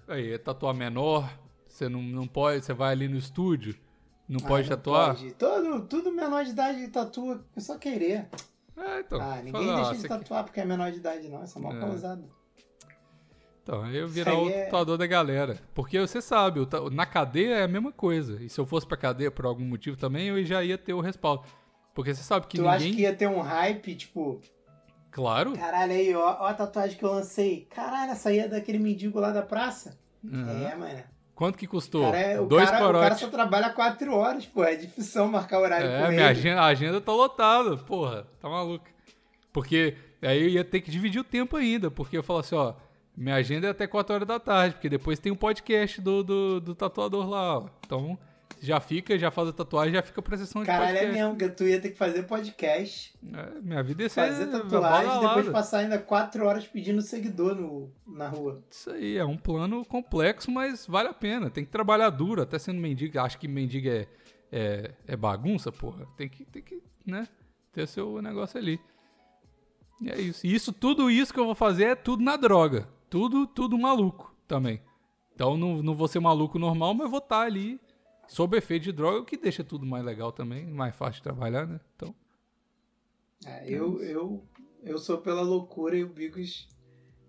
Aí, 0.09 0.33
é 0.33 0.39
tatuar 0.39 0.75
menor, 0.75 1.31
você 1.67 1.89
não, 1.89 2.03
não 2.03 2.27
pode, 2.27 2.65
você 2.65 2.73
vai 2.73 2.93
ali 2.93 3.09
no 3.09 3.17
estúdio, 3.17 3.75
não 4.29 4.41
Ah, 4.45 4.49
pode 4.49 4.69
não 4.69 4.77
tatuar. 4.77 5.15
pode. 5.15 5.33
Todo, 5.35 5.83
tudo 5.87 6.13
menor 6.13 6.45
de 6.45 6.51
idade 6.51 6.89
tatua, 6.89 7.45
é 7.57 7.61
só 7.61 7.79
querer. 7.79 8.29
É, 8.77 9.01
então. 9.01 9.21
Ah, 9.21 9.37
ninguém 9.37 9.53
fala, 9.53 9.77
deixa 9.77 9.91
ah, 9.91 9.95
de 9.95 10.09
tatuar 10.09 10.45
porque 10.45 10.61
é 10.61 10.65
menor 10.65 10.91
de 10.91 10.99
idade, 10.99 11.29
não. 11.29 11.45
Isso 11.45 11.57
é 11.57 11.61
mal 11.63 11.73
É. 11.77 11.81
causado. 11.81 12.25
Então, 13.63 13.83
aí 13.83 13.97
eu 13.97 14.07
virar 14.09 14.37
o 14.39 14.51
é- 14.51 14.65
tatuador 14.65 14.99
da 14.99 15.07
galera. 15.07 15.59
Porque 15.73 15.99
você 15.99 16.21
sabe, 16.21 16.61
na 16.93 17.07
cadeia 17.07 17.55
é 17.59 17.63
a 17.63 17.69
mesma 17.69 17.93
coisa. 17.93 18.43
E 18.43 18.49
se 18.51 18.61
eu 18.61 18.67
fosse 18.67 18.87
pra 18.87 18.97
cadeia 18.97 19.31
por 19.31 19.47
algum 19.47 19.65
motivo 19.65 19.97
também, 19.97 20.29
eu 20.29 20.45
já 20.45 20.63
ia 20.63 20.77
ter 20.77 20.93
o 20.93 21.01
respaldo. 21.01 21.45
Porque 21.95 22.13
você 22.15 22.23
sabe 22.23 22.47
que 22.47 22.57
tu 22.57 22.63
ninguém. 22.63 22.77
acha 22.77 22.85
que 22.91 23.03
ia 23.03 23.15
ter 23.15 23.29
um 23.29 23.41
hype, 23.41 23.95
tipo, 23.95 24.41
Claro. 25.11 25.53
caralho 25.53 25.93
aí, 25.93 26.15
ó, 26.15 26.37
ó 26.41 26.47
a 26.47 26.55
tatuagem 26.55 26.99
que 26.99 27.05
eu 27.05 27.13
lancei. 27.13 27.67
Caralho, 27.75 28.11
essa 28.13 28.29
aí 28.31 28.41
é 28.41 28.49
daquele 28.49 28.79
mendigo 28.79 29.21
lá 29.21 29.31
da 29.31 29.43
praça? 29.43 29.97
Aham. 30.27 30.69
É, 30.69 30.75
mano. 30.75 31.03
Quanto 31.35 31.59
que 31.59 31.67
custou? 31.67 32.05
cara, 32.05 32.17
é- 32.19 32.37
Dois 32.43 32.71
cara, 32.71 32.77
o 32.85 32.87
cara 32.87 32.93
corotes. 33.01 33.19
só 33.21 33.29
trabalha 33.29 33.71
quatro 33.71 34.15
horas, 34.15 34.47
pô. 34.47 34.65
É 34.65 34.75
difícil 34.77 35.27
marcar 35.27 35.59
horário 35.61 35.87
É, 35.89 36.03
com 36.03 36.09
minha 36.09 36.21
ele. 36.23 36.31
agenda, 36.31 36.61
a 36.63 36.67
agenda 36.67 37.01
tá 37.01 37.13
lotada, 37.13 37.77
porra. 37.77 38.27
Tá 38.41 38.49
maluco. 38.49 38.85
Porque 39.53 39.97
aí 40.23 40.43
eu 40.43 40.49
ia 40.49 40.65
ter 40.65 40.81
que 40.81 40.91
dividir 40.91 41.21
o 41.21 41.25
tempo 41.25 41.57
ainda. 41.57 41.91
Porque 41.91 42.17
eu 42.17 42.23
falo 42.23 42.41
assim, 42.41 42.55
ó. 42.55 42.75
Minha 43.17 43.37
agenda 43.37 43.69
é 43.69 43.71
até 43.71 43.87
4 43.87 44.15
horas 44.15 44.27
da 44.27 44.41
tarde. 44.41 44.75
Porque 44.75 44.89
depois 44.89 45.19
tem 45.21 45.31
um 45.31 45.37
podcast 45.37 46.01
do, 46.01 46.23
do, 46.25 46.61
do 46.61 46.75
tatuador 46.75 47.29
lá, 47.29 47.59
ó. 47.59 47.67
Então 47.87 48.19
já 48.61 48.81
fica, 48.81 49.19
já 49.19 49.31
faz 49.31 49.49
a 49.49 49.53
tatuagem, 49.53 49.95
já 49.95 50.03
fica 50.03 50.21
pra 50.23 50.37
sessão 50.37 50.63
de 50.63 50.67
Caralho, 50.67 50.97
é 50.97 51.01
podcast. 51.01 51.23
mesmo, 51.23 51.37
que 51.37 51.49
tu 51.51 51.65
ia 51.65 51.81
ter 51.81 51.91
que 51.91 51.99
fazer 51.99 52.23
podcast, 52.25 53.15
É, 53.33 53.61
minha 53.61 53.83
vida 53.83 54.03
ia 54.03 54.09
ser 54.09 54.21
fazer 54.29 54.47
tatuagem, 54.47 55.07
badalada. 55.07 55.29
depois 55.29 55.49
passar 55.49 55.79
ainda 55.79 55.99
quatro 55.99 56.45
horas 56.47 56.67
pedindo 56.67 57.01
seguidor 57.03 57.55
no, 57.55 57.91
na 58.07 58.29
rua. 58.29 58.63
Isso 58.71 58.91
aí, 58.91 59.17
é 59.17 59.25
um 59.25 59.37
plano 59.37 59.85
complexo, 59.85 60.51
mas 60.51 60.87
vale 60.87 61.09
a 61.09 61.15
pena. 61.15 61.51
Tem 61.51 61.65
que 61.65 61.71
trabalhar 61.71 62.11
duro, 62.11 62.43
até 62.43 62.59
sendo 62.59 62.81
mendigo. 62.81 63.19
Acho 63.19 63.39
que 63.39 63.47
mendigo 63.49 63.89
é, 63.89 64.07
é, 64.51 64.91
é 65.07 65.17
bagunça, 65.17 65.71
porra. 65.73 66.07
Tem 66.17 66.29
que, 66.29 66.45
tem 66.45 66.63
que, 66.63 66.83
né, 67.07 67.29
ter 67.73 67.87
seu 67.87 68.21
negócio 68.23 68.59
ali. 68.59 68.81
E 70.01 70.11
é 70.11 70.21
isso. 70.21 70.47
E 70.47 70.55
isso, 70.55 70.73
tudo 70.73 71.11
isso 71.11 71.33
que 71.33 71.41
eu 71.41 71.47
vou 71.47 71.55
fazer 71.55 71.85
é 71.85 71.95
tudo 71.95 72.23
na 72.23 72.37
droga. 72.37 72.89
Tudo, 73.09 73.47
tudo 73.47 73.79
maluco 73.79 74.35
também. 74.47 74.81
Então 75.35 75.57
não, 75.57 75.83
não 75.83 75.95
vou 75.95 76.09
ser 76.09 76.21
maluco 76.21 76.59
normal, 76.59 76.95
mas 76.95 77.11
vou 77.11 77.19
estar 77.19 77.41
ali 77.43 77.81
sob 78.29 78.57
efeito 78.57 78.85
de 78.85 78.93
droga, 78.93 79.19
o 79.21 79.25
que 79.25 79.37
deixa 79.37 79.63
tudo 79.65 79.85
mais 79.87 80.05
legal 80.05 80.33
também, 80.33 80.67
mais 80.67 80.95
fácil 80.95 81.17
de 81.17 81.23
trabalhar, 81.23 81.67
né? 81.67 81.81
Então, 81.97 82.15
É, 83.47 83.69
eu, 83.69 84.03
eu, 84.03 84.45
eu 84.83 84.99
sou 84.99 85.19
pela 85.19 85.43
loucura 85.43 85.97
e 85.97 86.05
o 86.05 86.09
Bigos 86.09 86.69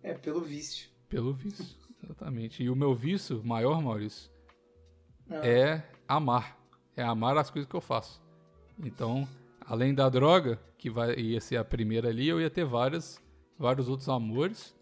é 0.04 0.14
pelo 0.14 0.42
vício. 0.42 0.90
pelo 1.10 1.34
vício. 1.34 1.66
Exatamente. 2.04 2.64
E 2.64 2.70
o 2.70 2.76
meu 2.76 2.94
vício 2.94 3.42
maior, 3.44 3.82
Maurício, 3.82 4.30
Ah. 5.30 5.46
é 5.48 5.84
amar. 6.08 6.58
É 6.96 7.04
amar 7.04 7.36
as 7.38 7.50
coisas 7.50 7.68
que 7.70 7.76
eu 7.76 7.82
faço. 7.82 8.22
Então, 8.78 9.28
além 9.66 9.94
da 9.94 10.08
droga, 10.08 10.60
que 10.78 10.90
vai, 10.90 11.16
ia 11.16 11.42
ser 11.42 11.58
a 11.58 11.66
primeira 11.66 12.10
ali, 12.10 12.28
eu 12.28 12.40
ia 12.40 12.50
ter 12.50 12.64
várias, 12.66 13.20
vários 13.58 13.90
outros 13.90 14.08
amores, 14.08 14.75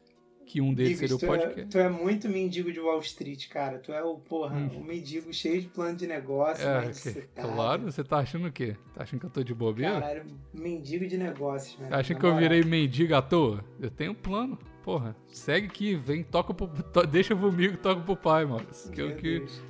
que 0.46 0.62
um 0.62 0.74
deles 0.74 1.00
seria 1.00 1.16
o 1.16 1.20
tu, 1.20 1.26
é, 1.26 1.28
podcast. 1.28 1.66
tu 1.72 1.78
é 1.80 1.90
muito 1.90 2.28
mendigo 2.30 2.72
de 2.72 2.80
Wall 2.80 3.00
Street, 3.00 3.48
cara. 3.50 3.80
Tu 3.80 3.92
é 3.94 4.04
o, 4.04 4.16
porra, 4.18 4.56
um 4.56 4.84
mendigo 4.84 5.34
cheio 5.34 5.62
de 5.62 5.68
plano 5.68 5.96
de 5.96 6.06
negócio, 6.08 6.68
É, 6.68 6.82
que- 6.82 6.88
disciplinado. 6.90 7.54
claro, 7.56 7.82
você 7.84 8.04
tá 8.04 8.18
achando 8.20 8.48
o 8.48 8.52
quê? 8.52 8.76
Tá 8.94 9.04
achando 9.04 9.20
que 9.20 9.26
eu 9.26 9.30
tô 9.30 9.44
de 9.44 9.54
bobeira? 9.54 9.94
Caralho, 10.00 10.26
mendigo 10.54 11.08
de 11.08 11.18
negócios, 11.18 11.76
velho. 11.80 11.96
Acha 11.96 12.14
na 12.14 12.20
que 12.20 12.26
eu 12.26 12.36
virei 12.36 12.64
mendigo 12.64 13.16
à 13.16 13.22
toa? 13.22 13.64
Eu 13.80 13.90
tenho 13.90 14.12
um 14.12 14.16
plano. 14.16 14.58
Porra, 14.84 15.16
segue 15.30 15.68
aqui, 15.68 15.96
vem, 15.96 16.24
toca 16.24 16.54
pro, 16.54 16.68
to- 16.68 17.08
deixa 17.08 17.34
comigo, 17.36 17.78
toca 17.78 18.02
pro 18.02 18.18
pai, 18.18 18.46
mano. 18.46 18.66
Que, 18.94 19.00
é 19.00 19.04
o 19.06 19.08
Meu 19.08 19.16
que 19.18 19.40
Deus. 19.40 19.62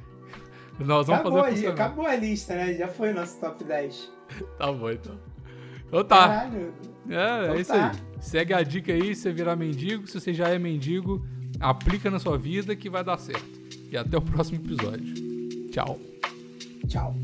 nós 0.79 1.05
vamos 1.05 1.21
Acabou, 1.21 1.43
fazer 1.43 1.67
a, 1.67 1.69
acabou 1.71 2.05
a 2.07 2.15
lista, 2.15 2.55
né? 2.55 2.73
Já 2.73 2.87
foi 2.87 3.13
nosso 3.13 3.39
top 3.39 3.63
10. 3.63 4.11
Tá 4.57 4.71
bom, 4.71 4.89
então. 4.89 5.15
Então 5.87 6.03
tá. 6.03 6.27
Caralho. 6.27 6.73
É, 7.09 7.43
Então 7.43 7.55
é 7.55 7.61
isso 7.61 7.71
tá. 7.71 7.91
aí. 7.91 7.97
Segue 8.21 8.53
a 8.53 8.63
dica 8.63 8.93
aí, 8.93 9.13
você 9.15 9.31
virar 9.31 9.55
mendigo. 9.55 10.07
Se 10.07 10.19
você 10.19 10.33
já 10.33 10.47
é 10.47 10.57
mendigo, 10.57 11.25
aplica 11.59 12.09
na 12.09 12.19
sua 12.19 12.37
vida 12.37 12.75
que 12.75 12.89
vai 12.89 13.03
dar 13.03 13.17
certo. 13.17 13.61
E 13.91 13.97
até 13.97 14.17
o 14.17 14.21
próximo 14.21 14.59
episódio. 14.63 15.13
Tchau. 15.69 15.99
Tchau. 16.87 17.15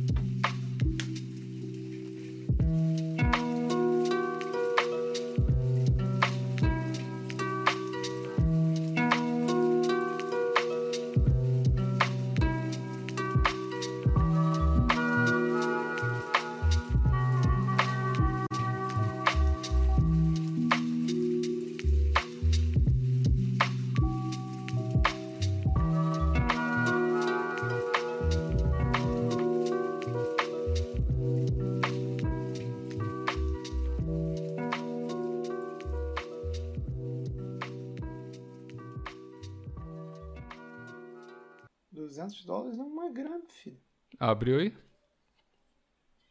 Abriu 44.39 44.57
aí 44.61 44.73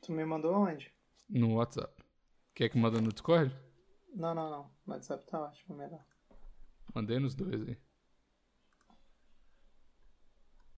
Tu 0.00 0.12
me 0.12 0.24
mandou 0.24 0.54
aonde? 0.54 0.90
no 1.28 1.56
WhatsApp. 1.56 1.92
Quer 2.54 2.70
que 2.70 2.78
manda 2.78 3.02
no 3.02 3.12
Discord? 3.12 3.54
Não, 4.14 4.34
não, 4.34 4.48
não. 4.50 4.70
O 4.86 4.92
WhatsApp 4.92 5.26
tá 5.26 5.42
ótimo, 5.42 5.76
melhor. 5.76 6.02
Mandei 6.94 7.18
nos 7.18 7.34
dois 7.34 7.68
aí. 7.68 7.76